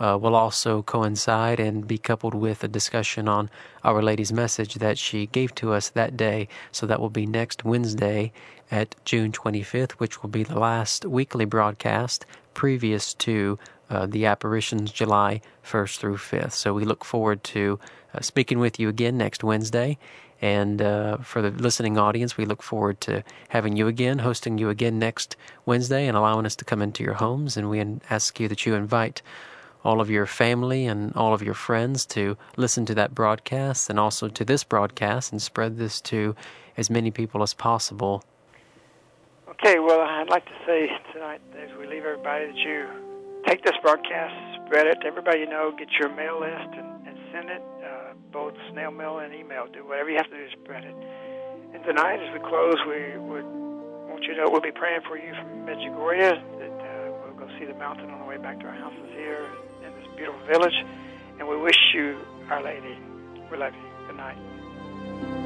uh, 0.00 0.18
will 0.20 0.34
also 0.34 0.82
coincide 0.82 1.60
and 1.60 1.86
be 1.86 1.98
coupled 1.98 2.34
with 2.34 2.64
a 2.64 2.68
discussion 2.68 3.28
on 3.28 3.50
Our 3.84 4.02
Lady's 4.02 4.32
message 4.32 4.74
that 4.76 4.98
she 4.98 5.26
gave 5.26 5.54
to 5.56 5.72
us 5.72 5.90
that 5.90 6.16
day. 6.16 6.48
So 6.72 6.86
that 6.86 7.00
will 7.00 7.10
be 7.10 7.26
next 7.26 7.64
Wednesday 7.64 8.32
at 8.70 8.94
June 9.04 9.30
25th, 9.30 9.92
which 9.92 10.22
will 10.22 10.30
be 10.30 10.42
the 10.42 10.58
last 10.58 11.04
weekly 11.04 11.44
broadcast 11.44 12.24
previous 12.54 13.14
to 13.14 13.58
uh, 13.90 14.06
the 14.06 14.24
apparitions 14.26 14.90
July 14.92 15.40
1st 15.64 15.98
through 15.98 16.16
5th. 16.16 16.52
So 16.52 16.72
we 16.72 16.84
look 16.84 17.04
forward 17.04 17.42
to 17.44 17.78
uh, 18.14 18.20
speaking 18.20 18.58
with 18.58 18.78
you 18.80 18.88
again 18.88 19.18
next 19.18 19.44
Wednesday. 19.44 19.98
And 20.42 20.80
uh, 20.80 21.18
for 21.18 21.42
the 21.42 21.50
listening 21.50 21.98
audience, 21.98 22.36
we 22.36 22.46
look 22.46 22.62
forward 22.62 23.00
to 23.02 23.22
having 23.50 23.76
you 23.76 23.88
again, 23.88 24.20
hosting 24.20 24.56
you 24.56 24.70
again 24.70 24.98
next 24.98 25.36
Wednesday, 25.66 26.06
and 26.06 26.16
allowing 26.16 26.46
us 26.46 26.56
to 26.56 26.64
come 26.64 26.80
into 26.80 27.04
your 27.04 27.14
homes. 27.14 27.58
And 27.58 27.68
we 27.68 27.84
ask 28.08 28.40
you 28.40 28.48
that 28.48 28.64
you 28.64 28.74
invite 28.74 29.20
all 29.84 30.00
of 30.00 30.10
your 30.10 30.26
family 30.26 30.86
and 30.86 31.14
all 31.14 31.32
of 31.32 31.42
your 31.42 31.54
friends 31.54 32.04
to 32.04 32.36
listen 32.56 32.84
to 32.86 32.94
that 32.94 33.14
broadcast 33.14 33.88
and 33.88 33.98
also 33.98 34.28
to 34.28 34.44
this 34.44 34.64
broadcast 34.64 35.32
and 35.32 35.40
spread 35.40 35.78
this 35.78 36.00
to 36.00 36.34
as 36.76 36.90
many 36.90 37.10
people 37.10 37.42
as 37.42 37.54
possible. 37.54 38.22
Okay, 39.48 39.78
well, 39.78 40.00
I'd 40.00 40.28
like 40.28 40.44
to 40.46 40.56
say 40.66 40.88
tonight, 41.12 41.40
as 41.56 41.70
we 41.78 41.86
leave 41.86 42.04
everybody, 42.04 42.46
that 42.46 42.56
you 42.56 42.86
take 43.46 43.62
this 43.64 43.76
broadcast, 43.82 44.34
spread 44.64 44.86
it 44.86 45.00
to 45.02 45.06
everybody 45.06 45.40
you 45.40 45.48
know, 45.48 45.72
get 45.76 45.88
your 45.98 46.08
mail 46.14 46.40
list, 46.40 46.76
and, 46.76 47.06
and 47.06 47.18
send 47.32 47.50
it, 47.50 47.62
uh, 47.84 48.14
both 48.32 48.54
snail 48.72 48.90
mail 48.90 49.18
and 49.18 49.34
email. 49.34 49.66
Do 49.66 49.86
whatever 49.86 50.10
you 50.10 50.16
have 50.16 50.30
to 50.30 50.36
do 50.36 50.44
to 50.48 50.56
spread 50.62 50.84
it. 50.84 50.94
And 51.74 51.84
tonight, 51.84 52.20
as 52.20 52.32
we 52.32 52.40
close, 52.40 52.76
we 52.88 53.18
would 53.18 53.44
want 54.08 54.24
you 54.24 54.34
to 54.34 54.44
know 54.44 54.50
we'll 54.50 54.60
be 54.60 54.72
praying 54.72 55.00
for 55.06 55.16
you 55.16 55.32
from 55.34 55.66
Medjugorje, 55.66 56.40
that 56.58 56.76
uh, 56.80 57.12
we'll 57.24 57.36
go 57.36 57.48
see 57.58 57.64
the 57.64 57.74
mountain 57.74 58.10
on 58.10 58.20
the 58.20 58.26
way 58.26 58.38
back 58.38 58.60
to 58.60 58.66
our 58.66 58.74
houses 58.74 59.10
here 59.14 59.46
beautiful 60.20 60.46
village. 60.46 60.74
And 61.38 61.48
we 61.48 61.56
wish 61.56 61.78
you, 61.94 62.18
Our 62.50 62.62
Lady, 62.62 62.98
we 63.50 63.56
love 63.56 63.72
you. 63.72 64.06
Good 64.06 64.16
night. 64.18 65.39